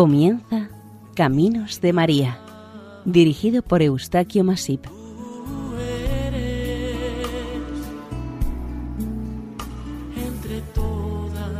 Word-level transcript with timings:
Comienza 0.00 0.70
Caminos 1.14 1.82
de 1.82 1.92
María, 1.92 2.40
dirigido 3.04 3.60
por 3.60 3.82
Eustaquio 3.82 4.42
Masip. 4.44 4.86
Entre 10.16 10.62
todas 10.74 11.50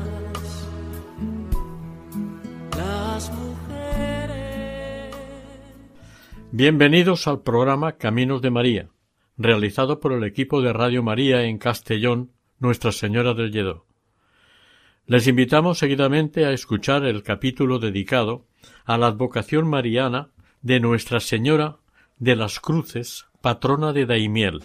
las 2.79 3.31
mujeres. 3.31 5.15
Bienvenidos 6.51 7.29
al 7.29 7.43
programa 7.43 7.99
Caminos 7.99 8.41
de 8.41 8.51
María, 8.51 8.89
realizado 9.37 10.01
por 10.01 10.15
el 10.15 10.25
equipo 10.25 10.63
de 10.63 10.73
Radio 10.73 11.03
María 11.03 11.43
en 11.43 11.59
Castellón, 11.59 12.33
Nuestra 12.59 12.91
Señora 12.91 13.35
del 13.35 13.53
Lledó. 13.53 13.90
Les 15.11 15.27
invitamos 15.27 15.79
seguidamente 15.79 16.47
a 16.47 16.53
escuchar 16.53 17.05
el 17.05 17.25
capítulo 17.25 17.81
dedicado 17.81 18.47
a 18.85 18.97
la 18.97 19.09
advocación 19.09 19.67
mariana 19.67 20.29
de 20.63 20.79
Nuestra 20.79 21.19
Señora 21.19 21.79
de 22.21 22.37
las 22.37 22.61
Cruces, 22.61 23.27
patrona 23.41 23.93
de 23.93 24.07
Daimiel. 24.07 24.63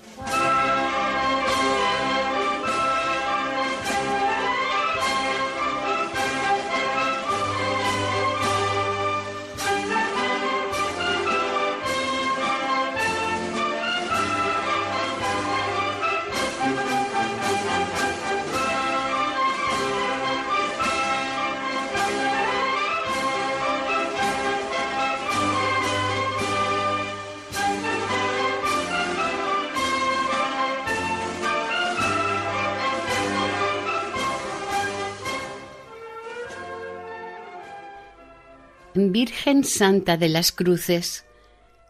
Santa 39.64 40.18
de 40.18 40.30
las 40.30 40.52
Cruces, 40.52 41.26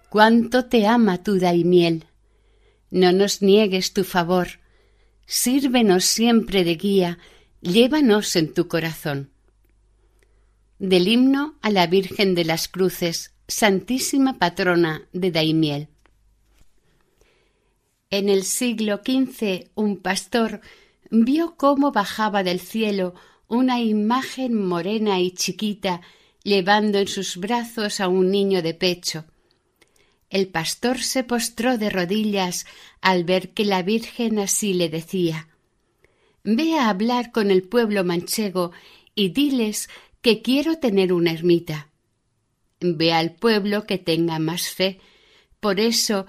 cuánto 0.09 0.65
te 0.65 0.87
ama 0.87 1.23
tu 1.23 1.39
Daimiel. 1.39 2.05
No 2.91 3.11
nos 3.11 3.41
niegues 3.41 3.93
tu 3.93 4.03
favor, 4.03 4.47
sírvenos 5.25 6.05
siempre 6.05 6.63
de 6.63 6.75
guía, 6.75 7.19
llévanos 7.61 8.35
en 8.35 8.53
tu 8.53 8.67
corazón. 8.67 9.31
Del 10.79 11.07
himno 11.07 11.55
a 11.61 11.69
la 11.71 11.87
Virgen 11.87 12.35
de 12.35 12.45
las 12.45 12.67
Cruces, 12.67 13.33
Santísima 13.47 14.37
Patrona 14.39 15.07
de 15.13 15.31
Daimiel. 15.31 15.87
En 18.09 18.29
el 18.29 18.43
siglo 18.43 19.01
XV 19.03 19.69
un 19.75 19.97
pastor 19.97 20.61
vio 21.11 21.55
cómo 21.57 21.91
bajaba 21.91 22.43
del 22.43 22.59
cielo 22.59 23.13
una 23.47 23.79
imagen 23.81 24.53
morena 24.63 25.19
y 25.19 25.31
chiquita 25.31 26.01
llevando 26.45 26.99
en 26.99 27.07
sus 27.07 27.37
brazos 27.37 27.99
a 27.99 28.07
un 28.07 28.29
niño 28.29 28.61
de 28.61 28.75
pecho. 28.75 29.25
El 30.29 30.47
pastor 30.47 31.01
se 31.01 31.23
postró 31.23 31.77
de 31.79 31.89
rodillas 31.89 32.65
al 33.01 33.23
ver 33.23 33.49
que 33.49 33.65
la 33.65 33.81
Virgen 33.81 34.37
así 34.39 34.73
le 34.73 34.87
decía 34.87 35.49
Ve 36.43 36.77
a 36.77 36.89
hablar 36.89 37.31
con 37.31 37.49
el 37.49 37.63
pueblo 37.63 38.03
manchego 38.03 38.71
y 39.15 39.29
diles 39.29 39.89
que 40.21 40.43
quiero 40.43 40.77
tener 40.77 41.13
una 41.13 41.31
ermita. 41.31 41.89
Ve 42.79 43.11
al 43.11 43.33
pueblo 43.33 43.87
que 43.87 43.97
tenga 43.97 44.37
más 44.37 44.69
fe. 44.69 44.99
Por 45.59 45.79
eso 45.79 46.27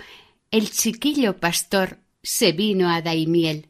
el 0.51 0.71
chiquillo 0.71 1.37
pastor 1.37 1.99
se 2.23 2.53
vino 2.53 2.89
a 2.89 3.03
Daimiel. 3.03 3.69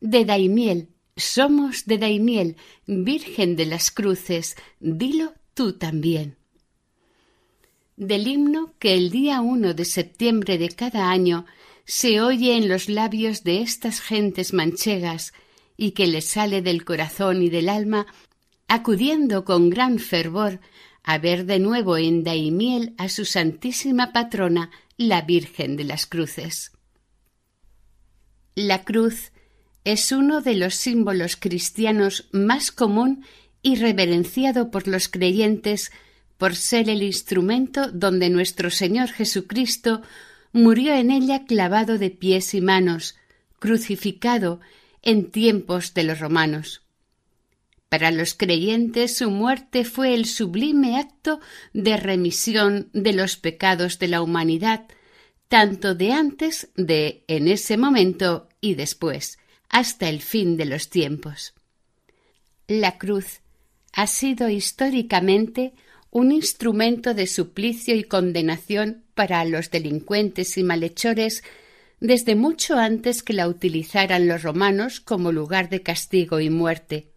De 0.00 0.26
Daimiel, 0.26 0.90
somos 1.16 1.86
de 1.86 1.96
Daimiel, 1.96 2.56
Virgen 2.86 3.56
de 3.56 3.64
las 3.64 3.90
Cruces, 3.90 4.56
dilo 4.80 5.39
tú 5.60 5.74
también. 5.74 6.38
Del 7.98 8.26
himno 8.26 8.72
que 8.78 8.94
el 8.94 9.10
día 9.10 9.42
uno 9.42 9.74
de 9.74 9.84
septiembre 9.84 10.56
de 10.56 10.70
cada 10.70 11.10
año 11.10 11.44
se 11.84 12.22
oye 12.22 12.56
en 12.56 12.66
los 12.66 12.88
labios 12.88 13.44
de 13.44 13.60
estas 13.60 14.00
gentes 14.00 14.54
manchegas 14.54 15.34
y 15.76 15.90
que 15.90 16.06
les 16.06 16.24
sale 16.24 16.62
del 16.62 16.82
corazón 16.86 17.42
y 17.42 17.50
del 17.50 17.68
alma, 17.68 18.06
acudiendo 18.68 19.44
con 19.44 19.68
gran 19.68 19.98
fervor 19.98 20.60
a 21.02 21.18
ver 21.18 21.44
de 21.44 21.58
nuevo 21.58 21.98
en 21.98 22.24
Daimiel 22.24 22.94
a 22.96 23.10
su 23.10 23.26
santísima 23.26 24.14
patrona, 24.14 24.70
la 24.96 25.20
Virgen 25.20 25.76
de 25.76 25.84
las 25.84 26.06
Cruces. 26.06 26.72
La 28.54 28.82
cruz 28.84 29.30
es 29.84 30.10
uno 30.10 30.40
de 30.40 30.54
los 30.54 30.74
símbolos 30.74 31.36
cristianos 31.36 32.30
más 32.32 32.72
común 32.72 33.26
y 33.62 33.76
reverenciado 33.76 34.70
por 34.70 34.88
los 34.88 35.08
creyentes 35.08 35.90
por 36.38 36.56
ser 36.56 36.88
el 36.88 37.02
instrumento 37.02 37.90
donde 37.92 38.30
nuestro 38.30 38.70
Señor 38.70 39.10
Jesucristo 39.10 40.02
murió 40.52 40.94
en 40.94 41.10
ella 41.10 41.44
clavado 41.44 41.98
de 41.98 42.10
pies 42.10 42.54
y 42.54 42.60
manos, 42.60 43.16
crucificado 43.58 44.60
en 45.02 45.30
tiempos 45.30 45.94
de 45.94 46.04
los 46.04 46.18
romanos. 46.18 46.82
Para 47.90 48.10
los 48.10 48.34
creyentes 48.34 49.16
su 49.18 49.30
muerte 49.30 49.84
fue 49.84 50.14
el 50.14 50.24
sublime 50.24 50.96
acto 50.96 51.40
de 51.72 51.96
remisión 51.96 52.88
de 52.92 53.12
los 53.12 53.36
pecados 53.36 53.98
de 53.98 54.08
la 54.08 54.22
humanidad, 54.22 54.86
tanto 55.48 55.94
de 55.94 56.12
antes 56.12 56.70
de 56.76 57.24
en 57.26 57.48
ese 57.48 57.76
momento 57.76 58.48
y 58.60 58.76
después, 58.76 59.38
hasta 59.68 60.08
el 60.08 60.22
fin 60.22 60.56
de 60.56 60.66
los 60.66 60.88
tiempos. 60.88 61.54
La 62.68 62.96
cruz 62.98 63.40
ha 63.92 64.06
sido 64.06 64.48
históricamente 64.48 65.72
un 66.10 66.32
instrumento 66.32 67.14
de 67.14 67.26
suplicio 67.26 67.94
y 67.94 68.04
condenación 68.04 69.04
para 69.14 69.44
los 69.44 69.70
delincuentes 69.70 70.56
y 70.58 70.64
malhechores 70.64 71.44
desde 72.00 72.34
mucho 72.34 72.76
antes 72.76 73.22
que 73.22 73.32
la 73.32 73.46
utilizaran 73.46 74.26
los 74.26 74.42
romanos 74.42 75.00
como 75.00 75.32
lugar 75.32 75.68
de 75.68 75.82
castigo 75.82 76.40
y 76.40 76.50
muerte. 76.50 77.08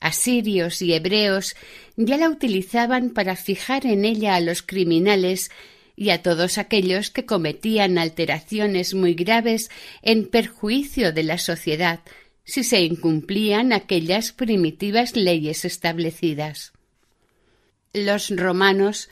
Asirios 0.00 0.80
y 0.82 0.94
hebreos 0.94 1.56
ya 1.96 2.16
la 2.16 2.30
utilizaban 2.30 3.10
para 3.10 3.36
fijar 3.36 3.86
en 3.86 4.04
ella 4.04 4.34
a 4.34 4.40
los 4.40 4.62
criminales 4.62 5.50
y 5.96 6.10
a 6.10 6.22
todos 6.22 6.58
aquellos 6.58 7.10
que 7.10 7.26
cometían 7.26 7.98
alteraciones 7.98 8.94
muy 8.94 9.14
graves 9.14 9.68
en 10.00 10.26
perjuicio 10.26 11.12
de 11.12 11.24
la 11.24 11.38
sociedad, 11.38 12.00
si 12.48 12.64
se 12.64 12.80
incumplían 12.80 13.74
aquellas 13.74 14.32
primitivas 14.32 15.14
leyes 15.14 15.66
establecidas. 15.66 16.72
Los 17.92 18.30
romanos 18.34 19.10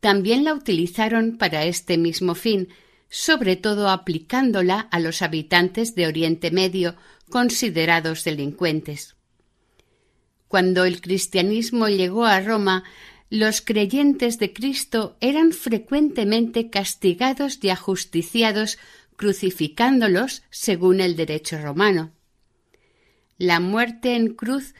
también 0.00 0.42
la 0.42 0.54
utilizaron 0.54 1.36
para 1.36 1.66
este 1.66 1.98
mismo 1.98 2.34
fin, 2.34 2.68
sobre 3.10 3.56
todo 3.56 3.90
aplicándola 3.90 4.80
a 4.80 5.00
los 5.00 5.20
habitantes 5.20 5.94
de 5.96 6.06
Oriente 6.06 6.50
Medio 6.50 6.96
considerados 7.28 8.24
delincuentes. 8.24 9.16
Cuando 10.48 10.86
el 10.86 11.02
cristianismo 11.02 11.88
llegó 11.88 12.24
a 12.24 12.40
Roma, 12.40 12.84
los 13.28 13.60
creyentes 13.60 14.38
de 14.38 14.54
Cristo 14.54 15.18
eran 15.20 15.52
frecuentemente 15.52 16.70
castigados 16.70 17.58
y 17.60 17.68
ajusticiados 17.68 18.78
crucificándolos 19.16 20.42
según 20.48 21.02
el 21.02 21.16
derecho 21.16 21.58
romano. 21.58 22.12
La 23.38 23.60
muerte 23.60 24.16
en 24.16 24.34
cruz 24.34 24.74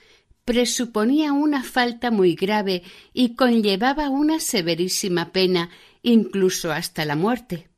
presuponía 0.45 1.33
una 1.33 1.63
falta 1.63 2.11
muy 2.11 2.35
grave 2.35 2.83
y 3.13 3.37
conllevaba 3.37 4.09
una 4.09 4.41
severísima 4.41 5.31
pena, 5.31 5.71
incluso 6.03 6.73
hasta 6.73 7.05
la 7.05 7.15
muerte. 7.15 7.69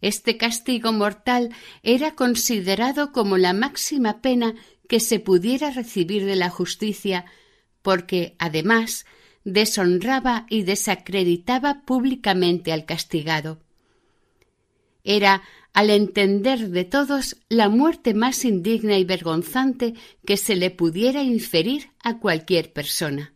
Este 0.00 0.36
castigo 0.36 0.92
mortal 0.92 1.54
era 1.82 2.14
considerado 2.14 3.12
como 3.12 3.38
la 3.38 3.54
máxima 3.54 4.20
pena 4.20 4.54
que 4.88 5.00
se 5.00 5.20
pudiera 5.20 5.70
recibir 5.70 6.26
de 6.26 6.36
la 6.36 6.50
justicia, 6.50 7.24
porque, 7.80 8.36
además, 8.38 9.06
deshonraba 9.44 10.46
y 10.50 10.64
desacreditaba 10.64 11.82
públicamente 11.86 12.72
al 12.72 12.84
castigado. 12.84 13.60
Era 15.02 15.42
al 15.72 15.90
entender 15.90 16.70
de 16.70 16.84
todos 16.84 17.36
la 17.48 17.68
muerte 17.68 18.14
más 18.14 18.44
indigna 18.44 18.98
y 18.98 19.04
vergonzante 19.04 19.94
que 20.26 20.36
se 20.36 20.56
le 20.56 20.70
pudiera 20.70 21.22
inferir 21.22 21.90
a 22.02 22.18
cualquier 22.18 22.72
persona. 22.72 23.34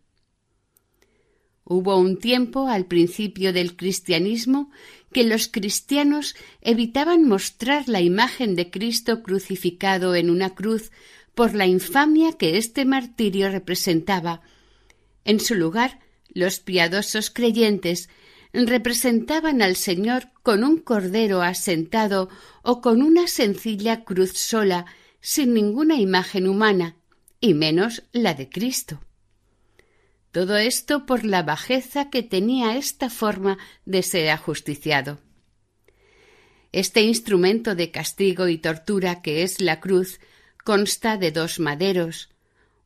Hubo 1.64 1.96
un 1.96 2.18
tiempo 2.18 2.68
al 2.68 2.86
principio 2.86 3.52
del 3.52 3.76
cristianismo 3.76 4.70
que 5.12 5.24
los 5.24 5.46
cristianos 5.48 6.34
evitaban 6.60 7.26
mostrar 7.28 7.88
la 7.88 8.00
imagen 8.00 8.56
de 8.56 8.70
Cristo 8.70 9.22
crucificado 9.22 10.14
en 10.14 10.28
una 10.28 10.54
cruz 10.54 10.90
por 11.34 11.54
la 11.54 11.66
infamia 11.66 12.32
que 12.32 12.56
este 12.56 12.84
martirio 12.84 13.50
representaba. 13.50 14.42
En 15.24 15.38
su 15.38 15.54
lugar, 15.54 16.00
los 16.34 16.60
piadosos 16.60 17.30
creyentes 17.30 18.08
representaban 18.52 19.62
al 19.62 19.76
Señor 19.76 20.28
con 20.42 20.64
un 20.64 20.78
cordero 20.78 21.42
asentado 21.42 22.28
o 22.62 22.80
con 22.80 23.02
una 23.02 23.26
sencilla 23.26 24.04
cruz 24.04 24.32
sola, 24.32 24.86
sin 25.20 25.54
ninguna 25.54 25.96
imagen 25.96 26.48
humana, 26.48 26.96
y 27.40 27.54
menos 27.54 28.02
la 28.12 28.34
de 28.34 28.48
Cristo. 28.48 29.00
Todo 30.30 30.56
esto 30.56 31.06
por 31.06 31.24
la 31.24 31.42
bajeza 31.42 32.08
que 32.08 32.22
tenía 32.22 32.76
esta 32.76 33.10
forma 33.10 33.58
de 33.84 34.02
ser 34.02 34.30
ajusticiado. 34.30 35.18
Este 36.72 37.02
instrumento 37.02 37.74
de 37.74 37.90
castigo 37.90 38.48
y 38.48 38.56
tortura 38.56 39.20
que 39.20 39.42
es 39.42 39.60
la 39.60 39.80
cruz 39.80 40.20
consta 40.64 41.18
de 41.18 41.32
dos 41.32 41.58
maderos, 41.58 42.30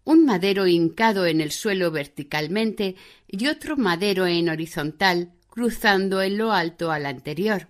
un 0.03 0.25
madero 0.25 0.67
hincado 0.67 1.27
en 1.27 1.41
el 1.41 1.53
suelo 1.53 1.91
verticalmente 1.91 2.97
y 3.29 3.47
otro 3.47 3.77
madero 3.77 4.27
en 4.27 4.49
horizontal, 4.49 5.33
cruzando 5.57 6.21
en 6.21 6.37
lo 6.37 6.53
alto 6.53 6.93
al 6.93 7.07
anterior. 7.07 7.69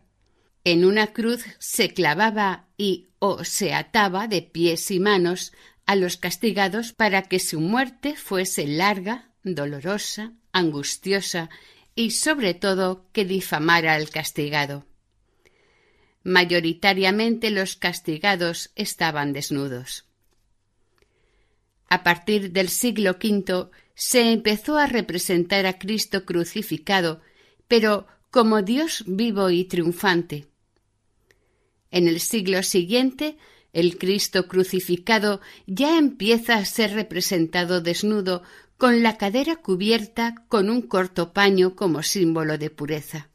En 0.65 0.85
una 0.85 1.12
cruz 1.12 1.44
se 1.61 1.94
clavaba 1.94 2.67
y 2.77 3.11
o 3.21 3.44
se 3.44 3.75
ataba 3.75 4.27
de 4.27 4.43
pies 4.43 4.91
y 4.91 4.99
manos 4.99 5.53
a 5.87 5.94
los 5.94 6.17
castigados 6.17 6.93
para 6.93 7.23
que 7.23 7.38
su 7.38 7.61
muerte 7.61 8.17
fuese 8.17 8.67
larga, 8.67 9.31
dolorosa, 9.44 10.33
angustiosa 10.50 11.49
y 11.94 12.11
sobre 12.11 12.55
todo 12.55 13.06
que 13.12 13.25
difamara 13.25 13.94
al 13.94 14.11
castigado. 14.11 14.85
Mayoritariamente 16.25 17.53
los 17.53 17.77
castigados 17.77 18.73
estaban 18.75 19.33
desnudos. 19.33 20.06
A 21.88 22.03
partir 22.03 22.50
del 22.50 22.69
siglo 22.69 23.12
V 23.12 23.71
se 23.94 24.33
empezó 24.33 24.77
a 24.77 24.88
representar 24.88 25.67
a 25.67 25.79
Cristo 25.79 26.25
crucificado, 26.25 27.23
pero 27.68 28.06
como 28.30 28.62
Dios 28.62 29.04
vivo 29.06 29.50
y 29.50 29.64
triunfante. 29.64 30.46
En 31.90 32.08
el 32.08 32.20
siglo 32.20 32.62
siguiente, 32.62 33.38
el 33.72 33.98
Cristo 33.98 34.48
crucificado 34.48 35.40
ya 35.66 35.98
empieza 35.98 36.54
a 36.54 36.64
ser 36.64 36.92
representado 36.92 37.80
desnudo, 37.80 38.42
con 38.76 39.02
la 39.02 39.16
cadera 39.16 39.56
cubierta 39.56 40.34
con 40.48 40.68
un 40.68 40.82
corto 40.82 41.32
paño 41.32 41.74
como 41.76 42.02
símbolo 42.02 42.58
de 42.58 42.68
pureza. 42.68 43.30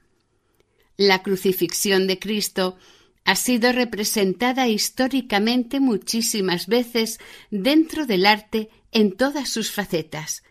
La 0.98 1.24
crucifixión 1.24 2.06
de 2.06 2.20
Cristo 2.20 2.78
ha 3.24 3.36
sido 3.36 3.72
representada 3.72 4.68
históricamente 4.68 5.80
muchísimas 5.80 6.68
veces 6.68 7.20
dentro 7.50 8.06
del 8.06 8.26
arte 8.26 8.70
en 8.92 9.16
todas 9.16 9.50
sus 9.50 9.72
facetas 9.72 10.44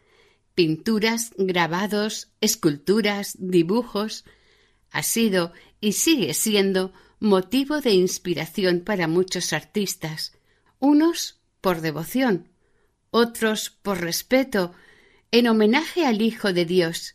pinturas, 0.54 1.32
grabados, 1.36 2.28
esculturas, 2.40 3.36
dibujos. 3.38 4.24
Ha 4.90 5.02
sido 5.02 5.52
y 5.80 5.92
sigue 5.92 6.34
siendo 6.34 6.92
motivo 7.20 7.80
de 7.80 7.92
inspiración 7.92 8.80
para 8.80 9.06
muchos 9.06 9.52
artistas, 9.52 10.32
unos 10.78 11.38
por 11.60 11.80
devoción, 11.80 12.48
otros 13.10 13.70
por 13.70 14.00
respeto, 14.00 14.72
en 15.30 15.46
homenaje 15.46 16.06
al 16.06 16.22
Hijo 16.22 16.52
de 16.52 16.64
Dios, 16.64 17.14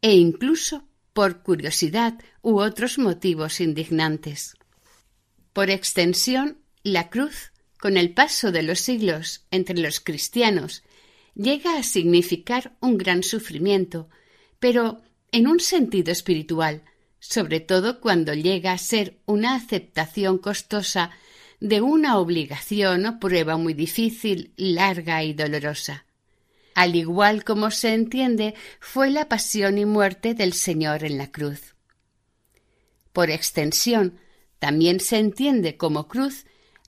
e 0.00 0.14
incluso 0.14 0.88
por 1.12 1.42
curiosidad 1.42 2.18
u 2.40 2.60
otros 2.60 2.98
motivos 2.98 3.60
indignantes. 3.60 4.54
Por 5.52 5.70
extensión, 5.70 6.58
la 6.82 7.10
cruz, 7.10 7.52
con 7.78 7.96
el 7.96 8.14
paso 8.14 8.52
de 8.52 8.62
los 8.62 8.80
siglos 8.80 9.44
entre 9.50 9.78
los 9.78 10.00
cristianos, 10.00 10.82
llega 11.34 11.76
a 11.76 11.82
significar 11.82 12.76
un 12.80 12.98
gran 12.98 13.22
sufrimiento, 13.22 14.08
pero 14.58 15.00
en 15.30 15.46
un 15.46 15.60
sentido 15.60 16.12
espiritual, 16.12 16.82
sobre 17.18 17.60
todo 17.60 18.00
cuando 18.00 18.34
llega 18.34 18.72
a 18.72 18.78
ser 18.78 19.18
una 19.26 19.54
aceptación 19.54 20.38
costosa 20.38 21.10
de 21.60 21.80
una 21.80 22.18
obligación 22.18 23.06
o 23.06 23.20
prueba 23.20 23.56
muy 23.56 23.74
difícil, 23.74 24.52
larga 24.56 25.22
y 25.22 25.32
dolorosa. 25.32 26.04
Al 26.74 26.96
igual 26.96 27.44
como 27.44 27.70
se 27.70 27.94
entiende, 27.94 28.54
fue 28.80 29.10
la 29.10 29.28
pasión 29.28 29.78
y 29.78 29.84
muerte 29.84 30.34
del 30.34 30.54
Señor 30.54 31.04
en 31.04 31.18
la 31.18 31.30
cruz. 31.30 31.76
Por 33.12 33.30
extensión, 33.30 34.18
también 34.58 34.98
se 34.98 35.18
entiende 35.18 35.76
como 35.76 36.08
cruz 36.08 36.46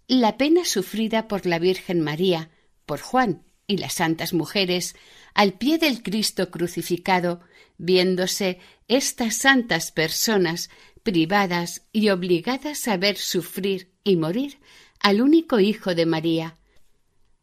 la 0.08 0.36
pena 0.36 0.64
sufrida 0.64 1.28
por 1.28 1.46
la 1.46 1.58
Virgen 1.58 2.00
María, 2.00 2.50
por 2.86 3.00
Juan 3.00 3.43
y 3.66 3.78
las 3.78 3.94
santas 3.94 4.32
mujeres 4.32 4.94
al 5.34 5.54
pie 5.54 5.78
del 5.78 6.02
Cristo 6.02 6.50
crucificado, 6.50 7.40
viéndose 7.78 8.58
estas 8.88 9.36
santas 9.36 9.90
personas 9.90 10.70
privadas 11.02 11.82
y 11.92 12.08
obligadas 12.08 12.88
a 12.88 12.96
ver 12.96 13.16
sufrir 13.16 13.90
y 14.04 14.16
morir 14.16 14.58
al 15.00 15.20
único 15.20 15.60
Hijo 15.60 15.94
de 15.94 16.06
María. 16.06 16.56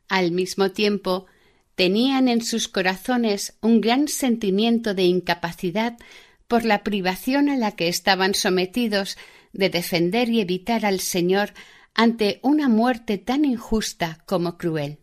Al 0.10 0.32
mismo 0.32 0.72
tiempo, 0.72 1.28
tenían 1.76 2.28
en 2.28 2.44
sus 2.44 2.68
corazones 2.68 3.58
un 3.62 3.82
gran 3.82 4.08
sentimiento 4.08 4.94
de 4.94 5.04
incapacidad 5.04 5.98
por 6.48 6.66
la 6.66 6.84
privación 6.84 7.50
a 7.50 7.56
la 7.56 7.72
que 7.74 7.88
estaban 7.88 8.34
sometidos 8.34 9.18
de 9.54 9.70
defender 9.70 10.30
y 10.30 10.42
evitar 10.42 10.86
al 10.86 11.00
Señor 11.00 11.54
ante 11.94 12.40
una 12.42 12.68
muerte 12.68 13.18
tan 13.18 13.46
injusta 13.46 14.24
como 14.26 14.58
cruel. 14.58 15.01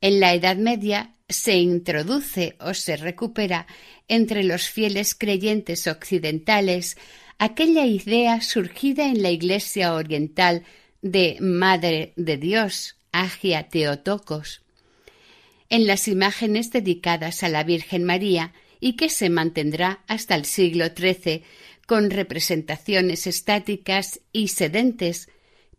En 0.00 0.20
la 0.20 0.34
Edad 0.34 0.56
Media 0.56 1.14
se 1.28 1.56
introduce 1.56 2.56
o 2.60 2.74
se 2.74 2.96
recupera 2.96 3.66
entre 4.08 4.44
los 4.44 4.68
fieles 4.68 5.14
creyentes 5.14 5.86
occidentales 5.86 6.96
aquella 7.38 7.86
idea 7.86 8.40
surgida 8.40 9.06
en 9.06 9.22
la 9.22 9.30
Iglesia 9.30 9.94
oriental 9.94 10.64
de 11.02 11.36
Madre 11.40 12.12
de 12.16 12.36
Dios, 12.36 12.96
Agia 13.12 13.68
Teotocos, 13.68 14.62
en 15.68 15.86
las 15.86 16.08
imágenes 16.08 16.70
dedicadas 16.70 17.42
a 17.42 17.48
la 17.48 17.64
Virgen 17.64 18.04
María 18.04 18.52
y 18.80 18.94
que 18.94 19.08
se 19.08 19.30
mantendrá 19.30 20.04
hasta 20.06 20.34
el 20.34 20.44
siglo 20.44 20.86
XIII 20.86 21.42
con 21.86 22.10
representaciones 22.10 23.26
estáticas 23.26 24.20
y 24.32 24.48
sedentes, 24.48 25.28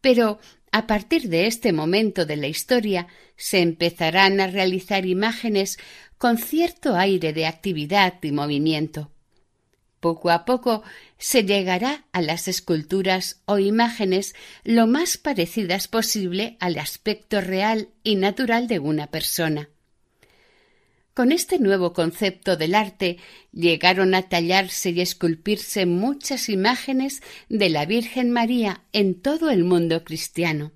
pero 0.01 0.39
a 0.71 0.87
partir 0.87 1.29
de 1.29 1.47
este 1.47 1.71
momento 1.73 2.25
de 2.25 2.37
la 2.37 2.47
historia 2.47 3.07
se 3.35 3.59
empezarán 3.59 4.39
a 4.39 4.47
realizar 4.47 5.05
imágenes 5.05 5.77
con 6.17 6.37
cierto 6.37 6.95
aire 6.95 7.33
de 7.33 7.45
actividad 7.45 8.15
y 8.21 8.31
movimiento. 8.31 9.11
Poco 9.99 10.29
a 10.29 10.45
poco 10.45 10.83
se 11.17 11.43
llegará 11.43 12.05
a 12.11 12.21
las 12.21 12.47
esculturas 12.47 13.41
o 13.45 13.57
imágenes 13.57 14.35
lo 14.63 14.85
más 14.85 15.17
parecidas 15.17 15.87
posible 15.87 16.57
al 16.59 16.77
aspecto 16.77 17.41
real 17.41 17.89
y 18.03 18.15
natural 18.15 18.67
de 18.67 18.79
una 18.79 19.07
persona. 19.07 19.69
Con 21.17 21.31
este 21.31 21.57
nuevo 21.57 21.93
concepto 21.93 22.57
del 22.57 22.75
arte 22.75 23.17
llegaron 23.51 24.13
a 24.13 24.29
tallarse 24.29 24.91
y 24.91 25.01
esculpirse 25.01 25.87
muchas 25.87 26.47
imágenes 26.47 27.23
de 27.49 27.69
la 27.69 27.87
Virgen 27.87 28.29
María 28.29 28.83
en 28.93 29.19
todo 29.19 29.49
el 29.49 29.63
mundo 29.63 30.03
cristiano. 30.03 30.73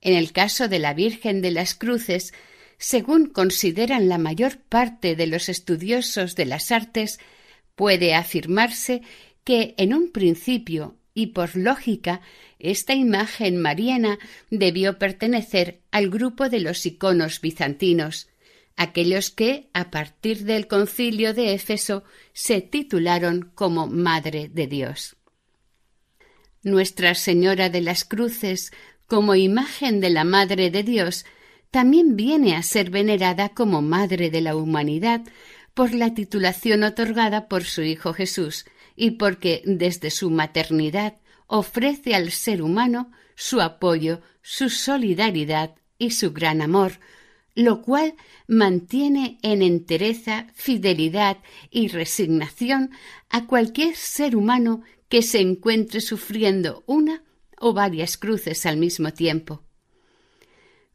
En 0.00 0.14
el 0.14 0.32
caso 0.32 0.66
de 0.66 0.80
la 0.80 0.92
Virgen 0.92 1.40
de 1.40 1.52
las 1.52 1.76
Cruces, 1.76 2.34
según 2.78 3.26
consideran 3.26 4.08
la 4.08 4.18
mayor 4.18 4.58
parte 4.58 5.14
de 5.14 5.28
los 5.28 5.48
estudiosos 5.48 6.34
de 6.34 6.46
las 6.46 6.72
artes, 6.72 7.20
puede 7.76 8.16
afirmarse 8.16 9.02
que 9.44 9.76
en 9.78 9.94
un 9.94 10.10
principio 10.10 10.96
y 11.14 11.28
por 11.28 11.54
lógica 11.54 12.22
esta 12.58 12.92
imagen 12.92 13.56
mariana 13.56 14.18
debió 14.50 14.98
pertenecer 14.98 15.80
al 15.92 16.10
grupo 16.10 16.48
de 16.48 16.58
los 16.58 16.84
iconos 16.86 17.40
bizantinos, 17.40 18.31
aquellos 18.76 19.30
que, 19.30 19.68
a 19.72 19.90
partir 19.90 20.44
del 20.44 20.66
concilio 20.66 21.34
de 21.34 21.54
Éfeso, 21.54 22.04
se 22.32 22.60
titularon 22.60 23.50
como 23.54 23.86
Madre 23.86 24.48
de 24.48 24.66
Dios. 24.66 25.16
Nuestra 26.62 27.14
Señora 27.14 27.70
de 27.70 27.80
las 27.80 28.04
Cruces, 28.04 28.72
como 29.06 29.34
imagen 29.34 30.00
de 30.00 30.10
la 30.10 30.24
Madre 30.24 30.70
de 30.70 30.82
Dios, 30.82 31.24
también 31.70 32.16
viene 32.16 32.54
a 32.54 32.62
ser 32.62 32.90
venerada 32.90 33.48
como 33.48 33.82
Madre 33.82 34.30
de 34.30 34.40
la 34.40 34.54
humanidad 34.54 35.22
por 35.74 35.94
la 35.94 36.14
titulación 36.14 36.84
otorgada 36.84 37.48
por 37.48 37.64
su 37.64 37.82
Hijo 37.82 38.12
Jesús 38.12 38.66
y 38.94 39.12
porque 39.12 39.62
desde 39.64 40.10
su 40.10 40.30
maternidad 40.30 41.16
ofrece 41.46 42.14
al 42.14 42.30
ser 42.30 42.62
humano 42.62 43.10
su 43.34 43.60
apoyo, 43.60 44.20
su 44.42 44.70
solidaridad 44.70 45.74
y 45.98 46.10
su 46.10 46.32
gran 46.32 46.62
amor, 46.62 47.00
lo 47.54 47.82
cual 47.82 48.14
mantiene 48.46 49.38
en 49.42 49.62
entereza, 49.62 50.46
fidelidad 50.54 51.38
y 51.70 51.88
resignación 51.88 52.90
a 53.28 53.46
cualquier 53.46 53.94
ser 53.96 54.36
humano 54.36 54.82
que 55.08 55.22
se 55.22 55.40
encuentre 55.40 56.00
sufriendo 56.00 56.82
una 56.86 57.22
o 57.58 57.72
varias 57.74 58.16
cruces 58.16 58.64
al 58.66 58.76
mismo 58.76 59.12
tiempo. 59.12 59.62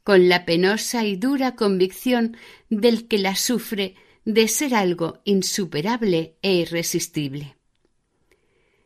con 0.03 0.29
la 0.29 0.45
penosa 0.45 1.05
y 1.05 1.17
dura 1.17 1.55
convicción 1.55 2.37
del 2.69 3.09
que 3.09 3.17
la 3.17 3.35
sufre 3.35 3.95
de 4.23 4.47
ser 4.47 4.73
algo 4.73 5.19
insuperable 5.25 6.37
e 6.41 6.53
irresistible. 6.53 7.57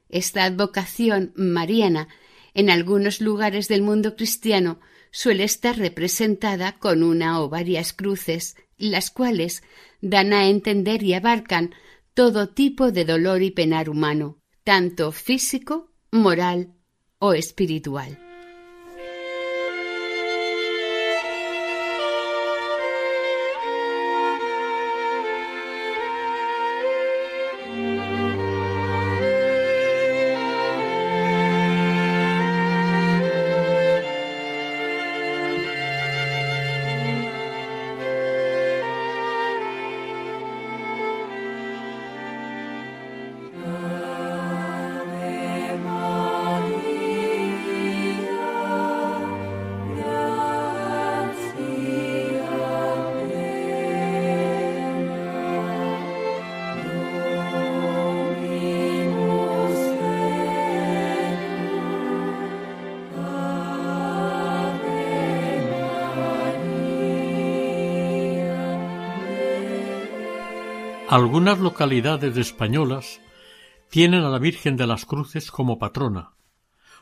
Esta 0.10 0.46
advocación 0.46 1.32
mariana 1.36 2.08
en 2.56 2.72
algunos 2.72 3.22
lugares 3.22 3.68
del 3.68 3.84
mundo 3.84 4.16
cristiano 4.16 4.80
suele 5.12 5.44
estar 5.44 5.78
representada 5.78 6.80
con 6.80 7.04
una 7.04 7.42
o 7.42 7.50
varias 7.50 7.94
cruces, 7.94 8.56
las 8.78 9.12
cuales 9.12 9.64
dan 10.02 10.34
a 10.34 10.48
entender 10.48 11.04
y 11.04 11.14
abarcan 11.14 11.76
todo 12.14 12.50
tipo 12.50 12.92
de 12.92 13.06
dolor 13.06 13.42
y 13.42 13.52
penar 13.52 13.90
humano, 13.90 14.40
tanto 14.64 15.12
físico, 15.12 15.92
moral 16.12 16.74
o 17.20 17.34
espiritual. 17.34 18.31
Algunas 71.12 71.60
localidades 71.60 72.38
españolas 72.38 73.20
tienen 73.90 74.24
a 74.24 74.30
la 74.30 74.40
Virgen 74.40 74.78
de 74.78 74.88
las 74.88 75.04
Cruces 75.04 75.52
como 75.52 75.78
patrona, 75.78 76.36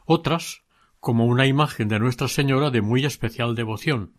otras 0.04 0.64
como 1.00 1.28
una 1.28 1.46
imagen 1.46 1.90
de 1.90 2.00
Nuestra 2.00 2.28
Señora 2.28 2.72
de 2.72 2.82
muy 2.82 3.06
especial 3.06 3.54
devoción. 3.54 4.16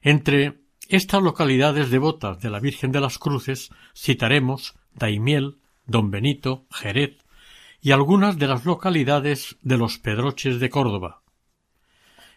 Entre 0.00 0.60
estas 0.88 1.24
localidades 1.24 1.90
devotas 1.90 2.38
de 2.38 2.50
la 2.50 2.60
Virgen 2.60 2.92
de 2.92 3.00
las 3.00 3.18
Cruces 3.18 3.70
citaremos 3.96 4.76
Daimiel, 4.94 5.58
Don 5.86 6.12
Benito, 6.12 6.66
Jerez 6.70 7.18
y 7.80 7.90
algunas 7.90 8.38
de 8.38 8.46
las 8.46 8.64
localidades 8.64 9.56
de 9.62 9.76
los 9.76 9.98
Pedroches 9.98 10.60
de 10.60 10.70
Córdoba. 10.70 11.22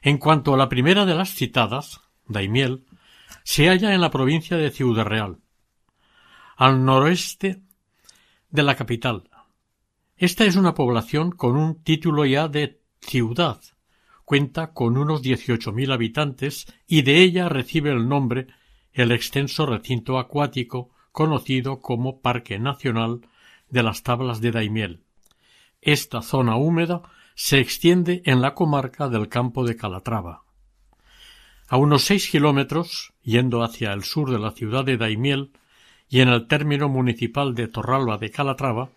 En 0.01 0.17
cuanto 0.17 0.55
a 0.55 0.57
la 0.57 0.69
primera 0.69 1.05
de 1.05 1.13
las 1.13 1.35
citadas, 1.35 2.01
Daimiel, 2.27 2.83
se 3.43 3.67
halla 3.67 3.93
en 3.93 4.01
la 4.01 4.09
provincia 4.09 4.57
de 4.57 4.71
Ciudad 4.71 5.05
Real, 5.05 5.37
al 6.55 6.83
noroeste 6.85 7.61
de 8.49 8.63
la 8.63 8.75
capital. 8.75 9.29
Esta 10.15 10.45
es 10.45 10.55
una 10.55 10.73
población 10.73 11.31
con 11.31 11.57
un 11.57 11.83
título 11.83 12.25
ya 12.25 12.47
de 12.47 12.79
ciudad. 13.01 13.61
Cuenta 14.25 14.73
con 14.73 14.97
unos 14.97 15.21
dieciocho 15.21 15.71
mil 15.71 15.91
habitantes 15.91 16.65
y 16.87 17.01
de 17.01 17.21
ella 17.21 17.49
recibe 17.49 17.91
el 17.91 18.07
nombre 18.07 18.47
el 18.93 19.11
extenso 19.11 19.65
recinto 19.65 20.19
acuático 20.19 20.91
conocido 21.11 21.81
como 21.81 22.21
Parque 22.21 22.59
Nacional 22.59 23.21
de 23.69 23.83
las 23.83 24.03
Tablas 24.03 24.39
de 24.39 24.51
Daimiel. 24.51 25.03
Esta 25.81 26.21
zona 26.21 26.55
húmeda 26.55 27.01
se 27.35 27.59
extiende 27.59 28.21
en 28.25 28.41
la 28.41 28.53
comarca 28.53 29.09
del 29.09 29.27
campo 29.27 29.65
de 29.65 29.75
Calatrava. 29.75 30.43
A 31.67 31.77
unos 31.77 32.03
seis 32.03 32.29
kilómetros, 32.29 33.13
yendo 33.23 33.63
hacia 33.63 33.93
el 33.93 34.03
sur 34.03 34.31
de 34.31 34.39
la 34.39 34.51
ciudad 34.51 34.85
de 34.85 34.97
Daimiel, 34.97 35.51
y 36.13 36.21
en 36.21 36.29
el 36.29 36.45
término 36.45 36.89
municipal 36.89 37.55
de 37.55 37.67
Torralba 37.67 38.19
de 38.19 38.29
Calatrava, 38.29 38.91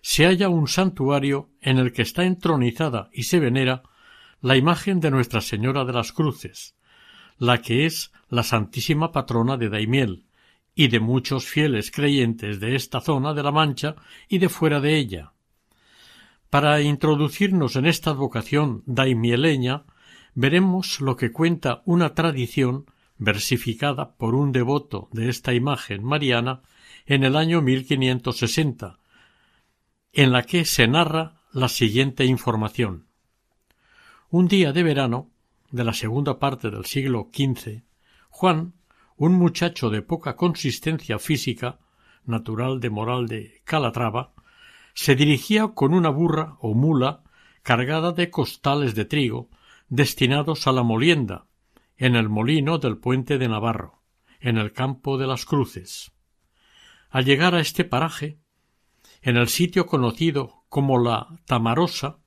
se 0.00 0.24
halla 0.24 0.48
un 0.48 0.68
santuario 0.68 1.50
en 1.60 1.78
el 1.78 1.92
que 1.92 2.02
está 2.02 2.26
entronizada 2.26 3.10
y 3.12 3.24
se 3.24 3.40
venera 3.40 3.82
la 4.40 4.56
imagen 4.56 5.00
de 5.00 5.10
Nuestra 5.10 5.40
Señora 5.40 5.84
de 5.84 5.92
las 5.92 6.12
Cruces, 6.12 6.76
la 7.38 7.60
que 7.60 7.86
es 7.86 8.12
la 8.28 8.44
Santísima 8.44 9.10
Patrona 9.10 9.56
de 9.56 9.68
Daimiel, 9.68 10.26
y 10.76 10.86
de 10.86 11.00
muchos 11.00 11.44
fieles 11.44 11.90
creyentes 11.90 12.60
de 12.60 12.76
esta 12.76 13.00
zona 13.00 13.34
de 13.34 13.42
la 13.42 13.50
Mancha 13.50 13.96
y 14.28 14.38
de 14.38 14.48
fuera 14.48 14.80
de 14.80 14.96
ella. 14.96 15.32
Para 16.50 16.80
introducirnos 16.82 17.74
en 17.74 17.86
esta 17.86 18.12
vocación 18.12 18.84
daimieleña, 18.86 19.86
veremos 20.36 21.00
lo 21.00 21.16
que 21.16 21.32
cuenta 21.32 21.82
una 21.84 22.14
tradición 22.14 22.86
versificada 23.16 24.16
por 24.16 24.34
un 24.34 24.52
devoto 24.52 25.08
de 25.12 25.28
esta 25.28 25.54
imagen 25.54 26.04
mariana 26.04 26.62
en 27.06 27.24
el 27.24 27.36
año 27.36 27.62
1560, 27.62 28.98
en 30.12 30.32
la 30.32 30.42
que 30.42 30.64
se 30.64 30.86
narra 30.88 31.42
la 31.52 31.68
siguiente 31.68 32.24
información. 32.24 33.06
Un 34.30 34.48
día 34.48 34.72
de 34.72 34.82
verano, 34.82 35.30
de 35.70 35.84
la 35.84 35.92
segunda 35.92 36.38
parte 36.38 36.70
del 36.70 36.84
siglo 36.84 37.30
XV, 37.32 37.82
Juan, 38.30 38.74
un 39.16 39.34
muchacho 39.34 39.90
de 39.90 40.02
poca 40.02 40.36
consistencia 40.36 41.18
física, 41.18 41.78
natural 42.24 42.80
de 42.80 42.90
Moral 42.90 43.28
de 43.28 43.60
Calatrava, 43.64 44.32
se 44.94 45.14
dirigía 45.14 45.68
con 45.68 45.94
una 45.94 46.08
burra 46.08 46.56
o 46.60 46.74
mula 46.74 47.22
cargada 47.62 48.12
de 48.12 48.30
costales 48.30 48.94
de 48.94 49.04
trigo 49.04 49.50
destinados 49.88 50.66
a 50.66 50.72
la 50.72 50.82
molienda, 50.82 51.46
en 51.96 52.16
el 52.16 52.28
molino 52.28 52.78
del 52.78 52.98
puente 52.98 53.38
de 53.38 53.48
Navarro, 53.48 54.02
en 54.40 54.58
el 54.58 54.72
campo 54.72 55.18
de 55.18 55.26
las 55.26 55.44
Cruces. 55.44 56.12
Al 57.10 57.24
llegar 57.24 57.54
a 57.54 57.60
este 57.60 57.84
paraje, 57.84 58.38
en 59.22 59.36
el 59.36 59.48
sitio 59.48 59.86
conocido 59.86 60.64
como 60.68 60.98
la 60.98 61.28
Tamarosa, 61.46 62.18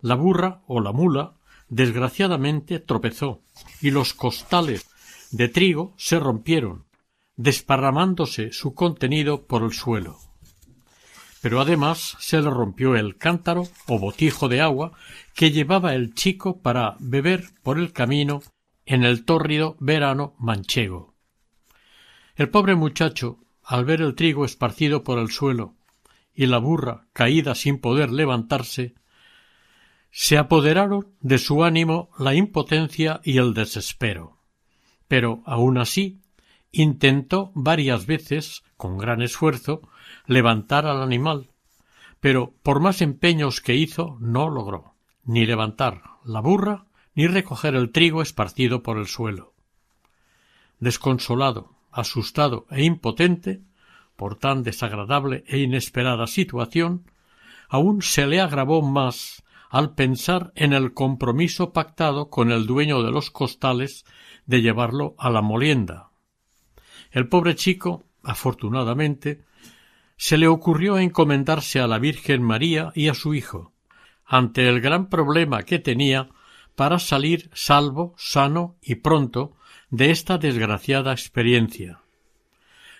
la 0.00 0.14
burra 0.14 0.62
o 0.66 0.80
la 0.80 0.92
mula 0.92 1.34
desgraciadamente 1.68 2.80
tropezó 2.80 3.42
y 3.80 3.90
los 3.90 4.14
costales 4.14 4.88
de 5.30 5.48
trigo 5.48 5.94
se 5.96 6.18
rompieron, 6.18 6.86
desparramándose 7.36 8.52
su 8.52 8.74
contenido 8.74 9.46
por 9.46 9.62
el 9.62 9.72
suelo. 9.72 10.18
Pero 11.42 11.60
además 11.60 12.16
se 12.18 12.40
le 12.40 12.50
rompió 12.50 12.96
el 12.96 13.16
cántaro 13.16 13.64
o 13.86 13.98
botijo 13.98 14.48
de 14.48 14.60
agua 14.60 14.92
que 15.34 15.50
llevaba 15.50 15.94
el 15.94 16.14
chico 16.14 16.60
para 16.60 16.96
beber 16.98 17.50
por 17.62 17.78
el 17.78 17.92
camino 17.92 18.42
en 18.90 19.04
el 19.04 19.24
tórrido 19.24 19.76
verano 19.78 20.34
manchego. 20.40 21.14
El 22.34 22.50
pobre 22.50 22.74
muchacho, 22.74 23.38
al 23.62 23.84
ver 23.84 24.02
el 24.02 24.16
trigo 24.16 24.44
esparcido 24.44 25.04
por 25.04 25.20
el 25.20 25.30
suelo 25.30 25.76
y 26.34 26.46
la 26.46 26.58
burra 26.58 27.06
caída 27.12 27.54
sin 27.54 27.78
poder 27.78 28.10
levantarse, 28.10 28.96
se 30.10 30.38
apoderaron 30.38 31.06
de 31.20 31.38
su 31.38 31.62
ánimo 31.62 32.10
la 32.18 32.34
impotencia 32.34 33.20
y 33.22 33.38
el 33.38 33.54
desespero. 33.54 34.38
Pero 35.06 35.44
aun 35.46 35.78
así 35.78 36.20
intentó 36.72 37.52
varias 37.54 38.06
veces, 38.06 38.64
con 38.76 38.98
gran 38.98 39.22
esfuerzo, 39.22 39.82
levantar 40.26 40.86
al 40.86 41.00
animal, 41.00 41.52
pero 42.18 42.54
por 42.64 42.80
más 42.80 43.02
empeños 43.02 43.60
que 43.60 43.76
hizo 43.76 44.16
no 44.18 44.50
logró 44.50 44.96
ni 45.22 45.46
levantar 45.46 46.02
la 46.24 46.40
burra 46.40 46.89
ni 47.20 47.26
recoger 47.26 47.74
el 47.74 47.90
trigo 47.90 48.22
esparcido 48.22 48.82
por 48.82 48.96
el 48.96 49.06
suelo. 49.06 49.52
Desconsolado, 50.78 51.74
asustado 51.92 52.66
e 52.70 52.82
impotente 52.82 53.60
por 54.16 54.38
tan 54.38 54.62
desagradable 54.62 55.44
e 55.46 55.58
inesperada 55.58 56.26
situación, 56.26 57.04
aún 57.68 58.00
se 58.00 58.26
le 58.26 58.40
agravó 58.40 58.80
más 58.80 59.44
al 59.68 59.94
pensar 59.94 60.50
en 60.54 60.72
el 60.72 60.94
compromiso 60.94 61.74
pactado 61.74 62.30
con 62.30 62.50
el 62.50 62.64
dueño 62.64 63.02
de 63.02 63.10
los 63.10 63.30
costales 63.30 64.06
de 64.46 64.62
llevarlo 64.62 65.14
a 65.18 65.28
la 65.28 65.42
molienda. 65.42 66.08
El 67.10 67.28
pobre 67.28 67.54
chico, 67.54 68.02
afortunadamente, 68.22 69.44
se 70.16 70.38
le 70.38 70.48
ocurrió 70.48 70.96
encomendarse 70.96 71.80
a 71.80 71.86
la 71.86 71.98
Virgen 71.98 72.42
María 72.42 72.92
y 72.94 73.08
a 73.08 73.14
su 73.14 73.34
hijo, 73.34 73.74
ante 74.24 74.66
el 74.66 74.80
gran 74.80 75.10
problema 75.10 75.64
que 75.64 75.78
tenía 75.78 76.30
para 76.80 76.98
salir 76.98 77.50
salvo, 77.52 78.14
sano 78.16 78.78
y 78.80 78.94
pronto 78.94 79.52
de 79.90 80.10
esta 80.10 80.38
desgraciada 80.38 81.12
experiencia. 81.12 82.00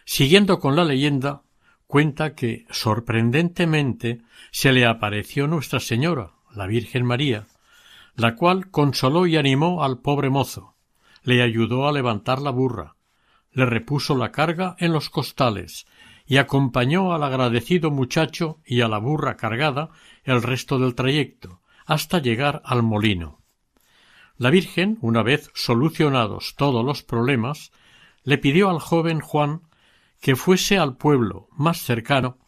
Siguiendo 0.05 0.59
con 0.59 0.77
la 0.77 0.85
leyenda, 0.85 1.45
cuenta 1.87 2.35
que 2.35 2.67
sorprendentemente 2.69 4.21
se 4.51 4.73
le 4.73 4.85
apareció 4.85 5.47
Nuestra 5.47 5.81
Señora, 5.81 6.33
la 6.55 6.67
Virgen 6.67 7.07
María, 7.07 7.47
la 8.17 8.37
cual 8.37 8.71
consoló 8.71 9.27
y 9.27 9.39
animó 9.39 9.83
al 9.83 10.01
pobre 10.01 10.29
mozo, 10.29 10.75
le 11.23 11.41
ayudó 11.41 11.89
a 11.89 11.93
levantar 11.93 12.43
la 12.43 12.51
burra, 12.51 12.97
le 13.51 13.65
repuso 13.65 14.15
la 14.15 14.31
carga 14.31 14.77
en 14.79 14.93
los 14.93 15.09
costales 15.09 15.87
y 16.27 16.37
acompañó 16.37 17.15
al 17.15 17.23
agradecido 17.23 17.91
muchacho 17.91 18.59
y 18.67 18.83
a 18.83 18.89
la 18.89 18.99
burra 18.99 19.39
cargada 19.39 19.89
el 20.23 20.43
resto 20.43 20.79
del 20.79 20.95
trayecto, 20.95 21.63
hasta 21.87 22.19
llegar 22.19 22.61
al 22.67 22.83
molino. 22.83 23.40
La 24.41 24.49
Virgen, 24.49 24.97
una 25.03 25.23
vez 25.23 25.51
solucionados 25.53 26.55
todos 26.57 26.83
los 26.83 27.03
problemas, 27.03 27.73
le 28.25 28.39
pidió 28.39 28.71
al 28.71 28.79
joven 28.79 29.21
Juan 29.21 29.61
que 30.19 30.35
fuese 30.35 30.79
al 30.79 30.97
pueblo 30.97 31.51
más 31.53 31.83
cercano 31.83 32.39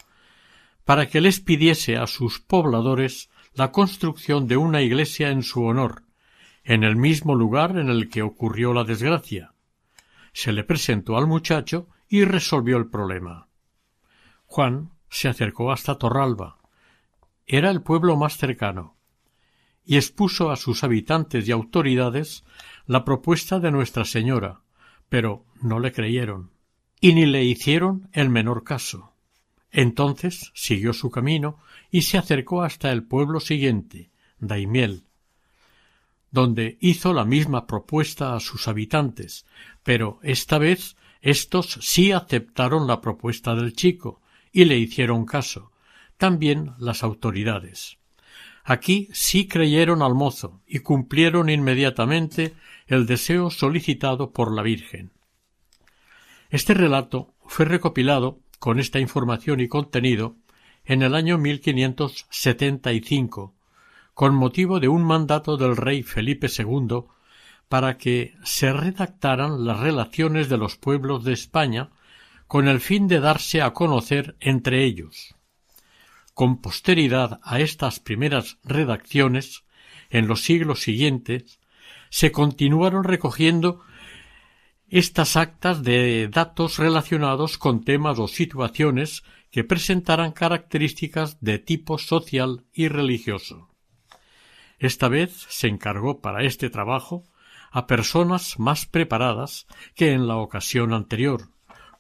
para 0.87 1.07
que 1.11 1.21
les 1.21 1.41
pidiese 1.41 1.99
a 1.99 2.07
sus 2.07 2.41
pobladores 2.41 3.29
la 3.53 3.73
construcción 3.73 4.49
de 4.49 4.57
una 4.57 4.81
iglesia 4.81 5.29
en 5.29 5.43
su 5.43 5.65
honor, 5.65 6.05
en 6.65 6.83
el 6.83 6.97
mismo 6.97 7.35
lugar 7.35 7.77
en 7.77 7.91
el 7.91 8.09
que 8.09 8.23
ocurrió 8.23 8.73
la 8.73 8.85
desgracia. 8.85 9.53
Se 10.33 10.51
le 10.55 10.65
presentó 10.65 11.19
al 11.19 11.27
muchacho 11.27 11.89
y 12.09 12.25
resolvió 12.25 12.79
el 12.79 12.89
problema. 12.89 13.49
Juan 14.47 14.93
se 15.11 15.29
acercó 15.29 15.71
hasta 15.71 15.99
Torralba. 15.99 16.57
Era 17.45 17.69
el 17.69 17.83
pueblo 17.83 18.17
más 18.17 18.39
cercano 18.39 18.97
y 19.85 19.97
expuso 19.97 20.51
a 20.51 20.57
sus 20.57 20.85
habitantes 20.85 21.49
y 21.49 21.53
autoridades 21.53 22.45
la 22.87 23.05
propuesta 23.05 23.59
de 23.59 23.71
Nuestra 23.71 24.05
Señora, 24.05 24.61
pero 25.09 25.45
no 25.61 25.81
le 25.81 25.93
creyeron 25.93 26.51
y 27.01 27.15
ni 27.15 27.27
le 27.27 27.45
hicieron 27.45 28.09
el 28.12 28.31
menor 28.31 28.62
caso. 28.65 29.12
Entonces 29.71 30.53
siguió 30.55 30.93
su 30.93 31.11
camino 31.11 31.59
y 31.91 32.03
se 32.03 32.17
acercó 32.17 32.62
hasta 32.62 32.93
el 32.93 33.03
pueblo 33.03 33.41
siguiente, 33.41 34.11
Daimiel, 34.39 35.05
donde 36.31 36.79
hizo 36.81 37.12
la 37.12 37.25
misma 37.25 37.67
propuesta 37.67 38.35
a 38.35 38.41
sus 38.41 38.69
habitantes, 38.69 39.47
pero 39.83 40.21
esta 40.23 40.59
vez 40.59 40.97
éstos 41.21 41.79
sí 41.81 42.12
aceptaron 42.12 42.87
la 42.87 43.01
propuesta 43.01 43.55
del 43.55 43.75
chico 43.75 44.21
y 44.53 44.65
le 44.65 44.79
hicieron 44.79 45.25
caso, 45.25 45.73
también 46.19 46.73
las 46.79 47.03
autoridades. 47.03 47.99
Aquí 48.64 49.09
sí 49.12 49.49
creyeron 49.49 50.02
al 50.02 50.14
mozo 50.14 50.61
y 50.66 50.81
cumplieron 50.81 51.49
inmediatamente 51.50 52.54
el 52.87 53.07
deseo 53.07 53.50
solicitado 53.50 54.33
por 54.33 54.54
la 54.54 54.62
Virgen. 54.62 55.12
Este 56.50 56.75
relato 56.75 57.35
fue 57.47 57.64
recopilado 57.64 58.40
con 58.59 58.78
esta 58.78 59.00
información 59.00 59.61
y 59.61 59.69
contenido 59.69 60.37
en 60.85 61.02
el 61.02 61.14
año 61.14 61.38
1575, 61.38 63.54
con 64.14 64.35
motivo 64.35 64.78
de 64.78 64.88
un 64.88 65.02
mandato 65.02 65.57
del 65.57 65.75
rey 65.76 66.02
Felipe 66.02 66.49
II 66.57 67.04
para 67.69 67.97
que 67.97 68.35
se 68.45 68.73
redactaran 68.73 69.64
las 69.64 69.81
relaciones 69.81 70.49
de 70.49 70.59
los 70.59 70.76
pueblos 70.76 71.25
de 71.25 71.33
España 71.33 71.90
con 72.47 72.69
el 72.69 72.81
fin 72.81 73.09
de 73.09 73.19
darse 73.19 73.62
a 73.62 73.73
conocer 73.73 74.37
entre 74.40 74.85
ellos. 74.85 75.35
Con 76.35 76.61
posteridad 76.61 77.41
a 77.43 77.61
estas 77.61 78.01
primeras 78.01 78.59
redacciones, 78.65 79.65
en 80.11 80.27
los 80.29 80.43
siglos 80.43 80.81
siguientes, 80.81 81.61
se 82.11 82.33
continuaron 82.33 83.05
recogiendo 83.05 83.81
estas 84.89 85.37
actas 85.37 85.83
de 85.83 86.28
datos 86.28 86.78
relacionados 86.78 87.56
con 87.56 87.83
temas 87.83 88.19
o 88.19 88.28
situaciones 88.28 89.23
que 89.50 89.65
presentaran 89.65 90.33
características 90.33 91.41
de 91.41 91.59
tipo 91.59 91.99
social 91.99 92.65
y 92.73 92.89
religioso. 92.89 93.69
Esta 94.78 95.09
vez 95.09 95.47
se 95.49 95.69
encargó 95.69 96.21
para 96.21 96.43
este 96.45 96.69
trabajo 96.69 97.25
a 97.71 97.87
personas 97.87 98.59
más 98.59 98.85
preparadas 98.85 99.67
que 99.95 100.13
en 100.13 100.26
la 100.26 100.37
ocasión 100.37 100.93
anterior, 100.93 101.49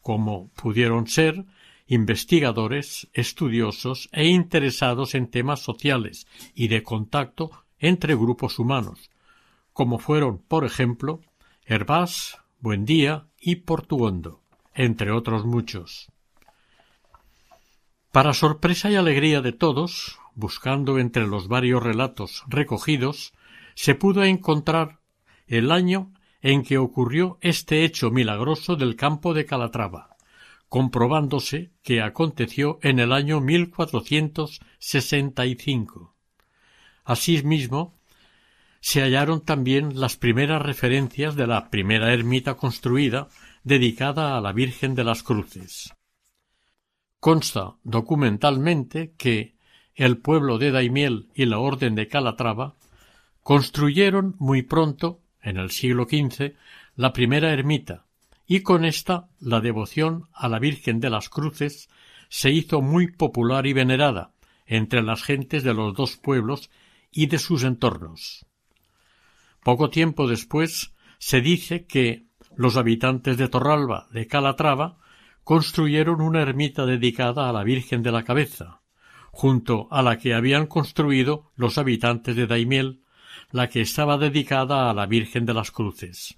como 0.02 0.50
pudieron 0.50 1.06
ser 1.06 1.46
investigadores, 1.86 3.08
estudiosos 3.12 4.08
e 4.12 4.26
interesados 4.26 5.14
en 5.14 5.28
temas 5.28 5.60
sociales 5.60 6.26
y 6.54 6.68
de 6.68 6.82
contacto 6.82 7.50
entre 7.78 8.14
grupos 8.14 8.58
humanos, 8.58 9.10
como 9.72 9.98
fueron, 9.98 10.38
por 10.38 10.64
ejemplo, 10.64 11.20
Hervás, 11.64 12.38
Buendía 12.60 13.26
y 13.40 13.56
Portuondo, 13.56 14.40
entre 14.74 15.10
otros 15.10 15.44
muchos. 15.44 16.10
Para 18.12 18.34
sorpresa 18.34 18.90
y 18.90 18.96
alegría 18.96 19.40
de 19.40 19.52
todos, 19.52 20.18
buscando 20.34 20.98
entre 20.98 21.26
los 21.26 21.48
varios 21.48 21.82
relatos 21.82 22.44
recogidos, 22.46 23.32
se 23.74 23.94
pudo 23.94 24.22
encontrar 24.22 25.00
el 25.46 25.72
año 25.72 26.12
en 26.40 26.62
que 26.62 26.78
ocurrió 26.78 27.38
este 27.40 27.84
hecho 27.84 28.10
milagroso 28.10 28.76
del 28.76 28.96
campo 28.96 29.32
de 29.32 29.46
Calatrava, 29.46 30.11
comprobándose 30.72 31.70
que 31.82 32.00
aconteció 32.00 32.78
en 32.80 32.98
el 32.98 33.12
año 33.12 33.42
1465. 33.42 36.16
Asimismo, 37.04 37.98
se 38.80 39.02
hallaron 39.02 39.42
también 39.42 40.00
las 40.00 40.16
primeras 40.16 40.62
referencias 40.62 41.36
de 41.36 41.46
la 41.46 41.68
primera 41.68 42.14
ermita 42.14 42.54
construida 42.54 43.28
dedicada 43.64 44.38
a 44.38 44.40
la 44.40 44.52
Virgen 44.52 44.94
de 44.94 45.04
las 45.04 45.22
Cruces. 45.22 45.92
Consta 47.20 47.76
documentalmente 47.84 49.12
que 49.18 49.56
el 49.94 50.16
pueblo 50.16 50.56
de 50.56 50.70
Daimiel 50.70 51.28
y 51.34 51.44
la 51.44 51.58
Orden 51.58 51.94
de 51.94 52.08
Calatrava 52.08 52.76
construyeron 53.42 54.36
muy 54.38 54.62
pronto 54.62 55.20
en 55.42 55.58
el 55.58 55.70
siglo 55.70 56.04
XV 56.04 56.54
la 56.96 57.12
primera 57.12 57.52
ermita, 57.52 58.06
y 58.54 58.60
con 58.60 58.84
ésta 58.84 59.30
la 59.40 59.62
devoción 59.62 60.28
a 60.34 60.46
la 60.46 60.58
Virgen 60.58 61.00
de 61.00 61.08
las 61.08 61.30
Cruces 61.30 61.88
se 62.28 62.50
hizo 62.50 62.82
muy 62.82 63.10
popular 63.10 63.66
y 63.66 63.72
venerada 63.72 64.34
entre 64.66 65.02
las 65.02 65.22
gentes 65.22 65.64
de 65.64 65.72
los 65.72 65.94
dos 65.94 66.18
pueblos 66.18 66.68
y 67.10 67.28
de 67.28 67.38
sus 67.38 67.64
entornos. 67.64 68.44
Poco 69.64 69.88
tiempo 69.88 70.28
después 70.28 70.92
se 71.18 71.40
dice 71.40 71.86
que 71.86 72.26
los 72.54 72.76
habitantes 72.76 73.38
de 73.38 73.48
Torralba 73.48 74.08
de 74.10 74.26
Calatrava 74.26 74.98
construyeron 75.44 76.20
una 76.20 76.42
ermita 76.42 76.84
dedicada 76.84 77.48
a 77.48 77.54
la 77.54 77.64
Virgen 77.64 78.02
de 78.02 78.12
la 78.12 78.22
Cabeza, 78.22 78.82
junto 79.30 79.88
a 79.90 80.02
la 80.02 80.18
que 80.18 80.34
habían 80.34 80.66
construido 80.66 81.50
los 81.56 81.78
habitantes 81.78 82.36
de 82.36 82.46
Daimiel 82.46 83.00
la 83.50 83.70
que 83.70 83.80
estaba 83.80 84.18
dedicada 84.18 84.90
a 84.90 84.92
la 84.92 85.06
Virgen 85.06 85.46
de 85.46 85.54
las 85.54 85.70
Cruces. 85.70 86.36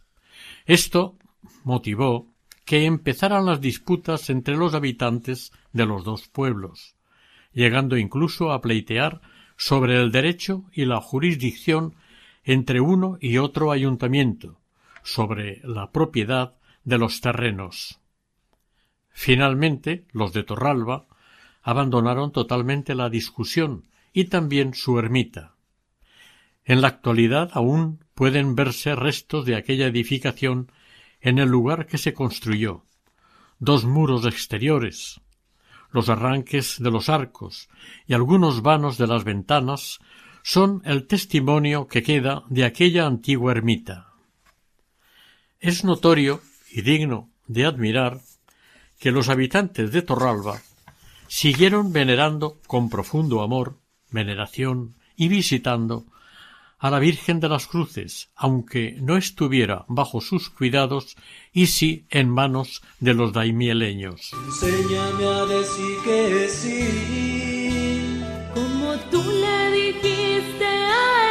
Esto 0.65 1.19
motivó 1.65 2.33
que 2.65 2.87
empezaran 2.87 3.45
las 3.45 3.61
disputas 3.61 4.31
entre 4.31 4.57
los 4.57 4.75
habitantes 4.75 5.53
de 5.73 5.85
los 5.85 6.05
dos 6.05 6.29
pueblos, 6.29 6.95
llegando 7.53 7.97
incluso 7.97 8.53
a 8.53 8.61
pleitear 8.61 9.21
sobre 9.57 9.97
el 10.01 10.13
derecho 10.13 10.65
y 10.73 10.85
la 10.85 11.01
jurisdicción 11.01 11.95
entre 12.45 12.81
uno 12.81 13.19
y 13.21 13.39
otro 13.39 13.73
ayuntamiento, 13.73 14.61
sobre 15.03 15.61
la 15.65 15.91
propiedad 15.91 16.55
de 16.85 16.99
los 16.99 17.21
terrenos. 17.21 17.99
Finalmente, 19.11 20.07
los 20.13 20.33
de 20.33 20.45
Torralba 20.45 21.07
abandonaron 21.63 22.33
totalmente 22.33 22.95
la 22.95 23.11
discusión 23.11 23.89
y 24.13 24.25
también 24.25 24.75
su 24.75 24.99
ermita, 24.99 25.55
en 26.65 26.81
la 26.81 26.89
actualidad 26.89 27.51
aún 27.53 28.01
pueden 28.15 28.55
verse 28.55 28.95
restos 28.95 29.45
de 29.45 29.57
aquella 29.57 29.87
edificación 29.87 30.73
en 31.25 31.39
el 31.39 31.49
lugar 31.49 31.87
que 31.87 31.97
se 31.97 32.13
construyó, 32.13 32.85
dos 33.59 33.87
muros 33.87 34.27
exteriores, 34.27 35.23
los 35.91 36.11
arranques 36.11 36.77
de 36.79 36.91
los 36.91 37.09
arcos 37.09 37.71
y 38.07 38.13
algunos 38.13 38.61
vanos 38.61 38.99
de 38.99 39.07
las 39.07 39.25
ventanas 39.25 40.01
son 40.43 40.83
el 40.85 41.07
testimonio 41.07 41.89
que 41.89 42.03
queda 42.03 42.43
de 42.51 42.67
aquella 42.67 43.07
antigua 43.07 43.53
ermita. 43.53 44.13
Es 45.61 45.83
notorio 45.83 46.43
y 46.71 46.83
digno 46.83 47.31
de 47.47 47.65
admirar 47.65 48.21
que 48.99 49.11
los 49.11 49.31
habitantes 49.31 49.93
de 49.93 50.03
Torralba 50.03 50.61
siguieron 51.27 51.91
venerando 51.91 52.61
con 52.67 52.91
profundo 52.91 53.41
amor, 53.41 53.79
veneración 54.11 54.97
y 55.17 55.29
visitando 55.29 56.05
a 56.85 56.91
la 56.91 56.99
Virgen 56.99 57.41
de 57.41 57.49
las 57.49 57.67
Cruces, 57.67 58.29
aunque 58.37 58.95
no 59.01 59.17
estuviera 59.17 59.87
bajo 59.89 60.21
sus 60.21 60.51
cuidados 60.51 61.17
y 61.51 61.69
sí 61.69 62.05
en 62.11 62.29
manos 62.29 62.83
de 63.01 63.15
los 63.15 63.33
daimieleños. 63.33 64.33
Enséñame 64.45 65.25
a 65.25 65.47
decir 65.47 65.97
que 66.05 66.47
sí, 66.47 68.21
como 68.53 68.97
tú 69.11 69.23
le 69.23 69.71
dijiste 69.73 70.67
a 70.67 71.25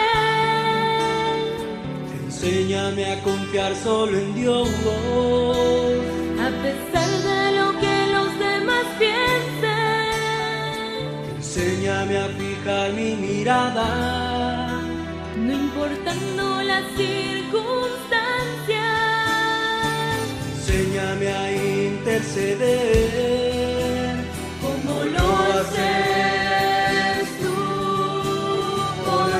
él. 1.35 1.43
Enséñame 2.25 3.11
a 3.11 3.21
confiar 3.21 3.75
solo 3.75 4.17
en 4.17 4.33
Dios, 4.33 4.67
a 6.39 6.49
pesar 6.63 7.09
de 7.29 7.51
lo 7.59 7.79
que 7.79 8.07
los 8.11 8.39
demás 8.39 8.85
piensen. 8.97 9.69
Enséñame 11.37 12.17
a 12.17 12.27
fijar 12.29 12.93
mi 12.93 13.15
mirada 13.17 14.62
no 15.43 15.53
importando 15.53 16.63
las 16.63 16.83
circunstancias. 16.95 18.81
Enséñame 20.55 21.27
a 21.27 21.51
interceder 21.89 22.93
como 24.61 25.03
lo 25.03 25.35
haces 25.59 27.27
tú 27.41 27.55
por 29.05 29.31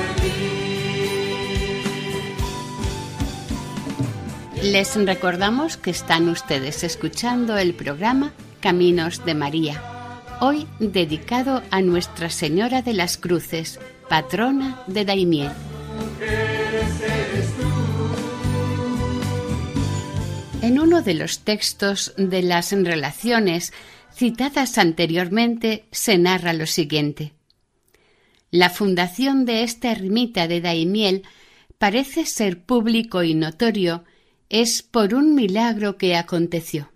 mí. 4.62 4.70
Les 4.70 4.94
recordamos 5.06 5.76
que 5.78 5.90
están 5.90 6.28
ustedes 6.28 6.84
escuchando 6.84 7.56
el 7.56 7.74
programa 7.74 8.32
Caminos 8.60 9.24
de 9.24 9.34
María. 9.34 9.82
Hoy 10.40 10.66
dedicado 10.78 11.62
a 11.70 11.80
Nuestra 11.80 12.28
Señora 12.28 12.82
de 12.82 12.92
las 12.92 13.16
Cruces, 13.16 13.80
patrona 14.08 14.82
de 14.86 15.04
Daimiel. 15.04 15.52
En 20.64 20.80
uno 20.80 21.02
de 21.02 21.12
los 21.12 21.40
textos 21.40 22.14
de 22.16 22.40
las 22.40 22.72
relaciones 22.72 23.74
citadas 24.14 24.78
anteriormente 24.78 25.84
se 25.90 26.16
narra 26.16 26.54
lo 26.54 26.64
siguiente. 26.64 27.34
La 28.50 28.70
fundación 28.70 29.44
de 29.44 29.62
esta 29.62 29.92
ermita 29.92 30.48
de 30.48 30.62
Daimiel 30.62 31.24
parece 31.76 32.24
ser 32.24 32.62
público 32.62 33.22
y 33.22 33.34
notorio 33.34 34.04
es 34.48 34.82
por 34.82 35.12
un 35.12 35.34
milagro 35.34 35.98
que 35.98 36.16
aconteció. 36.16 36.90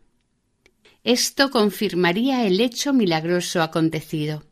Esto 1.04 1.50
confirmaría 1.50 2.46
el 2.46 2.62
hecho 2.62 2.94
milagroso 2.94 3.60
acontecido. 3.60 4.44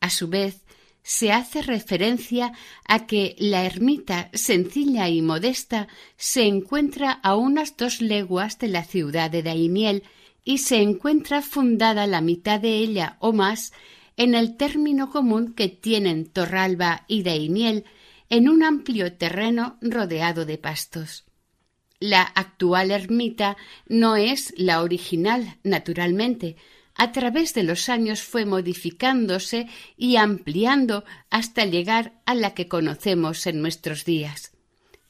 A 0.00 0.10
su 0.10 0.28
vez, 0.28 0.66
se 1.08 1.32
hace 1.32 1.62
referencia 1.62 2.52
a 2.84 3.06
que 3.06 3.34
la 3.38 3.64
ermita 3.64 4.28
sencilla 4.34 5.08
y 5.08 5.22
modesta 5.22 5.88
se 6.18 6.42
encuentra 6.42 7.12
a 7.12 7.34
unas 7.34 7.78
dos 7.78 8.02
leguas 8.02 8.58
de 8.58 8.68
la 8.68 8.84
ciudad 8.84 9.30
de 9.30 9.42
Daimiel 9.42 10.02
y 10.44 10.58
se 10.58 10.82
encuentra 10.82 11.40
fundada 11.40 12.06
la 12.06 12.20
mitad 12.20 12.60
de 12.60 12.74
ella 12.74 13.16
o 13.20 13.32
más 13.32 13.72
en 14.18 14.34
el 14.34 14.58
término 14.58 15.08
común 15.08 15.54
que 15.54 15.70
tienen 15.70 16.26
Torralba 16.26 17.06
y 17.08 17.22
Daimiel 17.22 17.84
en 18.28 18.46
un 18.50 18.62
amplio 18.62 19.10
terreno 19.14 19.78
rodeado 19.80 20.44
de 20.44 20.58
pastos. 20.58 21.24
La 22.00 22.20
actual 22.20 22.90
ermita 22.90 23.56
no 23.86 24.16
es 24.16 24.52
la 24.58 24.82
original, 24.82 25.56
naturalmente, 25.62 26.56
a 26.98 27.12
través 27.12 27.54
de 27.54 27.62
los 27.62 27.88
años 27.88 28.22
fue 28.22 28.44
modificándose 28.44 29.68
y 29.96 30.16
ampliando 30.16 31.04
hasta 31.30 31.64
llegar 31.64 32.20
a 32.26 32.34
la 32.34 32.54
que 32.54 32.66
conocemos 32.66 33.46
en 33.46 33.62
nuestros 33.62 34.04
días. 34.04 34.52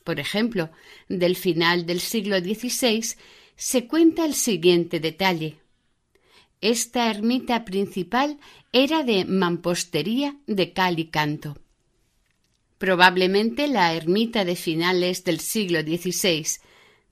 Por 0.05 0.21
ejemplo, 0.21 0.71
del 1.09 1.35
final 1.35 1.87
del 1.87 2.01
siglo 2.01 2.39
XVI 2.39 3.17
se 3.57 3.87
cuenta 3.89 4.27
el 4.27 4.35
siguiente 4.35 5.01
detalle. 5.01 5.61
Esta 6.61 7.11
ermita 7.11 7.65
principal 7.65 8.39
era 8.73 9.03
de 9.03 9.25
mampostería 9.25 10.37
de 10.47 10.73
cal 10.75 10.99
y 10.99 11.07
canto. 11.07 11.57
Probablemente 12.77 13.67
la 13.67 13.95
ermita 13.95 14.45
de 14.45 14.57
finales 14.57 15.25
del 15.25 15.41
siglo 15.41 15.81
XVI 15.81 16.47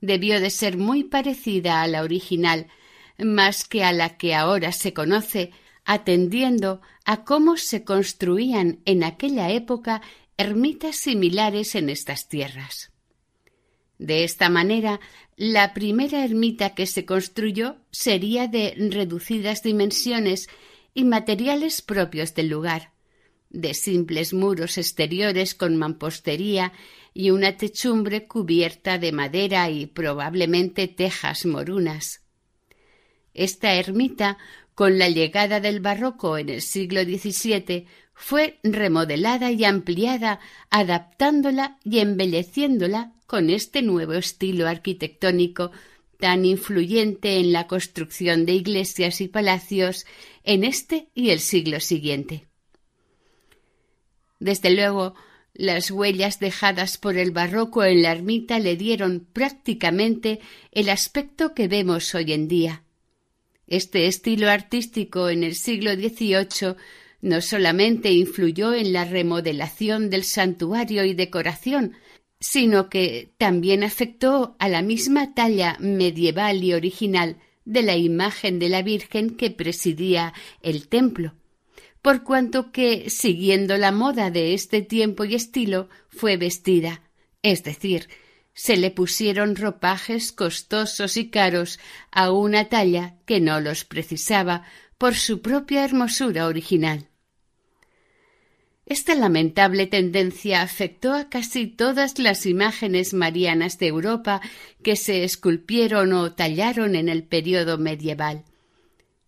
debió 0.01 0.39
de 0.39 0.51
ser 0.51 0.77
muy 0.77 1.03
parecida 1.03 1.81
a 1.81 1.87
la 1.87 2.03
original, 2.03 2.67
más 3.17 3.65
que 3.65 3.83
a 3.83 3.91
la 3.91 4.17
que 4.17 4.35
ahora 4.35 4.71
se 4.71 4.93
conoce, 4.93 5.51
atendiendo 5.85 6.81
a 7.05 7.23
cómo 7.23 7.57
se 7.57 7.83
construían 7.83 8.79
en 8.85 9.03
aquella 9.03 9.49
época 9.51 10.01
ermitas 10.37 10.97
similares 10.97 11.75
en 11.75 11.89
estas 11.89 12.27
tierras. 12.27 12.91
De 13.97 14.23
esta 14.23 14.49
manera, 14.49 14.99
la 15.35 15.73
primera 15.73 16.23
ermita 16.23 16.75
que 16.75 16.85
se 16.85 17.05
construyó 17.05 17.77
sería 17.91 18.47
de 18.47 18.75
reducidas 18.91 19.63
dimensiones 19.63 20.47
y 20.93 21.03
materiales 21.03 21.81
propios 21.81 22.35
del 22.35 22.49
lugar, 22.49 22.93
de 23.49 23.73
simples 23.73 24.33
muros 24.33 24.77
exteriores 24.77 25.55
con 25.55 25.75
mampostería 25.77 26.73
y 27.13 27.31
una 27.31 27.57
techumbre 27.57 28.27
cubierta 28.27 28.99
de 28.99 29.11
madera 29.11 29.69
y 29.69 29.87
probablemente 29.87 30.87
tejas 30.87 31.45
morunas. 31.45 32.26
Esta 33.37 33.75
ermita, 33.75 34.37
con 34.75 34.97
la 34.97 35.09
llegada 35.09 35.59
del 35.61 35.79
barroco 35.79 36.37
en 36.37 36.49
el 36.49 36.61
siglo 36.61 37.03
XVII, 37.03 37.85
fue 38.13 38.59
remodelada 38.63 39.51
y 39.51 39.63
ampliada, 39.63 40.39
adaptándola 40.71 41.77
y 41.83 41.99
embelleciéndola 41.99 43.13
con 43.27 43.51
este 43.51 43.83
nuevo 43.83 44.13
estilo 44.13 44.67
arquitectónico 44.67 45.71
tan 46.19 46.45
influyente 46.45 47.37
en 47.37 47.53
la 47.53 47.67
construcción 47.67 48.47
de 48.47 48.53
iglesias 48.53 49.21
y 49.21 49.27
palacios 49.27 50.07
en 50.43 50.63
este 50.63 51.09
y 51.13 51.29
el 51.29 51.39
siglo 51.39 51.79
siguiente. 51.79 52.47
Desde 54.39 54.71
luego, 54.71 55.13
las 55.53 55.91
huellas 55.91 56.39
dejadas 56.39 56.97
por 56.97 57.17
el 57.17 57.29
barroco 57.29 57.83
en 57.83 58.01
la 58.01 58.13
ermita 58.13 58.57
le 58.57 58.75
dieron 58.75 59.27
prácticamente 59.31 60.39
el 60.71 60.89
aspecto 60.89 61.53
que 61.53 61.67
vemos 61.67 62.15
hoy 62.15 62.33
en 62.33 62.47
día. 62.47 62.83
Este 63.67 64.07
estilo 64.07 64.49
artístico 64.49 65.29
en 65.29 65.43
el 65.43 65.55
siglo 65.55 65.93
XVIII 65.93 66.75
no 67.21 67.41
solamente 67.41 68.11
influyó 68.11 68.73
en 68.73 68.93
la 68.93 69.05
remodelación 69.05 70.09
del 70.09 70.23
santuario 70.23 71.03
y 71.03 71.13
decoración, 71.13 71.93
sino 72.39 72.89
que 72.89 73.33
también 73.37 73.83
afectó 73.83 74.55
a 74.59 74.69
la 74.69 74.81
misma 74.81 75.33
talla 75.33 75.75
medieval 75.79 76.63
y 76.63 76.73
original 76.73 77.37
de 77.65 77.81
la 77.81 77.97
imagen 77.97 78.59
de 78.59 78.69
la 78.69 78.81
Virgen 78.81 79.31
que 79.31 79.51
presidía 79.51 80.33
el 80.61 80.87
templo, 80.87 81.33
por 82.01 82.23
cuanto 82.23 82.71
que, 82.71 83.09
siguiendo 83.09 83.75
la 83.77 83.91
moda 83.91 84.31
de 84.31 84.53
este 84.53 84.81
tiempo 84.81 85.25
y 85.25 85.35
estilo, 85.35 85.89
fue 86.07 86.37
vestida, 86.37 87.01
es 87.41 87.63
decir, 87.63 88.07
se 88.57 88.75
le 88.75 88.89
pusieron 88.89 89.55
ropajes 89.55 90.31
costosos 90.31 91.15
y 91.15 91.29
caros 91.29 91.79
a 92.09 92.31
una 92.31 92.69
talla 92.69 93.13
que 93.27 93.39
no 93.39 93.61
los 93.61 93.85
precisaba 93.85 94.63
por 94.97 95.13
su 95.13 95.43
propia 95.43 95.85
hermosura 95.85 96.47
original. 96.47 97.07
Esta 98.87 99.13
lamentable 99.13 99.85
tendencia 99.85 100.63
afectó 100.63 101.13
a 101.13 101.29
casi 101.29 101.67
todas 101.67 102.17
las 102.17 102.47
imágenes 102.47 103.13
marianas 103.13 103.77
de 103.77 103.87
Europa 103.87 104.41
que 104.81 104.95
se 104.95 105.23
esculpieron 105.23 106.11
o 106.13 106.33
tallaron 106.33 106.95
en 106.95 107.09
el 107.09 107.21
período 107.21 107.77
medieval. 107.77 108.43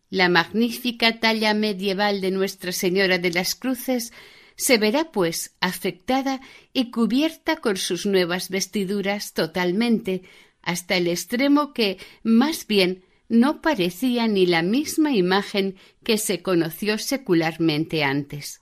La 0.10 0.28
magnífica 0.28 1.20
talla 1.20 1.54
medieval 1.54 2.20
de 2.20 2.32
Nuestra 2.32 2.72
Señora 2.72 3.20
de 3.20 3.30
las 3.30 3.54
Cruces 3.54 4.12
se 4.60 4.78
verá, 4.78 5.10
pues, 5.10 5.56
afectada 5.62 6.42
y 6.74 6.92
cubierta 6.92 7.56
con 7.56 7.78
sus 7.78 8.06
nuevas 8.06 8.50
vestiduras 8.50 9.32
totalmente, 9.32 10.24
hasta 10.62 10.98
el 10.98 11.08
extremo 11.08 11.74
que, 11.74 11.98
más 12.24 12.68
bien, 12.68 13.06
no 13.30 13.62
parecía 13.62 14.28
ni 14.28 14.46
la 14.46 14.62
misma 14.62 15.16
imagen 15.16 15.78
que 16.04 16.18
se 16.18 16.42
conoció 16.42 16.98
secularmente 16.98 18.04
antes. 18.04 18.60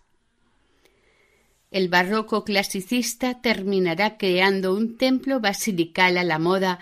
El 1.71 1.89
barroco 1.89 2.43
clasicista 2.43 3.41
terminará 3.41 4.17
creando 4.17 4.75
un 4.75 4.97
templo 4.97 5.39
basilical 5.39 6.19
a 6.19 6.23
la 6.23 6.37
moda, 6.37 6.77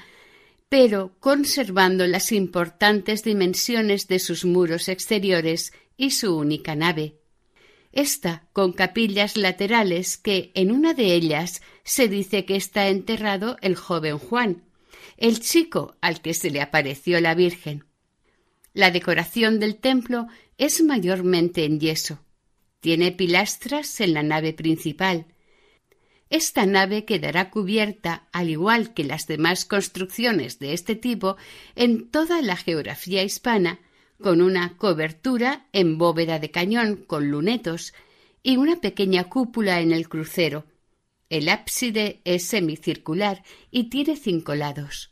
pero 0.68 1.16
conservando 1.22 2.06
las 2.06 2.34
importantes 2.34 3.24
dimensiones 3.24 4.10
de 4.10 4.20
sus 4.20 4.44
muros 4.44 4.90
exteriores 4.90 5.72
y 5.96 6.12
su 6.12 6.38
única 6.38 6.76
nave. 6.76 7.16
Esta 7.96 8.46
con 8.52 8.74
capillas 8.74 9.38
laterales 9.38 10.18
que 10.18 10.52
en 10.54 10.72
una 10.72 10.94
de 10.94 11.16
ellas 11.16 11.62
se 11.86 12.10
dice 12.10 12.44
que 12.44 12.58
está 12.58 12.90
enterrado 12.90 13.56
el 13.62 13.78
joven 13.78 14.18
Juan, 14.18 14.66
el 15.16 15.40
chico 15.40 15.96
al 16.02 16.22
que 16.22 16.34
se 16.34 16.52
le 16.52 16.62
apareció 16.62 17.22
la 17.22 17.36
Virgen. 17.36 17.86
La 18.74 18.92
decoración 18.92 19.62
del 19.62 19.78
templo 19.78 20.28
es 20.58 20.84
mayormente 20.84 21.64
en 21.64 21.80
yeso. 21.80 22.20
Tiene 22.82 23.14
pilastras 23.14 24.02
en 24.02 24.14
la 24.14 24.24
nave 24.24 24.52
principal. 24.52 25.28
Esta 26.30 26.66
nave 26.66 27.06
quedará 27.06 27.50
cubierta, 27.50 28.28
al 28.34 28.50
igual 28.50 28.94
que 28.94 29.06
las 29.06 29.26
demás 29.26 29.64
construcciones 29.64 30.60
de 30.60 30.74
este 30.74 30.98
tipo, 30.98 31.38
en 31.76 32.12
toda 32.12 32.42
la 32.42 32.58
geografía 32.58 33.24
hispana, 33.24 33.80
con 34.22 34.42
una 34.42 34.78
cobertura 34.78 35.68
en 35.74 35.98
bóveda 35.98 36.40
de 36.40 36.52
cañón 36.52 36.98
con 36.98 37.30
lunetos 37.30 37.94
y 38.44 38.58
una 38.58 38.78
pequeña 38.78 39.26
cúpula 39.26 39.82
en 39.82 39.92
el 39.92 40.08
crucero. 40.08 40.66
El 41.30 41.50
ábside 41.50 42.22
es 42.24 42.46
semicircular 42.46 43.44
y 43.72 43.90
tiene 43.90 44.16
cinco 44.16 44.56
lados. 44.56 45.12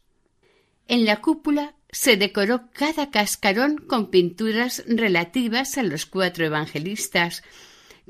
En 0.87 1.05
la 1.05 1.21
cúpula 1.21 1.75
se 1.91 2.17
decoró 2.17 2.69
cada 2.71 3.11
cascarón 3.11 3.77
con 3.77 4.09
pinturas 4.09 4.83
relativas 4.87 5.77
a 5.77 5.83
los 5.83 6.05
cuatro 6.05 6.45
evangelistas. 6.45 7.43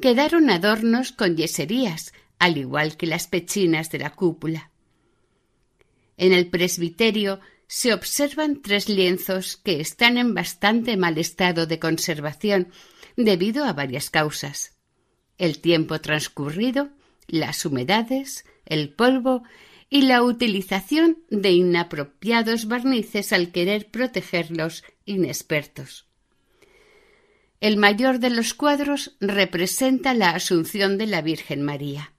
Quedaron 0.02 0.50
adornos 0.50 1.12
con 1.12 1.38
yeserías, 1.38 2.14
al 2.40 2.58
igual 2.58 2.98
que 2.98 3.08
las 3.08 3.28
pechinas 3.28 3.92
de 3.92 4.00
la 4.00 4.12
cúpula. 4.12 4.72
En 6.18 6.34
el 6.34 6.50
presbiterio 6.50 7.40
se 7.76 7.92
observan 7.92 8.62
tres 8.62 8.88
lienzos 8.88 9.58
que 9.58 9.82
están 9.82 10.20
en 10.20 10.36
bastante 10.36 10.96
mal 10.96 11.18
estado 11.18 11.66
de 11.66 11.80
conservación 11.80 12.72
debido 13.18 13.66
a 13.66 13.74
varias 13.74 14.12
causas. 14.12 14.78
El 15.40 15.60
tiempo 15.60 16.00
transcurrido, 16.00 16.92
las 17.26 17.66
humedades, 17.66 18.46
el 18.68 18.94
polvo 18.94 19.42
y 19.90 20.04
la 20.04 20.22
utilización 20.22 21.24
de 21.32 21.50
inapropiados 21.50 22.68
barnices 22.68 23.34
al 23.34 23.52
querer 23.52 23.90
protegerlos 23.90 24.84
inexpertos. 25.06 26.06
El 27.60 27.78
mayor 27.78 28.20
de 28.20 28.30
los 28.30 28.54
cuadros 28.54 29.16
representa 29.20 30.14
la 30.14 30.30
Asunción 30.30 31.00
de 31.00 31.08
la 31.08 31.24
Virgen 31.24 31.64
María. 31.64 32.14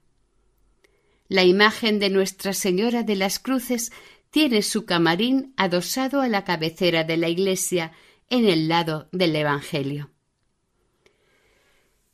La 1.29 1.43
imagen 1.43 1.99
de 1.99 2.09
Nuestra 2.09 2.51
Señora 2.51 3.03
de 3.03 3.15
las 3.15 3.39
Cruces 3.39 3.93
tiene 4.35 4.63
su 4.63 4.83
camarín 4.83 5.53
adosado 5.55 6.19
a 6.19 6.27
la 6.27 6.43
cabecera 6.43 7.05
de 7.05 7.15
la 7.15 7.29
iglesia 7.29 7.93
en 8.29 8.45
el 8.49 8.67
lado 8.67 9.07
del 9.13 9.33
Evangelio. 9.33 10.11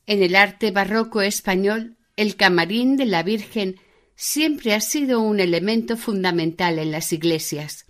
En 0.06 0.22
el 0.22 0.36
arte 0.36 0.70
barroco 0.70 1.20
español, 1.20 1.96
el 2.14 2.36
camarín 2.36 2.96
de 2.96 3.06
la 3.06 3.24
Virgen 3.24 3.80
siempre 4.14 4.72
ha 4.72 4.80
sido 4.80 5.18
un 5.18 5.40
elemento 5.40 5.96
fundamental 5.96 6.78
en 6.78 6.92
las 6.92 7.12
iglesias. 7.12 7.86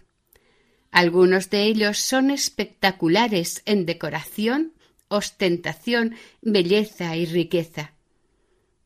Algunos 0.90 1.50
de 1.50 1.64
ellos 1.64 1.98
son 1.98 2.30
espectaculares 2.30 3.60
en 3.66 3.84
decoración 3.84 4.72
ostentación, 5.08 6.14
belleza 6.40 7.16
y 7.16 7.26
riqueza. 7.26 7.92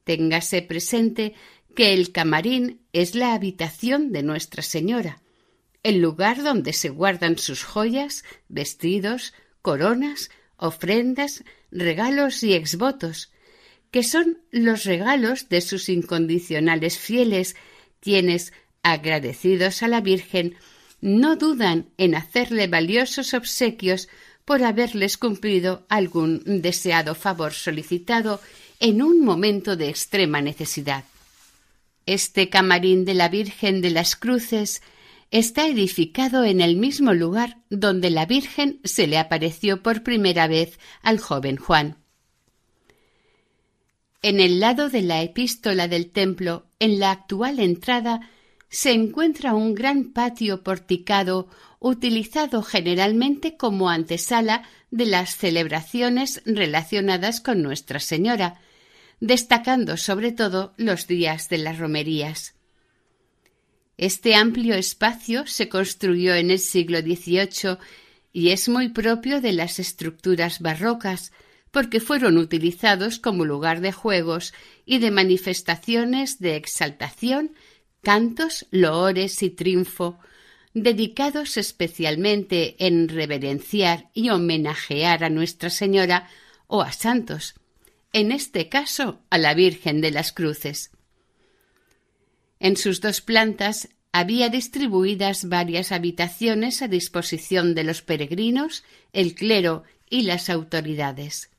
Téngase 0.02 0.62
presente 0.62 1.34
que 1.76 1.94
el 1.94 2.10
camarín 2.10 2.80
es 2.92 3.14
la 3.14 3.32
habitación 3.32 4.10
de 4.10 4.24
Nuestra 4.24 4.64
Señora, 4.64 5.22
el 5.86 6.00
lugar 6.00 6.42
donde 6.42 6.72
se 6.72 6.88
guardan 6.88 7.38
sus 7.38 7.62
joyas, 7.62 8.24
vestidos, 8.48 9.34
coronas, 9.62 10.32
ofrendas, 10.56 11.44
regalos 11.70 12.42
y 12.42 12.54
exvotos, 12.54 13.30
que 13.92 14.02
son 14.02 14.38
los 14.50 14.82
regalos 14.82 15.48
de 15.48 15.60
sus 15.60 15.88
incondicionales 15.88 16.98
fieles, 16.98 17.54
quienes, 18.00 18.52
agradecidos 18.82 19.84
a 19.84 19.86
la 19.86 20.00
Virgen, 20.00 20.56
no 21.00 21.36
dudan 21.36 21.86
en 21.98 22.16
hacerle 22.16 22.66
valiosos 22.66 23.32
obsequios 23.32 24.08
por 24.44 24.64
haberles 24.64 25.16
cumplido 25.16 25.86
algún 25.88 26.42
deseado 26.62 27.14
favor 27.14 27.52
solicitado 27.52 28.40
en 28.80 29.02
un 29.02 29.24
momento 29.24 29.76
de 29.76 29.88
extrema 29.88 30.40
necesidad. 30.40 31.04
Este 32.06 32.48
camarín 32.48 33.04
de 33.04 33.14
la 33.14 33.28
Virgen 33.28 33.82
de 33.82 33.90
las 33.90 34.16
Cruces 34.16 34.82
está 35.30 35.66
edificado 35.66 36.44
en 36.44 36.60
el 36.60 36.76
mismo 36.76 37.12
lugar 37.12 37.58
donde 37.70 38.10
la 38.10 38.26
Virgen 38.26 38.80
se 38.84 39.06
le 39.06 39.18
apareció 39.18 39.82
por 39.82 40.02
primera 40.02 40.46
vez 40.46 40.78
al 41.02 41.18
joven 41.18 41.56
Juan. 41.56 41.98
En 44.22 44.40
el 44.40 44.60
lado 44.60 44.88
de 44.88 45.02
la 45.02 45.22
epístola 45.22 45.88
del 45.88 46.10
templo, 46.10 46.66
en 46.80 46.98
la 46.98 47.12
actual 47.12 47.60
entrada, 47.60 48.28
se 48.68 48.92
encuentra 48.92 49.54
un 49.54 49.74
gran 49.74 50.12
patio 50.12 50.64
porticado 50.64 51.48
utilizado 51.78 52.62
generalmente 52.62 53.56
como 53.56 53.88
antesala 53.88 54.64
de 54.90 55.06
las 55.06 55.36
celebraciones 55.36 56.42
relacionadas 56.44 57.40
con 57.40 57.62
Nuestra 57.62 58.00
Señora, 58.00 58.60
destacando 59.20 59.96
sobre 59.96 60.32
todo 60.32 60.74
los 60.76 61.06
días 61.06 61.48
de 61.48 61.58
las 61.58 61.78
romerías. 61.78 62.55
Este 63.98 64.34
amplio 64.34 64.74
espacio 64.74 65.46
se 65.46 65.68
construyó 65.68 66.34
en 66.34 66.50
el 66.50 66.58
siglo 66.58 67.00
XVIII 67.00 67.78
y 68.32 68.50
es 68.50 68.68
muy 68.68 68.90
propio 68.90 69.40
de 69.40 69.52
las 69.52 69.78
estructuras 69.78 70.60
barrocas, 70.60 71.32
porque 71.70 72.00
fueron 72.00 72.36
utilizados 72.36 73.18
como 73.18 73.46
lugar 73.46 73.80
de 73.80 73.92
juegos 73.92 74.52
y 74.84 74.98
de 74.98 75.10
manifestaciones 75.10 76.38
de 76.38 76.56
exaltación, 76.56 77.52
cantos, 78.02 78.66
loores 78.70 79.42
y 79.42 79.50
triunfo, 79.50 80.18
dedicados 80.74 81.56
especialmente 81.56 82.76
en 82.78 83.08
reverenciar 83.08 84.10
y 84.12 84.28
homenajear 84.28 85.24
a 85.24 85.30
Nuestra 85.30 85.70
Señora 85.70 86.28
o 86.66 86.82
a 86.82 86.92
santos, 86.92 87.54
en 88.12 88.30
este 88.30 88.68
caso 88.68 89.22
a 89.30 89.38
la 89.38 89.54
Virgen 89.54 90.02
de 90.02 90.10
las 90.10 90.32
Cruces. 90.32 90.90
En 92.60 92.76
sus 92.76 93.00
dos 93.00 93.20
plantas 93.20 93.88
había 94.12 94.48
distribuidas 94.48 95.48
varias 95.48 95.92
habitaciones 95.92 96.80
a 96.80 96.88
disposición 96.88 97.74
de 97.74 97.84
los 97.84 98.02
peregrinos, 98.02 98.84
el 99.12 99.34
clero 99.34 99.84
y 100.08 100.22
las 100.22 100.48
autoridades. 100.48 101.50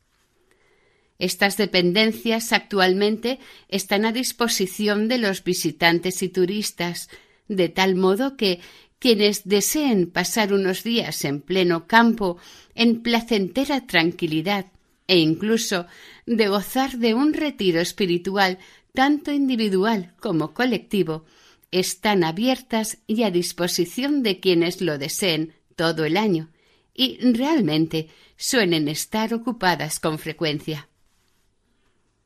Estas 1.20 1.58
dependencias 1.58 2.54
actualmente 2.54 3.40
están 3.70 4.06
a 4.06 4.12
disposición 4.12 5.08
de 5.08 5.18
los 5.18 5.44
visitantes 5.44 6.22
y 6.22 6.30
turistas, 6.30 7.10
de 7.48 7.70
tal 7.70 7.96
modo 7.96 8.38
que 8.38 8.60
quienes 9.00 9.48
deseen 9.48 10.10
pasar 10.10 10.54
unos 10.54 10.84
días 10.84 11.24
en 11.26 11.42
pleno 11.42 11.88
campo, 11.88 12.38
en 12.76 13.02
placentera 13.02 13.86
tranquilidad, 13.86 14.68
e 15.08 15.20
incluso 15.20 15.86
de 16.26 16.48
gozar 16.48 16.98
de 16.98 17.14
un 17.14 17.34
retiro 17.34 17.80
espiritual 17.80 18.60
tanto 18.98 19.32
individual 19.32 20.16
como 20.20 20.56
colectivo, 20.56 21.24
están 21.70 22.24
abiertas 22.24 22.98
y 23.06 23.22
a 23.22 23.30
disposición 23.30 24.24
de 24.24 24.40
quienes 24.40 24.82
lo 24.82 24.98
deseen 24.98 25.54
todo 25.76 26.04
el 26.04 26.18
año, 26.18 26.50
y 26.96 27.20
realmente 27.20 28.10
suelen 28.38 28.88
estar 28.88 29.36
ocupadas 29.36 30.00
con 30.00 30.18
frecuencia. 30.18 30.90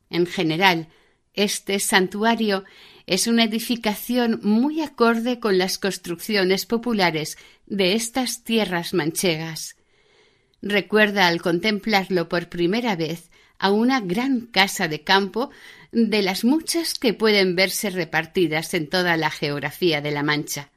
En 0.08 0.24
general, 0.24 0.88
este 1.34 1.78
santuario 1.78 2.64
es 3.04 3.26
una 3.26 3.44
edificación 3.44 4.40
muy 4.42 4.80
acorde 4.80 5.40
con 5.40 5.58
las 5.58 5.76
construcciones 5.76 6.64
populares 6.64 7.36
de 7.66 7.92
estas 7.92 8.44
tierras 8.44 8.94
manchegas. 8.94 9.76
Recuerda 10.62 11.26
al 11.26 11.42
contemplarlo 11.42 12.30
por 12.30 12.48
primera 12.48 12.96
vez 12.96 13.30
a 13.62 13.70
una 13.70 14.00
gran 14.00 14.40
casa 14.46 14.88
de 14.88 15.02
campo 15.02 15.50
de 15.92 16.20
las 16.20 16.42
muchas 16.42 16.94
que 16.94 17.14
pueden 17.14 17.54
verse 17.54 17.90
repartidas 17.90 18.74
en 18.74 18.88
toda 18.88 19.16
la 19.16 19.30
geografía 19.30 20.00
de 20.00 20.10
la 20.10 20.24
Mancha. 20.24 20.70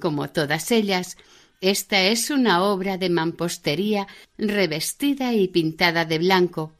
Como 0.00 0.30
todas 0.30 0.70
ellas, 0.70 1.18
esta 1.60 2.00
es 2.00 2.30
una 2.30 2.64
obra 2.64 2.96
de 2.96 3.10
mampostería 3.10 4.06
revestida 4.38 5.34
y 5.34 5.48
pintada 5.48 6.06
de 6.06 6.18
blanco, 6.18 6.72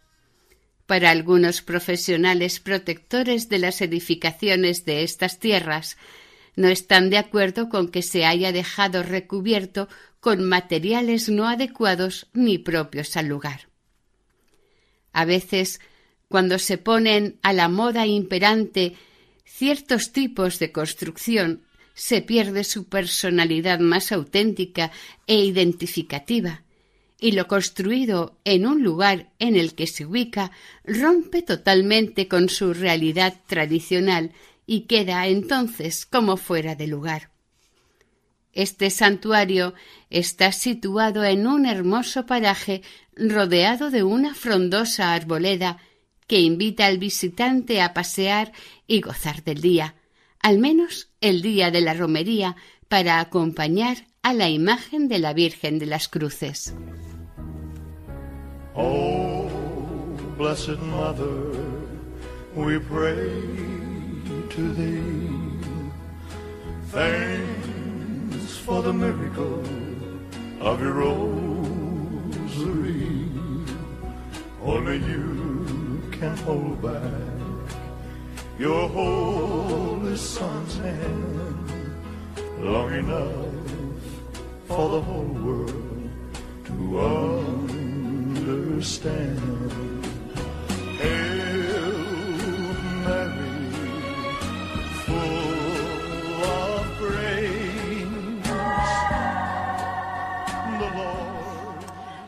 para 0.86 1.10
algunos 1.10 1.60
profesionales 1.60 2.58
protectores 2.58 3.50
de 3.50 3.58
las 3.58 3.82
edificaciones 3.82 4.86
de 4.86 5.04
estas 5.04 5.38
tierras, 5.38 5.98
no 6.56 6.68
están 6.68 7.10
de 7.10 7.18
acuerdo 7.18 7.68
con 7.68 7.90
que 7.90 8.02
se 8.02 8.24
haya 8.24 8.52
dejado 8.52 9.02
recubierto 9.02 9.86
con 10.18 10.42
materiales 10.42 11.28
no 11.28 11.46
adecuados 11.46 12.26
ni 12.32 12.58
propios 12.58 13.16
al 13.16 13.26
lugar. 13.26 13.69
A 15.12 15.24
veces, 15.24 15.80
cuando 16.28 16.58
se 16.58 16.78
ponen 16.78 17.38
a 17.42 17.52
la 17.52 17.68
moda 17.68 18.06
imperante 18.06 18.94
ciertos 19.44 20.12
tipos 20.12 20.58
de 20.58 20.72
construcción, 20.72 21.62
se 21.94 22.22
pierde 22.22 22.64
su 22.64 22.88
personalidad 22.88 23.80
más 23.80 24.12
auténtica 24.12 24.90
e 25.26 25.44
identificativa, 25.44 26.62
y 27.18 27.32
lo 27.32 27.46
construido 27.46 28.38
en 28.44 28.66
un 28.66 28.82
lugar 28.82 29.30
en 29.38 29.56
el 29.56 29.74
que 29.74 29.86
se 29.86 30.06
ubica 30.06 30.50
rompe 30.84 31.42
totalmente 31.42 32.28
con 32.28 32.48
su 32.48 32.72
realidad 32.72 33.34
tradicional 33.46 34.32
y 34.66 34.82
queda 34.82 35.26
entonces 35.26 36.06
como 36.06 36.36
fuera 36.36 36.74
de 36.74 36.86
lugar. 36.86 37.30
Este 38.52 38.90
santuario 38.90 39.74
está 40.08 40.52
situado 40.52 41.22
en 41.24 41.46
un 41.46 41.66
hermoso 41.66 42.26
paraje 42.26 42.82
rodeado 43.28 43.90
de 43.90 44.02
una 44.02 44.34
frondosa 44.34 45.12
arboleda 45.12 45.78
que 46.26 46.40
invita 46.40 46.86
al 46.86 46.98
visitante 46.98 47.82
a 47.82 47.92
pasear 47.92 48.52
y 48.86 49.00
gozar 49.00 49.42
del 49.42 49.60
día, 49.60 49.96
al 50.40 50.58
menos 50.58 51.10
el 51.20 51.42
día 51.42 51.70
de 51.70 51.80
la 51.80 51.92
romería, 51.92 52.56
para 52.88 53.20
acompañar 53.20 54.06
a 54.22 54.32
la 54.32 54.48
imagen 54.48 55.08
de 55.08 55.18
la 55.18 55.32
Virgen 55.32 55.78
de 55.78 55.86
las 55.86 56.08
Cruces. 56.08 56.74
Oh, 58.74 59.48
blessed 60.38 60.78
Mother, 60.78 61.52
we 62.54 62.78
pray 62.78 63.30
to 64.50 64.74
thee. 64.74 65.50
Thanks 66.92 68.56
for 68.64 68.82
the 68.82 68.92
miracle 68.92 69.62
of 70.60 70.80
your 70.80 71.02
rosary. 72.60 73.28
Only 74.62 74.98
you 74.98 76.02
can 76.12 76.36
hold 76.38 76.82
back 76.82 77.02
your 78.58 78.88
holy 78.88 80.16
son's 80.16 80.76
hand 80.76 81.70
long 82.60 82.92
enough 82.92 83.46
for 84.66 84.88
the 84.90 85.00
whole 85.00 85.34
world 85.44 86.10
to 86.66 87.00
understand. 88.60 89.40
Hail 90.98 91.39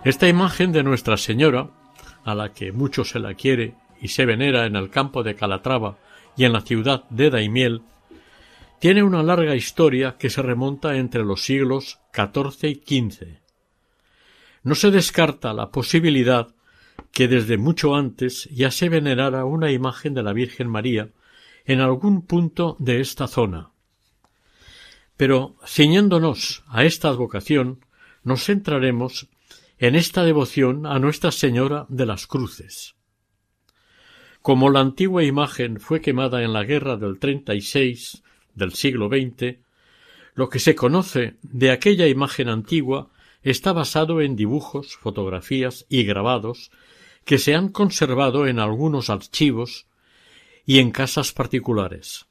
Esta 0.05 0.29
imagen 0.29 0.73
de 0.73 0.83
Nuestra 0.83 1.17
Señora, 1.17 1.71
a 2.25 2.35
la 2.35 2.53
que 2.53 2.73
mucho 2.73 3.05
se 3.05 3.21
la 3.21 3.35
quiere 3.35 3.77
y 4.01 4.09
se 4.09 4.27
venera 4.27 4.67
en 4.67 4.75
el 4.75 4.91
campo 4.91 5.23
de 5.23 5.37
Calatrava 5.37 5.97
y 6.37 6.45
en 6.45 6.53
la 6.53 6.63
ciudad 6.63 7.09
de 7.09 7.31
Daimiel, 7.31 7.83
tiene 8.81 9.05
una 9.05 9.23
larga 9.23 9.55
historia 9.55 10.17
que 10.19 10.29
se 10.29 10.43
remonta 10.43 10.97
entre 10.97 11.23
los 11.23 11.45
siglos 11.45 12.01
XIV 12.13 12.83
y 12.85 13.11
XV. 13.11 13.27
No 14.65 14.75
se 14.75 14.91
descarta 14.91 15.53
la 15.53 15.71
posibilidad 15.71 16.49
que 17.13 17.29
desde 17.29 17.57
mucho 17.57 17.95
antes 17.95 18.49
ya 18.51 18.73
se 18.73 18.89
venerara 18.89 19.45
una 19.45 19.71
imagen 19.71 20.15
de 20.15 20.25
la 20.25 20.33
Virgen 20.33 20.69
María 20.69 21.11
en 21.65 21.81
algún 21.81 22.27
punto 22.27 22.75
de 22.81 23.01
esta 23.01 23.29
zona. 23.29 23.71
Pero, 25.17 25.55
ciñéndonos 25.65 26.65
a 26.67 26.83
esta 26.83 27.07
advocación, 27.07 27.85
nos 28.25 28.45
centraremos 28.45 29.29
en 29.83 29.97
esta 29.97 30.23
devoción 30.23 30.87
a 30.87 31.01
Nuestra 31.01 31.33
Señora 31.33 31.87
de 31.89 32.07
las 32.07 32.29
Cruces. 32.29 32.95
Como 34.41 34.71
la 34.71 34.79
antigua 34.79 35.25
imagen 35.25 35.81
fue 35.81 36.01
quemada 36.01 36.45
en 36.45 36.53
la 36.53 36.63
guerra 36.63 36.97
del 36.97 37.19
treinta 37.19 37.53
y 37.57 37.63
seis 37.63 38.23
del 38.55 38.75
siglo 38.75 39.09
XX, 39.09 39.57
lo 40.35 40.49
que 40.49 40.61
se 40.61 40.77
conoce 40.77 41.35
de 41.43 41.73
aquella 41.73 42.07
imagen 42.07 42.49
antigua 42.49 43.11
está 43.43 43.73
basado 43.73 44.21
en 44.21 44.37
dibujos, 44.37 44.97
fotografías 44.99 45.85
y 45.89 46.05
grabados 46.05 46.71
que 47.25 47.39
se 47.39 47.57
han 47.57 47.69
conservado 47.69 48.47
en 48.47 48.61
algunos 48.61 49.11
archivos 49.11 49.89
y 50.65 50.79
en 50.79 50.93
casas 50.93 51.33
particulares. 51.33 52.27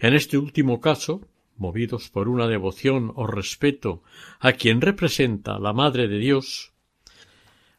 En 0.00 0.14
este 0.14 0.36
último 0.36 0.80
caso, 0.80 1.20
movidos 1.60 2.08
por 2.08 2.28
una 2.28 2.48
devoción 2.48 3.12
o 3.14 3.26
respeto 3.26 4.02
a 4.40 4.52
quien 4.52 4.80
representa 4.80 5.58
la 5.58 5.72
Madre 5.72 6.08
de 6.08 6.18
Dios, 6.18 6.72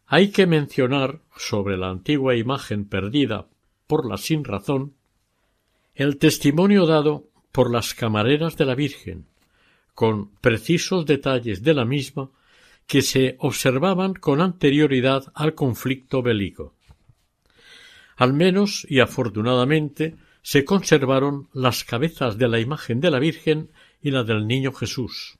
hay 0.05 0.29
que 0.29 0.45
mencionar 0.45 1.19
sobre 1.35 1.77
la 1.77 1.89
antigua 1.89 2.35
imagen 2.35 2.85
perdida 2.85 3.47
por 3.87 4.07
la 4.07 4.17
sin 4.17 4.43
razón 4.43 4.93
el 5.95 6.17
testimonio 6.17 6.85
dado 6.85 7.27
por 7.51 7.71
las 7.71 7.93
camareras 7.93 8.55
de 8.57 8.65
la 8.65 8.75
Virgen, 8.75 9.25
con 9.93 10.31
precisos 10.37 11.05
detalles 11.05 11.63
de 11.63 11.73
la 11.73 11.85
misma 11.85 12.29
que 12.87 13.01
se 13.01 13.35
observaban 13.39 14.13
con 14.13 14.41
anterioridad 14.41 15.31
al 15.33 15.53
conflicto 15.53 16.21
bélico. 16.21 16.73
Al 18.17 18.33
menos 18.33 18.85
y 18.89 18.99
afortunadamente 18.99 20.15
se 20.41 20.65
conservaron 20.65 21.49
las 21.53 21.83
cabezas 21.83 22.37
de 22.37 22.47
la 22.47 22.59
imagen 22.59 22.99
de 22.99 23.11
la 23.11 23.19
Virgen 23.19 23.71
y 24.01 24.11
la 24.11 24.23
del 24.23 24.47
Niño 24.47 24.73
Jesús. 24.73 25.37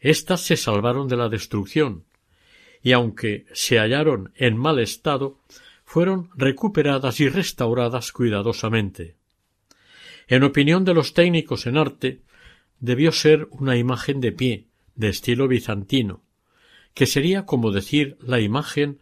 Estas 0.00 0.42
se 0.42 0.56
salvaron 0.56 1.08
de 1.08 1.16
la 1.16 1.28
destrucción, 1.28 2.04
y 2.82 2.92
aunque 2.92 3.46
se 3.54 3.78
hallaron 3.78 4.32
en 4.36 4.58
mal 4.58 4.78
estado, 4.78 5.38
fueron 5.84 6.30
recuperadas 6.36 7.20
y 7.20 7.28
restauradas 7.28 8.12
cuidadosamente. 8.12 9.16
En 10.26 10.42
opinión 10.42 10.84
de 10.84 10.94
los 10.94 11.14
técnicos 11.14 11.66
en 11.66 11.78
arte, 11.78 12.20
debió 12.80 13.12
ser 13.12 13.48
una 13.50 13.76
imagen 13.76 14.20
de 14.20 14.32
pie, 14.32 14.66
de 14.94 15.08
estilo 15.08 15.48
bizantino, 15.48 16.22
que 16.92 17.06
sería 17.06 17.46
como 17.46 17.70
decir 17.70 18.18
la 18.20 18.40
imagen 18.40 19.00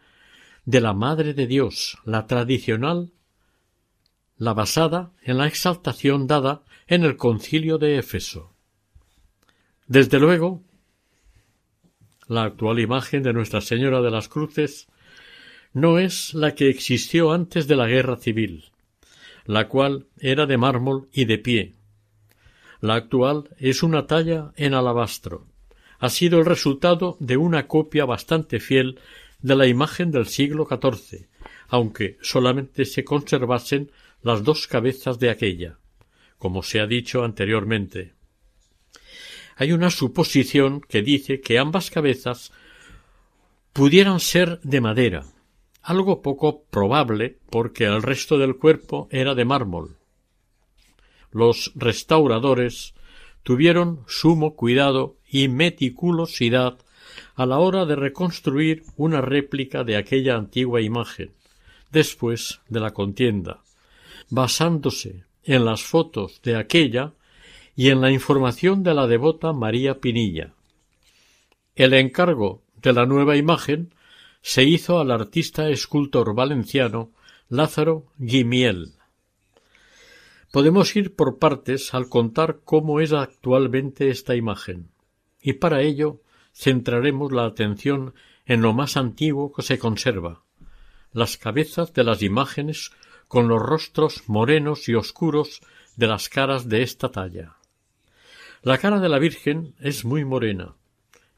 de 0.65 0.81
la 0.81 0.93
Madre 0.93 1.33
de 1.33 1.47
Dios, 1.47 1.97
la 2.05 2.27
tradicional, 2.27 3.11
la 4.37 4.53
basada 4.53 5.11
en 5.23 5.37
la 5.37 5.47
exaltación 5.47 6.27
dada 6.27 6.63
en 6.87 7.03
el 7.03 7.17
concilio 7.17 7.77
de 7.77 7.97
Éfeso. 7.97 8.53
Desde 9.87 10.19
luego, 10.19 10.63
la 12.27 12.43
actual 12.43 12.79
imagen 12.79 13.23
de 13.23 13.33
Nuestra 13.33 13.61
Señora 13.61 14.01
de 14.01 14.11
las 14.11 14.29
Cruces 14.29 14.87
no 15.73 15.99
es 15.99 16.33
la 16.33 16.55
que 16.55 16.69
existió 16.69 17.31
antes 17.31 17.67
de 17.67 17.75
la 17.75 17.87
guerra 17.87 18.17
civil, 18.17 18.65
la 19.45 19.67
cual 19.67 20.07
era 20.19 20.45
de 20.45 20.57
mármol 20.57 21.09
y 21.11 21.25
de 21.25 21.37
pie. 21.37 21.73
La 22.79 22.95
actual 22.95 23.49
es 23.57 23.83
una 23.83 24.07
talla 24.07 24.51
en 24.55 24.73
alabastro. 24.73 25.47
Ha 25.99 26.09
sido 26.09 26.39
el 26.39 26.45
resultado 26.45 27.17
de 27.19 27.37
una 27.37 27.67
copia 27.67 28.05
bastante 28.05 28.59
fiel 28.59 28.99
de 29.41 29.55
la 29.55 29.67
imagen 29.67 30.11
del 30.11 30.27
siglo 30.27 30.67
XIV, 30.67 31.27
aunque 31.67 32.17
solamente 32.21 32.85
se 32.85 33.03
conservasen 33.03 33.91
las 34.23 34.43
dos 34.43 34.67
cabezas 34.67 35.19
de 35.19 35.29
aquella, 35.29 35.77
como 36.37 36.63
se 36.63 36.79
ha 36.79 36.87
dicho 36.87 37.23
anteriormente. 37.23 38.13
Hay 39.55 39.71
una 39.71 39.89
suposición 39.89 40.81
que 40.81 41.01
dice 41.01 41.41
que 41.41 41.59
ambas 41.59 41.91
cabezas 41.91 42.51
pudieran 43.73 44.19
ser 44.19 44.59
de 44.61 44.81
madera, 44.81 45.25
algo 45.81 46.21
poco 46.21 46.63
probable 46.63 47.37
porque 47.49 47.85
el 47.85 48.01
resto 48.01 48.37
del 48.37 48.55
cuerpo 48.57 49.07
era 49.11 49.35
de 49.35 49.45
mármol. 49.45 49.97
Los 51.31 51.71
restauradores 51.75 52.93
tuvieron 53.43 54.03
sumo 54.07 54.55
cuidado 54.55 55.17
y 55.29 55.49
meticulosidad 55.49 56.77
a 57.35 57.45
la 57.45 57.57
hora 57.57 57.85
de 57.85 57.95
reconstruir 57.95 58.83
una 58.95 59.21
réplica 59.21 59.83
de 59.83 59.97
aquella 59.97 60.35
antigua 60.35 60.81
imagen 60.81 61.31
después 61.91 62.61
de 62.69 62.79
la 62.79 62.91
contienda, 62.91 63.62
basándose 64.29 65.25
en 65.43 65.65
las 65.65 65.83
fotos 65.83 66.41
de 66.43 66.55
aquella 66.55 67.13
y 67.75 67.89
en 67.89 68.01
la 68.01 68.11
información 68.11 68.83
de 68.83 68.93
la 68.93 69.07
devota 69.07 69.53
María 69.53 69.99
Pinilla. 69.99 70.53
El 71.75 71.93
encargo 71.93 72.61
de 72.81 72.93
la 72.93 73.05
nueva 73.05 73.35
imagen 73.35 73.93
se 74.41 74.63
hizo 74.63 74.99
al 74.99 75.11
artista 75.11 75.69
escultor 75.69 76.35
valenciano 76.35 77.11
Lázaro 77.49 78.05
Guimiel. 78.17 78.93
Podemos 80.51 80.95
ir 80.95 81.15
por 81.15 81.39
partes 81.39 81.93
al 81.93 82.09
contar 82.09 82.59
cómo 82.63 82.99
es 82.99 83.11
actualmente 83.13 84.09
esta 84.09 84.35
imagen, 84.35 84.89
y 85.41 85.53
para 85.53 85.81
ello 85.81 86.21
centraremos 86.53 87.31
la 87.31 87.45
atención 87.45 88.13
en 88.45 88.61
lo 88.61 88.73
más 88.73 88.97
antiguo 88.97 89.51
que 89.51 89.63
se 89.63 89.79
conserva, 89.79 90.43
las 91.11 91.37
cabezas 91.37 91.93
de 91.93 92.03
las 92.03 92.21
imágenes 92.21 92.91
con 93.33 93.47
los 93.47 93.63
rostros 93.63 94.25
morenos 94.27 94.87
y 94.87 94.93
oscuros 94.93 95.61
de 95.95 96.05
las 96.05 96.29
caras 96.29 96.69
de 96.69 96.83
esta 96.83 97.09
talla. 97.09 97.55
La 98.61 98.77
cara 98.77 98.99
de 98.99 99.09
la 99.09 99.17
Virgen 99.17 99.73
es 99.79 100.05
muy 100.05 100.23
morena 100.23 100.75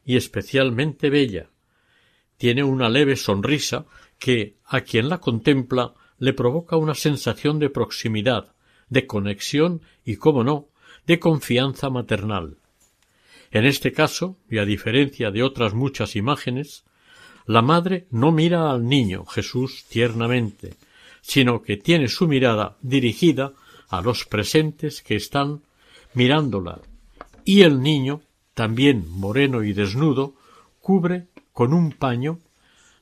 y 0.04 0.18
especialmente 0.18 1.10
bella, 1.10 1.48
tiene 2.36 2.66
una 2.66 2.90
leve 2.90 3.16
sonrisa 3.16 3.86
que 4.20 4.58
a 4.66 4.82
quien 4.82 5.08
la 5.08 5.20
contempla 5.20 5.94
le 6.20 6.34
provoca 6.34 6.76
una 6.76 6.96
sensación 6.96 7.60
de 7.60 7.70
proximidad, 7.70 8.52
de 8.90 9.08
conexión 9.08 9.80
y, 10.04 10.18
cómo 10.18 10.44
no, 10.44 10.68
de 11.08 11.18
confianza 11.18 11.90
maternal. 11.90 12.58
En 13.52 13.64
este 13.64 13.94
caso, 13.94 14.36
y 14.50 14.58
a 14.58 14.66
diferencia 14.66 15.32
de 15.32 15.44
otras 15.44 15.74
muchas 15.74 16.18
imágenes, 16.18 16.84
la 17.46 17.62
madre 17.62 18.06
no 18.12 18.34
mira 18.34 18.70
al 18.70 18.86
niño 18.86 19.26
Jesús 19.26 19.86
tiernamente, 19.88 20.76
sino 21.28 21.64
que 21.64 21.76
tiene 21.76 22.08
su 22.08 22.28
mirada 22.28 22.78
dirigida 22.82 23.54
a 23.90 24.02
los 24.02 24.26
presentes 24.26 25.02
que 25.02 25.16
están 25.16 25.64
mirándola, 26.14 26.82
y 27.44 27.62
el 27.62 27.82
niño, 27.82 28.22
también 28.54 29.10
moreno 29.10 29.64
y 29.64 29.74
desnudo, 29.74 30.36
cubre 30.80 31.26
con 31.52 31.74
un 31.74 31.94
paño 31.94 32.42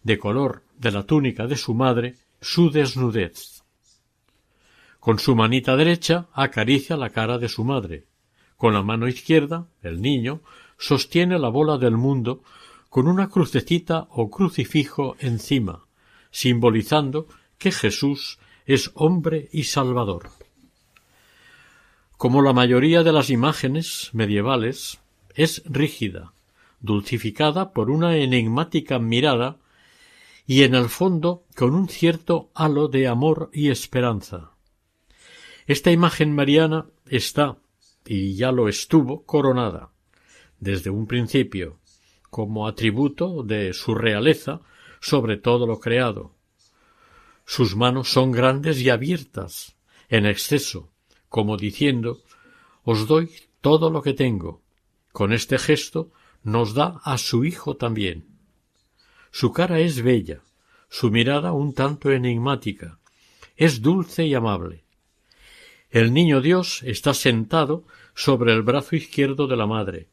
de 0.04 0.18
color 0.18 0.64
de 0.78 0.92
la 0.92 1.04
túnica 1.04 1.48
de 1.48 1.58
su 1.58 1.74
madre 1.74 2.16
su 2.40 2.72
desnudez. 2.72 3.62
Con 5.02 5.20
su 5.20 5.36
manita 5.36 5.76
derecha 5.76 6.28
acaricia 6.32 6.96
la 6.96 7.10
cara 7.10 7.38
de 7.38 7.50
su 7.50 7.66
madre. 7.66 8.06
Con 8.56 8.74
la 8.74 8.84
mano 8.84 9.10
izquierda, 9.10 9.68
el 9.82 10.02
niño 10.02 10.40
sostiene 10.78 11.38
la 11.40 11.50
bola 11.50 11.78
del 11.78 11.98
mundo 11.98 12.42
con 12.90 13.10
una 13.10 13.28
crucecita 13.28 14.08
o 14.12 14.30
crucifijo 14.30 15.18
encima, 15.20 15.84
simbolizando 16.32 17.28
que 17.64 17.72
Jesús 17.72 18.40
es 18.66 18.92
hombre 18.94 19.48
y 19.54 19.64
salvador. 19.64 20.32
Como 22.18 22.42
la 22.42 22.52
mayoría 22.52 23.04
de 23.04 23.14
las 23.14 23.30
imágenes 23.30 24.10
medievales, 24.12 25.00
es 25.34 25.64
rígida, 25.66 26.34
dulcificada 26.82 27.72
por 27.72 27.90
una 27.90 28.18
enigmática 28.18 29.00
mirada 29.00 29.60
y 30.46 30.64
en 30.64 30.76
el 30.76 30.90
fondo 30.90 31.46
con 31.56 31.74
un 31.74 31.88
cierto 31.88 32.52
halo 32.54 32.90
de 32.90 33.08
amor 33.08 33.50
y 33.54 33.70
esperanza. 33.70 34.52
Esta 35.66 35.90
imagen 35.92 36.36
mariana 36.36 36.88
está, 37.06 37.60
y 38.06 38.36
ya 38.36 38.52
lo 38.52 38.68
estuvo, 38.68 39.24
coronada. 39.24 39.90
desde 40.60 40.90
un 40.90 41.08
principio, 41.08 41.78
como 42.30 42.68
atributo 42.68 43.44
de 43.44 43.74
su 43.74 43.96
realeza 43.96 44.62
sobre 45.00 45.36
todo 45.38 45.68
lo 45.68 45.80
creado. 45.80 46.43
Sus 47.46 47.76
manos 47.76 48.10
son 48.12 48.32
grandes 48.32 48.80
y 48.82 48.90
abiertas, 48.90 49.76
en 50.10 50.26
exceso, 50.26 50.90
como 51.30 51.58
diciendo 51.58 52.22
Os 52.84 53.08
doy 53.08 53.32
todo 53.62 53.90
lo 53.90 54.02
que 54.02 54.14
tengo. 54.14 54.62
Con 55.12 55.34
este 55.34 55.58
gesto 55.58 56.12
nos 56.44 56.74
da 56.74 57.00
a 57.04 57.18
su 57.18 57.46
hijo 57.46 57.76
también. 57.76 58.26
Su 59.32 59.52
cara 59.52 59.80
es 59.80 60.02
bella, 60.02 60.42
su 60.90 61.10
mirada 61.10 61.54
un 61.54 61.74
tanto 61.74 62.12
enigmática, 62.12 63.00
es 63.56 63.82
dulce 63.82 64.26
y 64.26 64.36
amable. 64.36 64.84
El 65.90 66.14
niño 66.14 66.42
Dios 66.42 66.84
está 66.84 67.14
sentado 67.14 67.86
sobre 68.16 68.54
el 68.54 68.62
brazo 68.62 68.96
izquierdo 68.96 69.48
de 69.48 69.56
la 69.56 69.68
madre, 69.68 70.08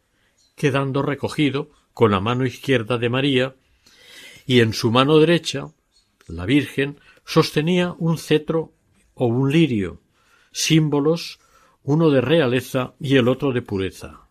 quedando 0.55 1.03
recogido 1.03 1.70
con 1.95 2.11
la 2.11 2.20
mano 2.20 2.47
izquierda 2.47 2.99
de 2.99 3.09
María, 3.09 3.57
y 4.47 4.61
en 4.61 4.72
su 4.72 4.91
mano 4.91 5.18
derecha 5.18 5.70
la 6.26 6.47
Virgen 6.47 6.99
sostenía 7.31 7.95
un 7.97 8.18
cetro 8.18 8.72
o 9.14 9.26
un 9.26 9.53
lirio, 9.53 10.01
símbolos 10.51 11.39
uno 11.85 12.11
de 12.11 12.20
realeza 12.20 12.95
y 12.99 13.18
el 13.18 13.28
otro 13.28 13.53
de 13.53 13.62
pureza. 13.62 14.26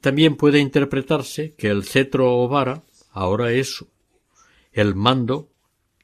También 0.00 0.36
puede 0.36 0.60
interpretarse 0.60 1.52
que 1.58 1.66
el 1.66 1.82
cetro 1.82 2.38
o 2.38 2.46
vara 2.46 2.84
ahora 3.10 3.50
es 3.50 3.84
el 4.72 4.94
mando 4.94 5.48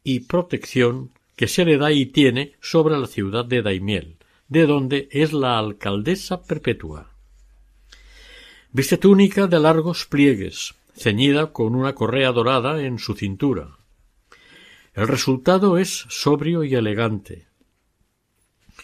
y 0.02 0.20
protección 0.20 1.12
que 1.36 1.46
se 1.46 1.64
le 1.64 1.78
da 1.78 1.92
y 1.92 2.06
tiene 2.06 2.54
sobre 2.60 2.98
la 2.98 3.06
ciudad 3.06 3.44
de 3.44 3.62
Daimiel, 3.62 4.16
de 4.48 4.66
donde 4.66 5.08
es 5.12 5.32
la 5.32 5.56
alcaldesa 5.56 6.42
perpetua. 6.42 7.12
Viste 8.72 8.98
túnica 8.98 9.46
de 9.46 9.60
largos 9.60 10.04
pliegues, 10.04 10.74
ceñida 10.96 11.52
con 11.52 11.76
una 11.76 11.94
correa 11.94 12.32
dorada 12.32 12.82
en 12.82 12.98
su 12.98 13.14
cintura. 13.14 13.77
El 14.98 15.06
resultado 15.06 15.78
es 15.78 16.06
sobrio 16.08 16.64
y 16.64 16.74
elegante. 16.74 17.46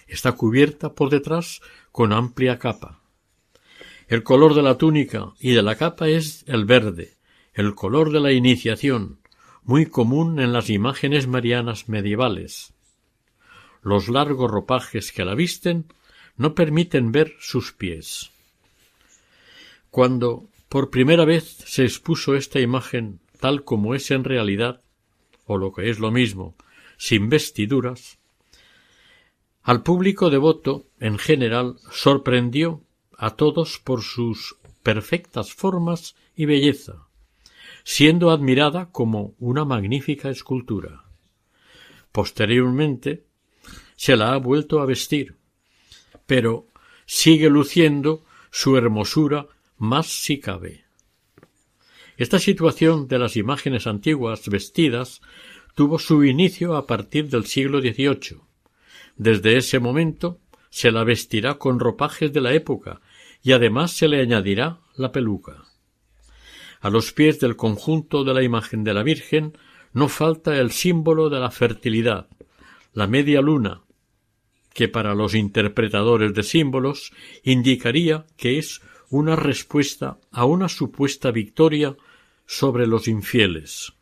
Está 0.06 0.30
cubierta 0.30 0.94
por 0.94 1.10
detrás 1.10 1.60
con 1.90 2.12
amplia 2.12 2.60
capa. 2.60 3.00
El 4.06 4.22
color 4.22 4.54
de 4.54 4.62
la 4.62 4.78
túnica 4.78 5.32
y 5.40 5.54
de 5.54 5.62
la 5.62 5.74
capa 5.74 6.06
es 6.06 6.44
el 6.46 6.66
verde, 6.66 7.16
el 7.52 7.74
color 7.74 8.12
de 8.12 8.20
la 8.20 8.30
iniciación, 8.30 9.18
muy 9.64 9.86
común 9.86 10.38
en 10.38 10.52
las 10.52 10.70
imágenes 10.70 11.26
marianas 11.26 11.88
medievales. 11.88 12.74
Los 13.82 14.08
largos 14.08 14.48
ropajes 14.48 15.10
que 15.10 15.24
la 15.24 15.34
visten 15.34 15.86
no 16.36 16.54
permiten 16.54 17.10
ver 17.10 17.34
sus 17.40 17.72
pies. 17.72 18.30
Cuando 19.90 20.46
por 20.68 20.90
primera 20.90 21.24
vez 21.24 21.56
se 21.66 21.82
expuso 21.82 22.36
esta 22.36 22.60
imagen 22.60 23.18
tal 23.40 23.64
como 23.64 23.96
es 23.96 24.12
en 24.12 24.22
realidad, 24.22 24.83
o 25.46 25.58
lo 25.58 25.72
que 25.72 25.90
es 25.90 25.98
lo 25.98 26.10
mismo, 26.10 26.56
sin 26.96 27.28
vestiduras, 27.28 28.18
al 29.64 29.82
público 29.82 30.28
devoto 30.28 30.88
en 31.00 31.16
general 31.16 31.76
sorprendió 31.90 32.82
a 33.16 33.30
todos 33.30 33.78
por 33.78 34.02
sus 34.02 34.56
perfectas 34.82 35.54
formas 35.54 36.16
y 36.36 36.44
belleza, 36.44 37.08
siendo 37.82 38.30
admirada 38.30 38.90
como 38.90 39.34
una 39.38 39.64
magnífica 39.64 40.28
escultura. 40.28 41.04
Posteriormente 42.12 43.24
se 43.96 44.16
la 44.16 44.34
ha 44.34 44.36
vuelto 44.36 44.80
a 44.80 44.86
vestir, 44.86 45.36
pero 46.26 46.66
sigue 47.06 47.48
luciendo 47.48 48.22
su 48.50 48.76
hermosura 48.76 49.46
más 49.78 50.08
si 50.08 50.40
cabe. 50.40 50.83
Esta 52.16 52.38
situación 52.38 53.08
de 53.08 53.18
las 53.18 53.36
imágenes 53.36 53.86
antiguas 53.86 54.48
vestidas 54.48 55.20
tuvo 55.74 55.98
su 55.98 56.24
inicio 56.24 56.76
a 56.76 56.86
partir 56.86 57.28
del 57.28 57.46
siglo 57.46 57.80
XVIII. 57.80 58.40
Desde 59.16 59.56
ese 59.56 59.80
momento 59.80 60.38
se 60.70 60.92
la 60.92 61.04
vestirá 61.04 61.54
con 61.54 61.80
ropajes 61.80 62.32
de 62.32 62.40
la 62.40 62.52
época 62.52 63.00
y 63.42 63.52
además 63.52 63.92
se 63.92 64.08
le 64.08 64.20
añadirá 64.20 64.80
la 64.96 65.10
peluca. 65.12 65.64
A 66.80 66.90
los 66.90 67.12
pies 67.12 67.40
del 67.40 67.56
conjunto 67.56 68.24
de 68.24 68.34
la 68.34 68.42
imagen 68.42 68.84
de 68.84 68.94
la 68.94 69.02
Virgen 69.02 69.56
no 69.92 70.08
falta 70.08 70.58
el 70.58 70.70
símbolo 70.70 71.30
de 71.30 71.40
la 71.40 71.50
fertilidad, 71.50 72.28
la 72.92 73.06
media 73.06 73.40
luna, 73.40 73.82
que 74.72 74.88
para 74.88 75.14
los 75.14 75.34
interpretadores 75.34 76.34
de 76.34 76.42
símbolos 76.42 77.12
indicaría 77.42 78.26
que 78.36 78.58
es 78.58 78.82
una 79.08 79.36
respuesta 79.36 80.18
a 80.32 80.44
una 80.44 80.68
supuesta 80.68 81.30
victoria 81.30 81.96
sobre 82.46 82.86
los 82.86 83.08
infieles. 83.08 83.92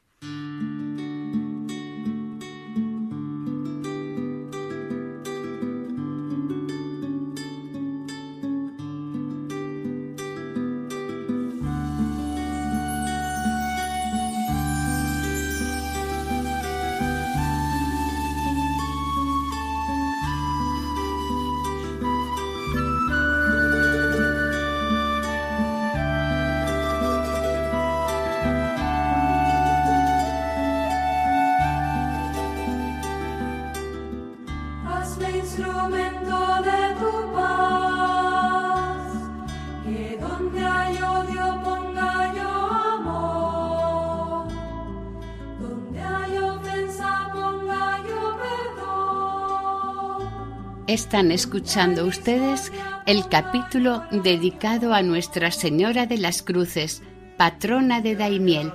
Están 50.93 51.32
escuchando 51.32 52.05
ustedes 52.05 52.70
el 53.07 53.26
capítulo 53.30 54.05
dedicado 54.11 54.93
a 54.93 55.01
Nuestra 55.01 55.51
Señora 55.51 56.05
de 56.05 56.18
las 56.18 56.43
Cruces, 56.43 57.03
patrona 57.38 58.03
de 58.03 58.14
Daimiel, 58.14 58.74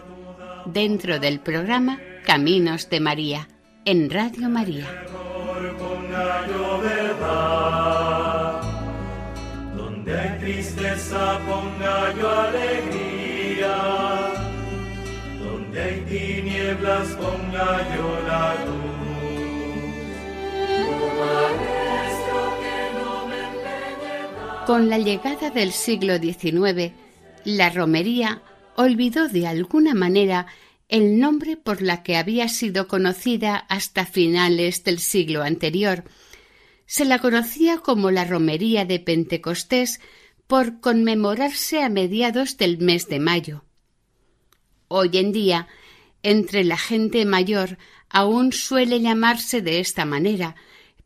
dentro 0.66 1.20
del 1.20 1.40
programa 1.40 2.00
Caminos 2.26 2.90
de 2.90 3.00
María, 3.02 3.48
en 3.86 4.10
Radio 4.10 4.50
María. 4.50 4.88
Donde 9.76 10.20
hay 10.20 10.40
tristeza 10.40 11.40
ponga 11.46 12.16
yo 12.20 12.32
alegría, 12.32 13.78
donde 15.40 15.84
hay 15.84 16.02
tinieblas 16.10 17.10
ponga 17.10 17.96
yo 17.96 18.28
la 18.28 18.67
Con 24.68 24.90
la 24.90 24.98
llegada 24.98 25.50
del 25.50 25.72
siglo 25.72 26.18
XIX, 26.18 26.92
la 27.46 27.70
romería 27.70 28.42
olvidó 28.76 29.30
de 29.30 29.48
alguna 29.48 29.94
manera 29.94 30.46
el 30.90 31.22
nombre 31.22 31.56
por 31.56 31.82
la 31.82 32.04
que 32.04 32.18
había 32.18 32.50
sido 32.50 32.90
conocida 32.90 33.56
hasta 33.56 34.06
finales 34.06 34.84
del 34.84 35.00
siglo 35.00 35.42
anterior. 35.42 36.04
Se 36.86 37.06
la 37.06 37.20
conocía 37.20 37.78
como 37.78 38.12
la 38.12 38.26
romería 38.26 38.84
de 38.84 39.00
Pentecostés 39.00 40.02
por 40.48 40.82
conmemorarse 40.82 41.82
a 41.82 41.88
mediados 41.88 42.58
del 42.58 42.80
mes 42.80 43.08
de 43.08 43.22
mayo. 43.22 43.64
Hoy 44.90 45.12
en 45.14 45.32
día, 45.32 45.70
entre 46.24 46.66
la 46.66 46.78
gente 46.78 47.24
mayor 47.24 47.78
aún 48.10 48.52
suele 48.52 49.00
llamarse 49.00 49.62
de 49.62 49.80
esta 49.80 50.04
manera, 50.04 50.58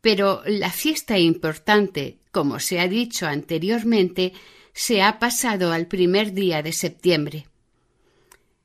pero 0.02 0.42
la 0.46 0.70
fiesta 0.70 1.18
importante, 1.18 2.18
como 2.32 2.60
se 2.60 2.80
ha 2.80 2.88
dicho 2.88 3.26
anteriormente, 3.26 4.34
se 4.74 5.00
ha 5.00 5.18
pasado 5.18 5.72
al 5.72 5.86
primer 5.86 6.32
día 6.32 6.62
de 6.62 6.72
septiembre. 6.72 7.46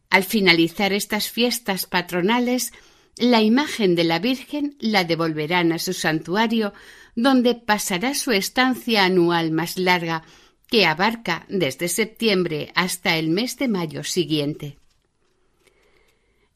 Al 0.10 0.24
finalizar 0.24 0.94
estas 0.94 1.30
fiestas 1.30 1.86
patronales, 1.86 2.74
la 3.18 3.42
imagen 3.42 3.96
de 3.96 4.04
la 4.04 4.20
Virgen 4.20 4.76
la 4.80 5.04
devolverán 5.04 5.72
a 5.72 5.80
su 5.80 5.94
santuario, 5.94 6.74
donde 7.16 7.56
pasará 7.56 8.16
su 8.16 8.32
estancia 8.32 9.06
anual 9.06 9.52
más 9.52 9.78
larga, 9.78 10.24
que 10.68 10.86
abarca 10.86 11.46
desde 11.50 11.88
septiembre 11.88 12.72
hasta 12.74 13.16
el 13.18 13.30
mes 13.30 13.58
de 13.58 13.68
mayo 13.68 14.04
siguiente. 14.04 14.80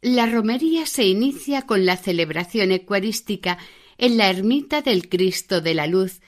La 0.01 0.25
romería 0.25 0.87
se 0.87 1.03
inicia 1.03 1.61
con 1.63 1.85
la 1.85 1.97
celebración 1.97 2.71
eucarística 2.71 3.59
en 4.01 4.17
la 4.17 4.29
ermita 4.29 4.81
del 4.81 5.07
Cristo 5.07 5.61
de 5.61 5.75
la 5.75 5.85
Luz, 5.85 6.21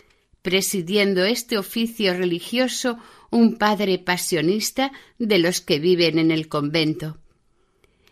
presidiendo 0.43 1.25
este 1.25 1.57
oficio 1.57 2.13
religioso 2.13 2.99
un 3.31 3.57
padre 3.57 3.97
pasionista 3.97 4.91
de 5.17 5.39
los 5.39 5.59
que 5.59 5.79
viven 5.79 6.19
en 6.19 6.29
el 6.29 6.47
convento. 6.47 7.17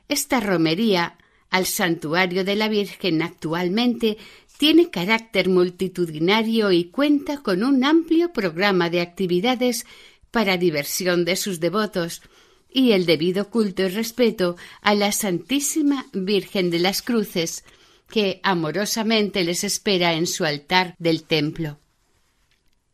Esta 0.10 0.40
romería 0.40 1.20
al 1.52 1.68
santuario 1.68 2.44
de 2.44 2.56
la 2.56 2.70
Virgen 2.70 3.22
actualmente 3.22 4.18
tiene 4.58 4.90
carácter 4.90 5.48
multitudinario 5.48 6.72
y 6.72 6.86
cuenta 6.86 7.38
con 7.38 7.64
un 7.64 7.84
amplio 7.84 8.34
programa 8.34 8.90
de 8.90 9.02
actividades 9.02 9.86
para 10.32 10.58
diversión 10.58 11.24
de 11.24 11.36
sus 11.36 11.60
devotos 11.60 12.24
y 12.68 12.94
el 12.94 13.06
debido 13.06 13.52
culto 13.52 13.84
y 13.84 13.90
respeto 13.90 14.56
a 14.82 14.96
la 14.96 15.12
Santísima 15.12 16.08
Virgen 16.14 16.72
de 16.72 16.80
las 16.80 17.04
Cruces, 17.04 17.64
que 18.12 18.42
amorosamente 18.44 19.44
les 19.44 19.64
espera 19.64 20.14
en 20.14 20.28
su 20.28 20.46
altar 20.46 20.96
del 21.00 21.24
templo. 21.24 21.80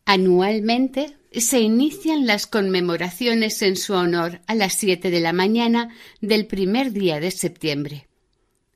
Anualmente 0.05 1.18
se 1.34 1.59
inician 1.59 2.26
las 2.26 2.47
conmemoraciones 2.47 3.61
en 3.61 3.76
su 3.76 3.93
honor 3.93 4.39
a 4.47 4.55
las 4.55 4.74
siete 4.74 5.09
de 5.09 5.20
la 5.20 5.34
mañana 5.34 5.93
del 6.22 6.45
primer 6.47 6.93
día 6.93 7.20
de 7.20 7.32
septiembre. 7.32 8.07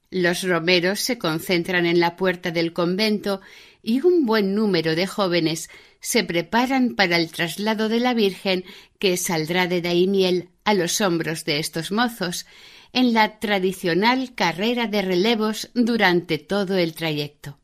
Los 0.09 0.43
romeros 0.43 0.99
se 0.99 1.17
concentran 1.17 1.85
en 1.85 2.01
la 2.01 2.17
puerta 2.17 2.51
del 2.51 2.73
convento 2.73 3.39
y 3.81 4.01
un 4.01 4.25
buen 4.25 4.53
número 4.53 4.95
de 4.95 5.07
jóvenes 5.07 5.69
se 6.01 6.23
preparan 6.23 6.95
para 6.95 7.15
el 7.15 7.31
traslado 7.31 7.87
de 7.87 7.99
la 7.99 8.13
Virgen 8.13 8.65
que 8.99 9.15
saldrá 9.15 9.67
de 9.67 9.81
Daimiel 9.81 10.49
a 10.65 10.73
los 10.73 10.99
hombros 10.99 11.45
de 11.45 11.59
estos 11.59 11.91
mozos 11.91 12.45
en 12.93 13.13
la 13.13 13.39
tradicional 13.39 14.33
carrera 14.35 14.87
de 14.87 15.01
relevos 15.01 15.69
durante 15.73 16.37
todo 16.37 16.77
el 16.77 16.93
trayecto. 16.93 17.57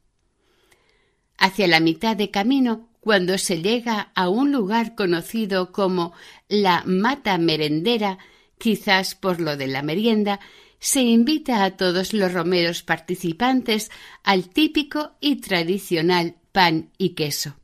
Hacia 1.38 1.68
la 1.68 1.80
mitad 1.80 2.16
de 2.16 2.32
camino, 2.32 2.90
cuando 3.00 3.38
se 3.38 3.62
llega 3.62 4.12
a 4.16 4.30
un 4.30 4.52
lugar 4.52 4.96
conocido 4.96 5.72
como 5.72 6.14
la 6.50 6.84
mata 6.86 7.38
merendera, 7.38 8.18
quizás 8.58 9.16
por 9.16 9.40
lo 9.40 9.56
de 9.56 9.68
la 9.68 9.82
merienda, 9.82 10.40
se 10.80 11.02
invita 11.02 11.64
a 11.64 11.78
todos 11.78 12.14
los 12.14 12.34
romeros 12.34 12.84
participantes 12.84 13.92
al 14.24 14.50
típico 14.50 15.14
y 15.20 15.38
tradicional 15.38 16.36
pan 16.52 16.92
y 16.98 17.10
queso. 17.10 17.56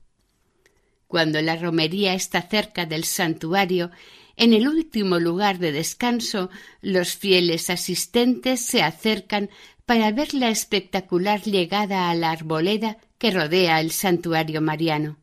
Cuando 1.08 1.42
la 1.42 1.56
romería 1.56 2.14
está 2.16 2.42
cerca 2.42 2.86
del 2.86 3.04
santuario, 3.04 3.92
en 4.36 4.54
el 4.54 4.68
último 4.68 5.20
lugar 5.20 5.60
de 5.60 5.72
descanso, 5.72 6.50
los 6.82 7.16
fieles 7.16 7.70
asistentes 7.70 8.66
se 8.66 8.82
acercan 8.82 9.50
para 9.86 10.12
ver 10.12 10.34
la 10.34 10.50
espectacular 10.50 11.42
llegada 11.42 12.10
a 12.10 12.16
la 12.16 12.32
arboleda 12.32 12.98
que 13.18 13.32
rodea 13.32 13.80
el 13.80 13.92
santuario 13.92 14.62
mariano. 14.62 15.18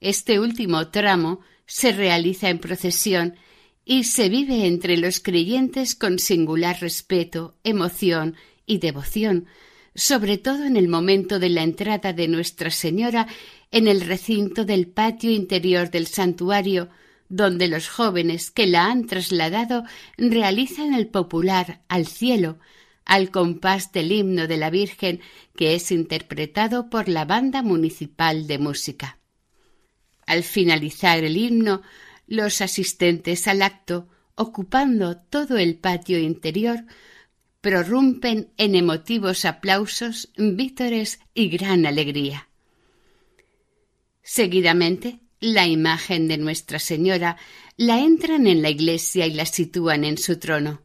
Este 0.00 0.38
último 0.38 0.88
tramo 0.88 1.40
se 1.66 1.92
realiza 1.92 2.50
en 2.50 2.58
procesión 2.58 3.36
y 3.84 4.04
se 4.04 4.28
vive 4.28 4.66
entre 4.66 4.96
los 4.96 5.20
creyentes 5.20 5.94
con 5.94 6.18
singular 6.18 6.80
respeto, 6.80 7.56
emoción 7.64 8.36
y 8.66 8.78
devoción, 8.78 9.46
sobre 9.94 10.38
todo 10.38 10.64
en 10.64 10.76
el 10.76 10.88
momento 10.88 11.38
de 11.38 11.48
la 11.48 11.62
entrada 11.62 12.12
de 12.12 12.28
Nuestra 12.28 12.70
Señora 12.70 13.26
en 13.70 13.88
el 13.88 14.02
recinto 14.02 14.64
del 14.64 14.88
patio 14.88 15.30
interior 15.30 15.90
del 15.90 16.06
santuario, 16.06 16.90
donde 17.28 17.68
los 17.68 17.88
jóvenes 17.88 18.50
que 18.50 18.66
la 18.66 18.86
han 18.86 19.06
trasladado 19.06 19.84
realizan 20.16 20.94
el 20.94 21.08
popular 21.08 21.82
al 21.88 22.06
cielo, 22.06 22.58
al 23.04 23.30
compás 23.30 23.92
del 23.92 24.12
himno 24.12 24.46
de 24.46 24.56
la 24.56 24.70
Virgen 24.70 25.20
que 25.56 25.74
es 25.74 25.90
interpretado 25.90 26.90
por 26.90 27.08
la 27.08 27.24
banda 27.24 27.62
municipal 27.62 28.46
de 28.46 28.58
música. 28.58 29.18
Al 30.26 30.42
finalizar 30.42 31.24
el 31.24 31.36
himno, 31.36 31.82
los 32.26 32.60
asistentes 32.60 33.48
al 33.48 33.62
acto, 33.62 34.08
ocupando 34.34 35.16
todo 35.16 35.56
el 35.56 35.76
patio 35.76 36.18
interior, 36.18 36.84
prorrumpen 37.60 38.50
en 38.56 38.74
emotivos 38.74 39.44
aplausos, 39.44 40.30
vítores 40.36 41.18
y 41.34 41.48
gran 41.48 41.86
alegría. 41.86 42.48
Seguidamente, 44.22 45.20
la 45.40 45.66
imagen 45.66 46.28
de 46.28 46.38
Nuestra 46.38 46.78
Señora 46.78 47.36
la 47.76 48.00
entran 48.00 48.46
en 48.46 48.62
la 48.62 48.70
iglesia 48.70 49.26
y 49.26 49.34
la 49.34 49.46
sitúan 49.46 50.04
en 50.04 50.18
su 50.18 50.38
trono. 50.38 50.82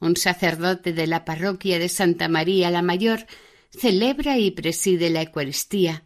Un 0.00 0.16
sacerdote 0.16 0.92
de 0.92 1.06
la 1.06 1.24
parroquia 1.24 1.78
de 1.78 1.88
Santa 1.88 2.28
María 2.28 2.70
la 2.70 2.82
Mayor 2.82 3.26
celebra 3.70 4.38
y 4.38 4.50
preside 4.50 5.10
la 5.10 5.22
Eucaristía, 5.22 6.04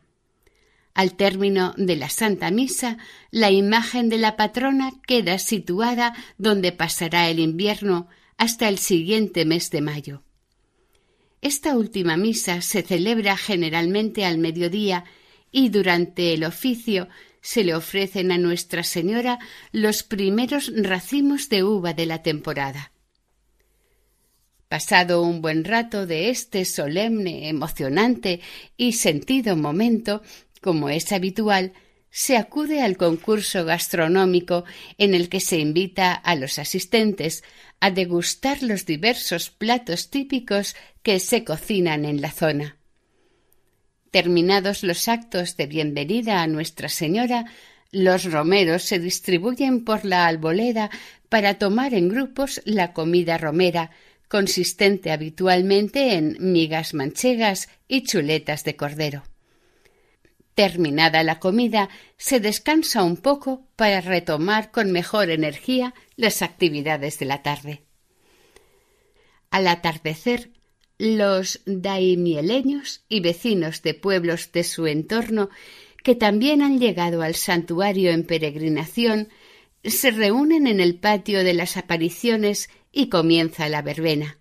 al 0.95 1.15
término 1.15 1.75
de 1.79 1.97
la 1.97 2.11
Santa 2.11 2.51
Misa, 2.51 2.99
la 3.31 3.51
imagen 3.51 4.09
de 4.11 4.19
la 4.19 4.37
patrona 4.37 4.93
queda 5.07 5.39
situada 5.39 6.15
donde 6.37 6.73
pasará 6.73 7.31
el 7.31 7.39
invierno 7.39 8.09
hasta 8.37 8.69
el 8.69 8.79
siguiente 8.79 9.45
mes 9.47 9.71
de 9.71 9.81
mayo. 9.81 10.23
Esta 11.41 11.77
última 11.77 12.17
misa 12.17 12.61
se 12.61 12.83
celebra 12.83 13.37
generalmente 13.37 14.25
al 14.25 14.39
mediodía 14.39 15.05
y 15.51 15.71
durante 15.71 16.35
el 16.35 16.45
oficio 16.45 17.09
se 17.43 17.65
le 17.65 17.75
ofrecen 17.75 18.33
a 18.33 18.39
Nuestra 18.39 18.85
Señora 18.85 19.39
los 19.73 20.03
primeros 20.03 20.73
racimos 20.75 21.49
de 21.49 21.65
uva 21.65 21.93
de 21.93 22.07
la 22.07 22.23
temporada. 22.23 22.93
Pasado 24.69 25.21
un 25.21 25.43
buen 25.43 25.65
rato 25.65 26.07
de 26.07 26.31
este 26.31 26.65
solemne, 26.65 27.51
emocionante 27.51 28.41
y 28.79 28.95
sentido 28.95 29.55
momento, 29.55 30.23
como 30.63 30.89
es 30.89 31.13
habitual, 31.13 31.75
se 32.11 32.37
acude 32.37 32.81
al 32.81 32.97
concurso 32.97 33.65
gastronómico 33.65 34.65
en 34.97 35.15
el 35.15 35.29
que 35.29 35.41
se 35.41 35.59
invita 35.59 36.13
a 36.13 36.37
los 36.37 36.59
asistentes 36.59 37.43
a 37.81 37.91
degustar 37.91 38.63
los 38.63 38.87
diversos 38.87 39.51
platos 39.51 40.09
típicos 40.09 40.77
que 41.03 41.21
se 41.21 41.43
cocinan 41.43 42.05
en 42.05 42.21
la 42.21 42.31
zona. 42.31 42.82
Terminados 44.13 44.83
los 44.83 45.09
actos 45.09 45.57
de 45.57 45.65
bienvenida 45.65 46.43
a 46.43 46.47
Nuestra 46.47 46.91
Señora, 46.91 47.47
los 47.93 48.31
romeros 48.31 48.83
se 48.83 48.99
distribuyen 48.99 49.87
por 49.87 50.05
la 50.05 50.27
alboleda 50.27 50.91
para 51.31 51.55
tomar 51.55 51.95
en 51.95 52.11
grupos 52.11 52.61
la 52.67 52.93
comida 52.93 53.39
romera, 53.39 53.91
consistente 54.29 55.13
habitualmente 55.13 56.13
en 56.13 56.37
migas 56.39 56.93
manchegas 56.93 57.71
y 57.89 58.03
chuletas 58.03 58.65
de 58.65 58.77
cordero. 58.77 59.23
Terminada 60.55 61.23
la 61.23 61.41
comida, 61.41 61.89
se 62.19 62.39
descansa 62.39 63.05
un 63.05 63.17
poco 63.17 63.67
para 63.77 64.03
retomar 64.03 64.73
con 64.73 64.93
mejor 64.93 65.31
energía 65.31 65.95
las 66.17 66.43
actividades 66.43 67.19
de 67.19 67.25
la 67.25 67.43
tarde. 67.43 67.81
Al 69.51 69.69
atardecer, 69.69 70.51
los 71.03 71.63
daimieleños 71.67 73.03
y 73.09 73.19
vecinos 73.19 73.83
de 73.83 73.93
pueblos 73.93 74.53
de 74.53 74.63
su 74.63 74.87
entorno 74.87 75.51
que 76.05 76.15
también 76.15 76.63
han 76.63 76.79
llegado 76.79 77.23
al 77.23 77.35
santuario 77.35 78.13
en 78.13 78.23
peregrinación 78.23 79.29
se 79.83 80.13
reúnen 80.13 80.69
en 80.69 80.79
el 80.79 80.95
patio 80.95 81.43
de 81.43 81.55
las 81.55 81.77
apariciones 81.77 82.71
y 82.93 83.09
comienza 83.09 83.69
la 83.69 83.83
verbena. 83.83 84.39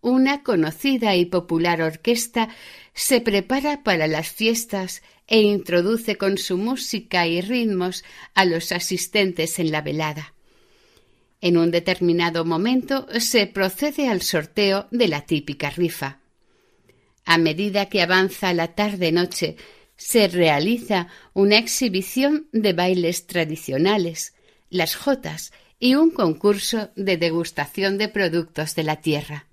Una 0.00 0.42
conocida 0.42 1.14
y 1.14 1.26
popular 1.26 1.82
orquesta 1.82 2.48
se 2.94 3.20
prepara 3.20 3.82
para 3.82 4.06
las 4.06 4.30
fiestas 4.30 5.02
e 5.26 5.42
introduce 5.42 6.16
con 6.16 6.38
su 6.38 6.56
música 6.56 7.26
y 7.26 7.42
ritmos 7.42 8.02
a 8.32 8.46
los 8.46 8.72
asistentes 8.72 9.58
en 9.58 9.72
la 9.72 9.82
velada. 9.82 10.35
En 11.40 11.56
un 11.56 11.70
determinado 11.70 12.44
momento 12.44 13.06
se 13.18 13.46
procede 13.46 14.08
al 14.08 14.22
sorteo 14.22 14.88
de 14.90 15.08
la 15.08 15.22
típica 15.22 15.70
rifa. 15.70 16.20
A 17.24 17.38
medida 17.38 17.86
que 17.86 18.02
avanza 18.02 18.54
la 18.54 18.74
tarde-noche, 18.74 19.56
se 19.96 20.28
realiza 20.28 21.08
una 21.32 21.58
exhibición 21.58 22.48
de 22.52 22.72
bailes 22.72 23.26
tradicionales, 23.26 24.34
las 24.70 24.94
jotas 24.94 25.52
y 25.78 25.94
un 25.94 26.10
concurso 26.10 26.90
de 26.96 27.16
degustación 27.16 27.98
de 27.98 28.08
productos 28.08 28.74
de 28.74 28.82
la 28.84 28.96
tierra. 28.96 29.46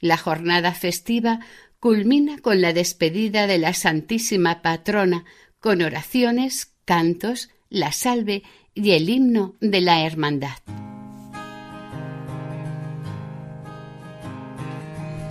La 0.00 0.16
jornada 0.16 0.72
festiva 0.72 1.40
culmina 1.78 2.38
con 2.38 2.60
la 2.60 2.72
despedida 2.72 3.46
de 3.46 3.58
la 3.58 3.74
Santísima 3.74 4.62
Patrona, 4.62 5.24
con 5.58 5.82
oraciones, 5.82 6.72
cantos, 6.84 7.50
la 7.68 7.92
salve 7.92 8.42
y 8.74 8.92
el 8.92 9.08
himno 9.08 9.54
de 9.60 9.80
la 9.80 10.04
hermandad. 10.04 10.58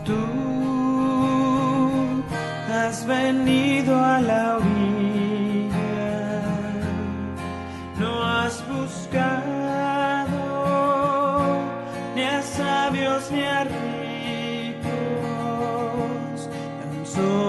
Tú 0.06 0.16
has 2.72 3.06
venido 3.06 4.04
a 4.04 4.22
la 4.22 4.58
orilla, 4.58 6.42
no 8.00 8.24
has 8.24 8.64
buscado 8.68 9.50
ni 12.16 12.24
a 12.24 12.42
sabios 12.42 13.32
ni 13.32 13.44
a 13.44 13.66
solo 17.06 17.49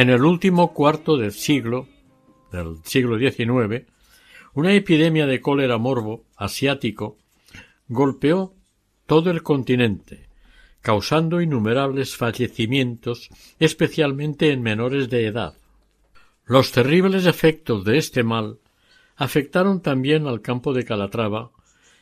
En 0.00 0.08
el 0.08 0.24
último 0.24 0.72
cuarto 0.72 1.18
del 1.18 1.30
siglo, 1.30 1.86
del 2.50 2.78
siglo 2.84 3.18
XIX, 3.18 3.84
una 4.54 4.72
epidemia 4.72 5.26
de 5.26 5.42
cólera 5.42 5.76
morbo 5.76 6.24
asiático 6.36 7.18
golpeó 7.86 8.54
todo 9.04 9.30
el 9.30 9.42
continente, 9.42 10.30
causando 10.80 11.42
innumerables 11.42 12.16
fallecimientos, 12.16 13.28
especialmente 13.58 14.52
en 14.52 14.62
menores 14.62 15.10
de 15.10 15.26
edad. 15.26 15.58
Los 16.46 16.72
terribles 16.72 17.26
efectos 17.26 17.84
de 17.84 17.98
este 17.98 18.22
mal 18.22 18.58
afectaron 19.16 19.82
también 19.82 20.26
al 20.26 20.40
campo 20.40 20.72
de 20.72 20.86
Calatrava 20.86 21.50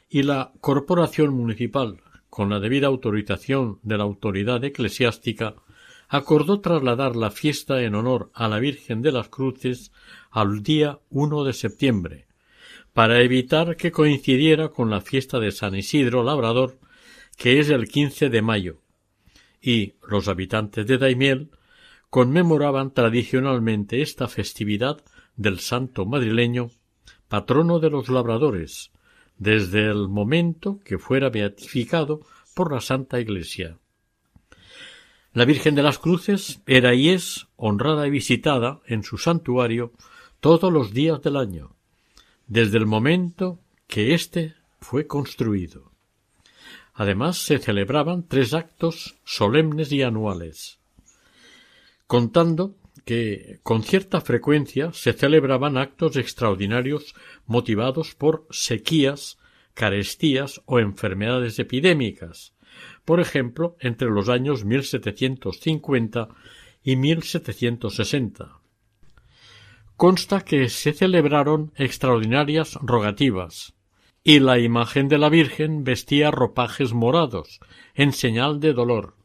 y 0.08 0.22
la 0.22 0.52
corporación 0.60 1.34
municipal, 1.34 2.00
con 2.30 2.48
la 2.48 2.60
debida 2.60 2.86
autorización 2.86 3.80
de 3.82 3.98
la 3.98 4.04
autoridad 4.04 4.62
eclesiástica, 4.62 5.56
acordó 6.08 6.60
trasladar 6.60 7.16
la 7.16 7.30
fiesta 7.30 7.82
en 7.82 7.94
honor 7.94 8.30
a 8.34 8.48
la 8.48 8.58
Virgen 8.58 9.02
de 9.02 9.12
las 9.12 9.28
Cruces 9.28 9.92
al 10.30 10.62
día 10.62 11.00
1 11.10 11.44
de 11.44 11.52
septiembre, 11.52 12.26
para 12.94 13.20
evitar 13.20 13.76
que 13.76 13.92
coincidiera 13.92 14.70
con 14.70 14.88
la 14.90 15.02
fiesta 15.02 15.38
de 15.38 15.52
San 15.52 15.74
Isidro 15.74 16.24
Labrador, 16.24 16.78
que 17.36 17.60
es 17.60 17.68
el 17.68 17.88
15 17.88 18.30
de 18.30 18.42
mayo, 18.42 18.82
y 19.60 19.94
los 20.08 20.28
habitantes 20.28 20.86
de 20.86 20.98
Daimiel 20.98 21.50
conmemoraban 22.10 22.92
tradicionalmente 22.94 24.00
esta 24.00 24.28
festividad 24.28 25.02
del 25.36 25.60
santo 25.60 26.06
madrileño, 26.06 26.70
patrono 27.28 27.80
de 27.80 27.90
los 27.90 28.08
labradores, 28.08 28.90
desde 29.36 29.86
el 29.86 30.08
momento 30.08 30.80
que 30.84 30.98
fuera 30.98 31.28
beatificado 31.28 32.22
por 32.54 32.72
la 32.72 32.80
Santa 32.80 33.20
Iglesia. 33.20 33.78
La 35.34 35.44
Virgen 35.44 35.74
de 35.74 35.82
las 35.82 35.98
Cruces 35.98 36.60
era 36.66 36.94
y 36.94 37.10
es 37.10 37.46
honrada 37.56 38.06
y 38.06 38.10
visitada 38.10 38.80
en 38.86 39.02
su 39.02 39.18
santuario 39.18 39.92
todos 40.40 40.72
los 40.72 40.94
días 40.94 41.20
del 41.22 41.36
año, 41.36 41.76
desde 42.46 42.78
el 42.78 42.86
momento 42.86 43.60
que 43.86 44.14
éste 44.14 44.54
fue 44.80 45.06
construido. 45.06 45.92
Además 46.94 47.38
se 47.38 47.58
celebraban 47.58 48.26
tres 48.26 48.54
actos 48.54 49.16
solemnes 49.24 49.92
y 49.92 50.02
anuales, 50.02 50.78
contando 52.06 52.74
que 53.04 53.60
con 53.62 53.82
cierta 53.82 54.20
frecuencia 54.20 54.92
se 54.92 55.12
celebraban 55.12 55.76
actos 55.76 56.16
extraordinarios 56.16 57.14
motivados 57.46 58.14
por 58.14 58.46
sequías, 58.50 59.38
carestías 59.74 60.62
o 60.66 60.78
enfermedades 60.78 61.58
epidémicas, 61.58 62.52
por 63.04 63.20
ejemplo, 63.20 63.76
entre 63.80 64.08
los 64.08 64.28
años 64.28 64.64
1750 64.64 66.28
y 66.82 66.96
1760. 66.96 68.60
Consta 69.96 70.42
que 70.42 70.68
se 70.68 70.92
celebraron 70.92 71.72
extraordinarias 71.76 72.78
rogativas, 72.82 73.74
y 74.22 74.40
la 74.40 74.58
imagen 74.58 75.08
de 75.08 75.18
la 75.18 75.28
Virgen 75.28 75.84
vestía 75.84 76.30
ropajes 76.30 76.92
morados, 76.92 77.60
en 77.94 78.12
señal 78.12 78.60
de 78.60 78.74
dolor. 78.74 79.16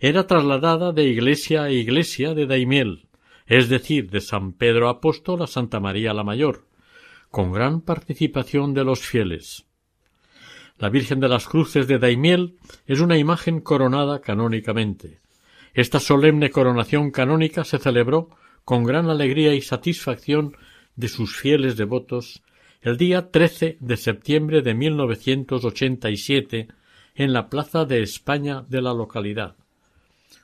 Era 0.00 0.26
trasladada 0.26 0.92
de 0.92 1.04
iglesia 1.04 1.64
a 1.64 1.70
iglesia 1.70 2.34
de 2.34 2.46
Daimiel, 2.46 3.08
es 3.46 3.68
decir, 3.68 4.10
de 4.10 4.20
San 4.20 4.52
Pedro 4.52 4.88
Apóstol 4.88 5.42
a 5.42 5.46
Santa 5.46 5.80
María 5.80 6.14
la 6.14 6.22
Mayor, 6.22 6.66
con 7.30 7.52
gran 7.52 7.80
participación 7.80 8.74
de 8.74 8.84
los 8.84 9.00
fieles. 9.00 9.67
La 10.78 10.90
Virgen 10.90 11.18
de 11.18 11.28
las 11.28 11.48
Cruces 11.48 11.88
de 11.88 11.98
Daimiel 11.98 12.54
es 12.86 13.00
una 13.00 13.18
imagen 13.18 13.60
coronada 13.60 14.20
canónicamente. 14.20 15.18
Esta 15.74 15.98
solemne 15.98 16.50
coronación 16.50 17.10
canónica 17.10 17.64
se 17.64 17.78
celebró 17.78 18.30
con 18.64 18.84
gran 18.84 19.10
alegría 19.10 19.54
y 19.54 19.60
satisfacción 19.60 20.56
de 20.94 21.08
sus 21.08 21.36
fieles 21.36 21.76
devotos 21.76 22.42
el 22.80 22.96
día 22.96 23.32
13 23.32 23.78
de 23.80 23.96
septiembre 23.96 24.62
de 24.62 24.74
1987 24.74 26.68
en 27.16 27.32
la 27.32 27.48
Plaza 27.48 27.84
de 27.84 28.02
España 28.02 28.64
de 28.68 28.80
la 28.80 28.94
localidad, 28.94 29.56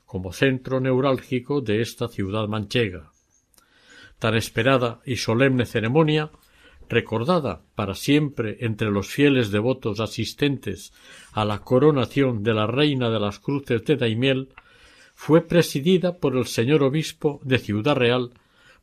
como 0.04 0.32
centro 0.32 0.80
neurálgico 0.80 1.60
de 1.60 1.80
esta 1.80 2.08
ciudad 2.08 2.48
manchega. 2.48 3.12
Tan 4.18 4.34
esperada 4.34 5.00
y 5.06 5.14
solemne 5.16 5.64
ceremonia 5.64 6.30
recordada 6.94 7.60
para 7.74 7.94
siempre 7.94 8.58
entre 8.60 8.90
los 8.90 9.08
fieles 9.08 9.50
devotos 9.50 9.98
asistentes 9.98 10.92
a 11.32 11.44
la 11.44 11.58
coronación 11.58 12.44
de 12.44 12.54
la 12.54 12.66
Reina 12.66 13.10
de 13.10 13.18
las 13.18 13.40
Cruces 13.40 13.84
de 13.84 13.96
Daimiel, 13.96 14.48
fue 15.14 15.42
presidida 15.42 16.18
por 16.18 16.36
el 16.36 16.46
señor 16.46 16.82
obispo 16.84 17.40
de 17.42 17.58
Ciudad 17.58 17.96
Real, 17.96 18.30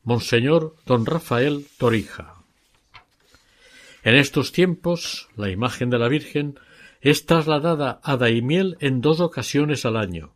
Monseñor 0.03 0.75
don 0.85 1.05
Rafael 1.05 1.65
Torija. 1.77 2.35
En 4.03 4.15
estos 4.15 4.51
tiempos, 4.51 5.29
la 5.37 5.49
imagen 5.49 5.89
de 5.89 5.99
la 5.99 6.09
Virgen 6.09 6.59
es 6.99 7.25
trasladada 7.25 8.01
a 8.03 8.17
Daimiel 8.17 8.75
en 8.81 8.99
dos 8.99 9.21
ocasiones 9.21 9.85
al 9.85 9.95
año, 9.95 10.33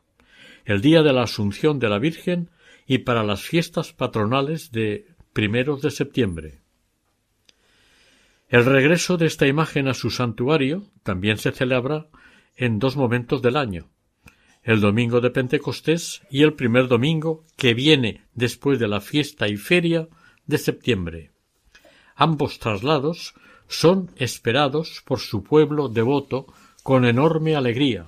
el 0.63 0.81
día 0.81 1.03
de 1.03 1.11
la 1.11 1.23
Asunción 1.23 1.79
de 1.79 1.89
la 1.89 1.99
Virgen 1.99 2.49
y 2.87 2.99
para 2.99 3.23
las 3.23 3.41
fiestas 3.41 3.91
patronales 3.91 4.71
de 4.71 5.07
primeros 5.33 5.81
de 5.81 5.91
septiembre. 5.91 6.64
El 8.47 8.63
regreso 8.63 9.17
de 9.17 9.25
esta 9.25 9.47
imagen 9.47 9.87
a 9.87 9.95
su 9.95 10.11
santuario 10.11 10.83
también 11.01 11.37
se 11.37 11.51
celebra 11.51 12.07
en 12.55 12.77
dos 12.77 12.95
momentos 12.95 13.41
del 13.41 13.57
año, 13.57 13.89
el 14.63 14.81
domingo 14.81 15.19
de 15.19 15.31
Pentecostés 15.31 16.21
y 16.29 16.43
el 16.43 16.53
primer 16.53 16.87
domingo 16.87 17.43
que 17.57 17.73
viene 17.73 18.23
después 18.35 18.77
de 18.77 18.87
la 18.87 19.01
fiesta 19.01 19.47
y 19.47 19.57
feria 19.57 20.07
de 20.45 20.59
septiembre. 20.59 21.31
Ambos 22.15 22.59
traslados 22.59 23.33
son 23.67 24.11
esperados 24.15 25.01
por 25.05 25.19
su 25.19 25.43
pueblo 25.43 25.89
devoto 25.89 26.45
con 26.83 27.05
enorme 27.05 27.55
alegría, 27.55 28.05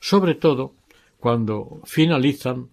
sobre 0.00 0.34
todo 0.34 0.74
cuando 1.20 1.82
finalizan 1.84 2.70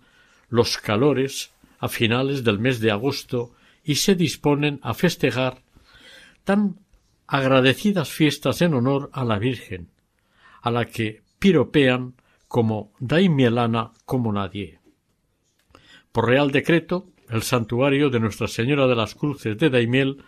los 0.49 0.78
calores 0.78 1.51
a 1.80 1.89
finales 1.89 2.45
del 2.45 2.57
mes 2.57 2.80
de 2.80 2.91
agosto 2.91 3.53
y 3.84 3.95
se 3.95 4.16
disponen 4.16 4.80
a 4.82 4.93
festejar 4.93 5.62
tan 6.45 6.78
agradecidas 7.32 8.09
fiestas 8.09 8.61
en 8.61 8.73
honor 8.73 9.09
a 9.13 9.23
la 9.23 9.39
Virgen, 9.39 9.88
a 10.61 10.69
la 10.69 10.84
que 10.84 11.21
piropean 11.39 12.15
como 12.49 12.91
Daimielana 12.99 13.91
como 14.05 14.34
nadie. 14.34 14.82
Por 16.11 16.27
real 16.27 16.51
decreto, 16.51 17.07
el 17.29 17.43
santuario 17.43 18.09
de 18.09 18.19
Nuestra 18.19 18.49
Señora 18.49 18.86
de 18.86 18.97
las 18.97 19.15
Cruces 19.15 19.57
de 19.57 19.69
Daimiel, 19.69 20.25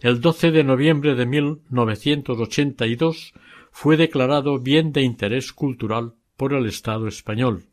el 0.00 0.22
12 0.22 0.50
de 0.50 0.64
noviembre 0.64 1.14
de 1.14 1.26
1982, 1.26 3.34
fue 3.70 3.98
declarado 3.98 4.58
bien 4.58 4.92
de 4.92 5.02
interés 5.02 5.52
cultural 5.52 6.14
por 6.38 6.54
el 6.54 6.64
Estado 6.64 7.06
español. 7.06 7.64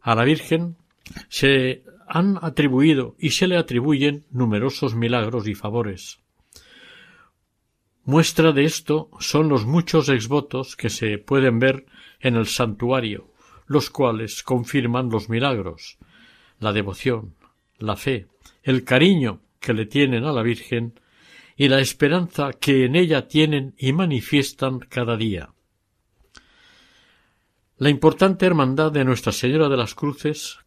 A 0.00 0.16
la 0.16 0.24
Virgen 0.24 0.74
se 1.28 1.84
han 2.08 2.40
atribuido 2.42 3.14
y 3.20 3.30
se 3.30 3.46
le 3.46 3.56
atribuyen 3.56 4.24
numerosos 4.32 4.96
milagros 4.96 5.46
y 5.46 5.54
favores. 5.54 6.18
Muestra 8.10 8.50
de 8.50 8.64
esto 8.64 9.08
son 9.20 9.48
los 9.48 9.66
muchos 9.66 10.08
exvotos 10.08 10.74
que 10.74 10.90
se 10.90 11.16
pueden 11.18 11.60
ver 11.60 11.86
en 12.18 12.34
el 12.34 12.48
santuario, 12.48 13.28
los 13.66 13.88
cuales 13.88 14.42
confirman 14.42 15.10
los 15.10 15.28
milagros, 15.28 15.96
la 16.58 16.72
devoción, 16.72 17.36
la 17.78 17.94
fe, 17.94 18.26
el 18.64 18.82
cariño 18.82 19.42
que 19.60 19.74
le 19.74 19.86
tienen 19.86 20.24
a 20.24 20.32
la 20.32 20.42
Virgen 20.42 20.98
y 21.56 21.68
la 21.68 21.78
esperanza 21.78 22.50
que 22.52 22.84
en 22.84 22.96
ella 22.96 23.28
tienen 23.28 23.76
y 23.78 23.92
manifiestan 23.92 24.80
cada 24.80 25.16
día. 25.16 25.50
La 27.76 27.90
importante 27.90 28.44
hermandad 28.44 28.90
de 28.90 29.04
Nuestra 29.04 29.30
Señora 29.30 29.68
de 29.68 29.76
las 29.76 29.94
Cruces, 29.94 30.58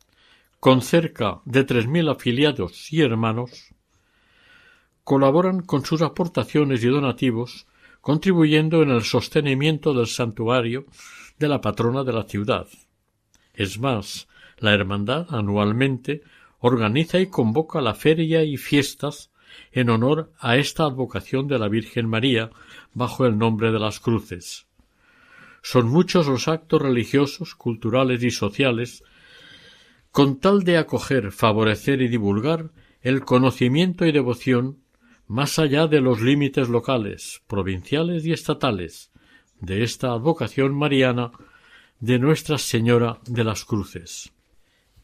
con 0.61 0.81
cerca 0.81 1.41
de 1.43 1.65
tres 1.65 1.87
mil 1.87 2.07
afiliados 2.07 2.93
y 2.93 3.01
hermanos, 3.01 3.73
colaboran 5.03 5.61
con 5.61 5.85
sus 5.85 6.01
aportaciones 6.01 6.83
y 6.83 6.87
donativos, 6.87 7.67
contribuyendo 8.01 8.81
en 8.81 8.89
el 8.89 9.03
sostenimiento 9.03 9.93
del 9.93 10.07
santuario 10.07 10.85
de 11.39 11.47
la 11.47 11.61
patrona 11.61 12.03
de 12.03 12.13
la 12.13 12.23
ciudad. 12.23 12.67
Es 13.53 13.79
más, 13.79 14.27
la 14.57 14.73
Hermandad 14.73 15.27
anualmente 15.29 16.21
organiza 16.59 17.19
y 17.19 17.27
convoca 17.27 17.81
la 17.81 17.93
feria 17.93 18.43
y 18.43 18.57
fiestas 18.57 19.31
en 19.71 19.89
honor 19.89 20.31
a 20.39 20.57
esta 20.57 20.83
advocación 20.83 21.47
de 21.47 21.59
la 21.59 21.67
Virgen 21.67 22.07
María 22.07 22.49
bajo 22.93 23.25
el 23.25 23.37
nombre 23.37 23.71
de 23.71 23.79
las 23.79 23.99
cruces. 23.99 24.65
Son 25.61 25.87
muchos 25.87 26.27
los 26.27 26.47
actos 26.47 26.81
religiosos, 26.81 27.55
culturales 27.55 28.23
y 28.23 28.31
sociales 28.31 29.03
con 30.11 30.39
tal 30.39 30.63
de 30.63 30.77
acoger, 30.77 31.31
favorecer 31.31 32.01
y 32.01 32.07
divulgar 32.07 32.69
el 33.01 33.25
conocimiento 33.25 34.05
y 34.05 34.11
devoción 34.11 34.82
más 35.27 35.59
allá 35.59 35.87
de 35.87 36.01
los 36.01 36.21
límites 36.21 36.69
locales, 36.69 37.41
provinciales 37.47 38.25
y 38.25 38.33
estatales 38.33 39.11
de 39.59 39.83
esta 39.83 40.11
advocación 40.11 40.75
mariana 40.75 41.31
de 41.99 42.19
Nuestra 42.19 42.57
Señora 42.57 43.19
de 43.25 43.43
las 43.43 43.63
Cruces. 43.63 44.33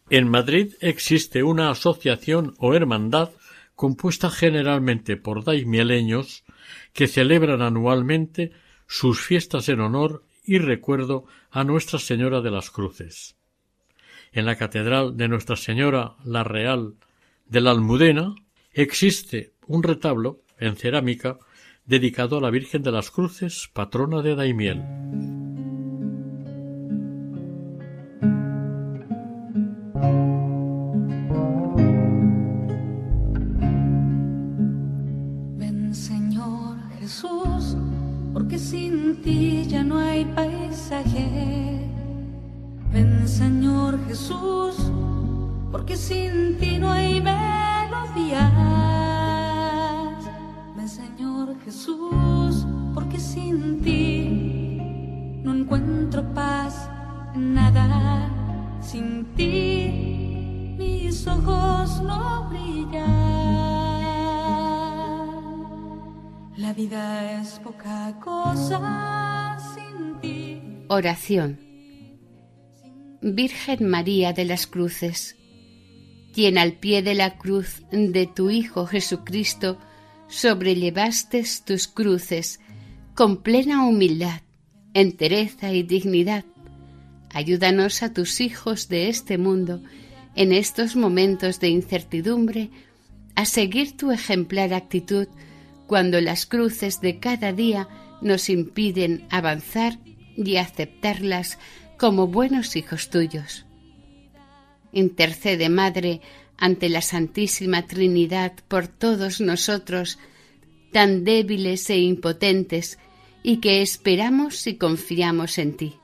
En 0.09 0.29
Madrid 0.29 0.73
existe 0.81 1.43
una 1.43 1.69
asociación 1.69 2.55
o 2.57 2.73
hermandad 2.73 3.29
compuesta 3.75 4.29
generalmente 4.29 5.15
por 5.15 5.45
daimieleños 5.45 6.43
que 6.91 7.07
celebran 7.07 7.61
anualmente 7.61 8.51
sus 8.87 9.21
fiestas 9.21 9.69
en 9.69 9.79
honor 9.79 10.23
y 10.43 10.57
recuerdo 10.57 11.25
a 11.51 11.63
Nuestra 11.63 11.99
Señora 11.99 12.41
de 12.41 12.51
las 12.51 12.71
Cruces. 12.71 13.37
En 14.31 14.45
la 14.45 14.57
Catedral 14.57 15.15
de 15.15 15.27
Nuestra 15.27 15.55
Señora 15.55 16.15
la 16.25 16.43
Real 16.43 16.95
de 17.45 17.61
la 17.61 17.71
Almudena 17.71 18.35
existe 18.73 19.53
un 19.67 19.83
retablo 19.83 20.41
en 20.57 20.75
cerámica 20.75 21.37
dedicado 21.85 22.37
a 22.37 22.41
la 22.41 22.51
Virgen 22.51 22.83
de 22.83 22.91
las 22.91 23.09
Cruces, 23.09 23.69
patrona 23.73 24.21
de 24.21 24.35
Daimiel. 24.35 24.83
Ven 35.57 35.95
Señor 35.95 36.77
Jesús, 36.99 37.75
porque 38.33 38.59
sin 38.59 39.21
ti 39.23 39.65
ya 39.67 39.83
no 39.83 39.97
hay 39.97 40.25
paisaje. 40.25 41.79
Ven 42.93 43.27
Señor 43.27 43.99
Jesús, 44.07 44.75
porque 45.71 45.95
sin 45.95 46.57
ti 46.59 46.77
no 46.77 46.91
hay 46.91 47.19
Ven 50.75 50.89
Señor 50.89 51.59
Jesús, 51.63 52.65
porque 52.93 53.19
sin 53.19 53.81
ti 53.81 55.41
no 55.43 55.53
encuentro 55.55 56.33
paz 56.33 56.89
en 57.35 57.53
nada. 57.53 58.29
Sin 58.81 59.25
ti 59.35 60.75
mis 60.77 61.27
ojos 61.27 62.01
no 62.01 62.49
brillan. 62.49 63.29
La 66.57 66.73
vida 66.73 67.41
es 67.41 67.59
poca 67.59 68.19
cosa 68.19 69.57
sin 69.73 70.19
ti. 70.21 70.61
Oración. 70.87 71.59
Virgen 73.21 73.89
María 73.89 74.33
de 74.33 74.45
las 74.45 74.65
Cruces, 74.65 75.35
quien 76.39 76.57
al 76.57 76.71
pie 76.71 77.01
de 77.01 77.15
la 77.15 77.37
cruz 77.37 77.83
de 77.91 78.25
tu 78.25 78.49
Hijo 78.49 78.85
Jesucristo 78.85 79.77
sobrellevaste 80.29 81.43
tus 81.65 81.89
cruces 81.89 82.61
con 83.13 83.43
plena 83.43 83.85
humildad, 83.85 84.39
entereza 84.93 85.73
y 85.73 85.83
dignidad. 85.83 86.45
Ayúdanos 87.33 88.03
a 88.03 88.13
tus 88.13 88.39
hijos 88.39 88.87
de 88.87 89.09
este 89.09 89.37
mundo 89.37 89.83
en 90.33 90.53
estos 90.53 90.95
momentos 90.95 91.59
de 91.59 91.67
incertidumbre 91.67 92.69
a 93.35 93.43
seguir 93.43 93.97
tu 93.97 94.09
ejemplar 94.09 94.73
actitud 94.73 95.27
cuando 95.87 96.21
las 96.21 96.45
cruces 96.45 97.01
de 97.01 97.19
cada 97.19 97.51
día 97.51 97.89
nos 98.21 98.49
impiden 98.49 99.27
avanzar 99.29 99.99
y 100.37 100.55
aceptarlas 100.55 101.59
como 101.97 102.27
buenos 102.27 102.77
hijos 102.77 103.09
tuyos. 103.09 103.65
Intercede, 104.91 105.69
Madre, 105.69 106.21
ante 106.57 106.89
la 106.89 107.01
Santísima 107.01 107.85
Trinidad 107.85 108.53
por 108.67 108.87
todos 108.87 109.41
nosotros, 109.41 110.19
tan 110.91 111.23
débiles 111.23 111.89
e 111.89 111.97
impotentes, 111.97 112.99
y 113.43 113.57
que 113.57 113.81
esperamos 113.81 114.67
y 114.67 114.75
confiamos 114.75 115.57
en 115.57 115.77
ti. 115.77 115.95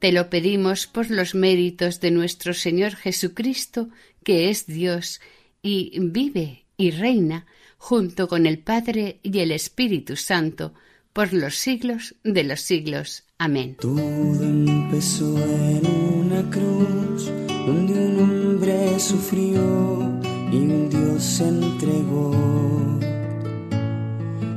Te 0.00 0.12
lo 0.12 0.30
pedimos 0.30 0.86
por 0.86 1.10
los 1.10 1.34
méritos 1.34 2.00
de 2.00 2.10
nuestro 2.10 2.54
Señor 2.54 2.96
Jesucristo, 2.96 3.90
que 4.24 4.50
es 4.50 4.66
Dios 4.66 5.20
y 5.62 5.92
vive 6.00 6.64
y 6.76 6.90
reina 6.90 7.46
junto 7.76 8.28
con 8.28 8.46
el 8.46 8.58
Padre 8.58 9.20
y 9.22 9.38
el 9.38 9.52
Espíritu 9.52 10.16
Santo, 10.16 10.74
por 11.12 11.32
los 11.32 11.56
siglos 11.56 12.14
de 12.22 12.44
los 12.44 12.60
siglos. 12.60 13.24
Amén. 13.38 13.76
Donde 17.70 17.94
un 17.94 18.18
hombre 18.18 18.98
sufrió 18.98 19.60
y 20.50 20.56
un 20.56 20.88
Dios 20.90 21.22
se 21.22 21.46
entregó. 21.46 22.32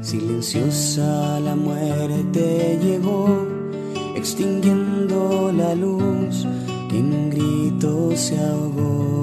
Silenciosa 0.02 1.40
la 1.40 1.56
muerte 1.56 2.80
llegó, 2.82 3.28
extinguiendo 4.16 5.52
la 5.56 5.76
luz 5.76 6.48
que 6.90 6.98
en 6.98 7.14
un 7.14 7.30
grito 7.30 8.12
se 8.16 8.36
ahogó. 8.40 9.23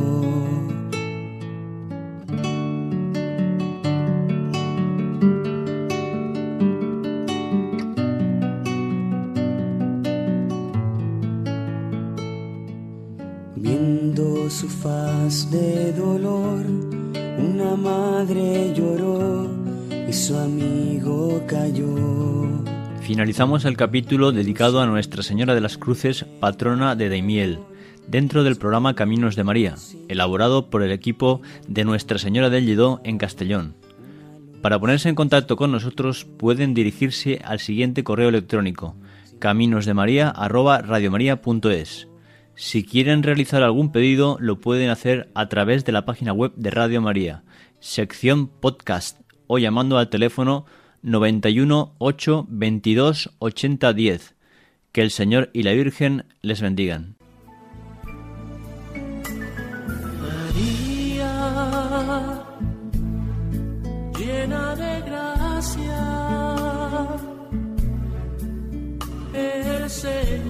Viendo 13.61 14.49
su 14.49 14.71
faz 14.71 15.51
de 15.51 15.93
dolor, 15.93 16.65
una 17.39 17.77
madre 17.77 18.73
lloró 18.75 19.51
y 20.09 20.13
su 20.15 20.35
amigo 20.35 21.43
cayó. 21.47 22.49
Finalizamos 23.03 23.67
el 23.67 23.77
capítulo 23.77 24.33
dedicado 24.33 24.81
a 24.81 24.87
Nuestra 24.87 25.23
Señora 25.23 25.55
de 25.55 25.61
las 25.61 25.77
Cruces, 25.77 26.25
patrona 26.41 26.97
de 26.97 27.11
Daimiel, 27.11 27.59
dentro 28.09 28.45
del 28.45 28.57
programa 28.57 28.95
Caminos 28.95 29.37
de 29.37 29.45
María, 29.45 29.75
elaborado 30.09 30.71
por 30.71 30.83
el 30.83 30.91
equipo 30.91 31.43
de 31.69 31.85
Nuestra 31.85 32.19
Señora 32.19 32.49
del 32.49 32.65
Lledó 32.65 33.03
en 33.05 33.19
Castellón. 33.19 33.75
Para 34.63 34.79
ponerse 34.79 35.11
en 35.11 35.15
contacto 35.15 35.57
con 35.57 35.71
nosotros 35.71 36.25
pueden 36.25 36.73
dirigirse 36.73 37.43
al 37.45 37.61
siguiente 37.61 38.05
correo 38.05 38.31
electrónico 38.31 38.95
caminosdemaria@radiomaria.es. 39.39 42.10
Si 42.63 42.85
quieren 42.85 43.23
realizar 43.23 43.63
algún 43.63 43.91
pedido, 43.91 44.37
lo 44.39 44.61
pueden 44.61 44.91
hacer 44.91 45.31
a 45.35 45.49
través 45.49 45.87
de 45.87 45.93
la 45.93 46.05
página 46.05 46.35
web 46.35 46.53
de 46.57 46.71
Radio 46.71 47.01
María, 47.01 47.43
sección 47.81 48.49
podcast, 48.49 49.19
o 49.47 49.57
llamando 49.57 49.97
al 49.97 50.11
teléfono 50.11 50.67
91 51.01 51.95
8 51.97 52.47
22 52.51 53.31
80 53.39 53.93
10. 53.95 54.35
Que 54.93 55.01
el 55.01 55.11
Señor 55.11 55.49
y 55.55 55.63
la 55.63 55.73
Virgen 55.73 56.27
les 56.43 56.61
bendigan. 56.61 57.17
María, 60.21 61.25
llena 64.19 64.77
de 64.77 65.01
gracia, 65.01 66.09
el 69.33 69.89
Señor 69.89 70.50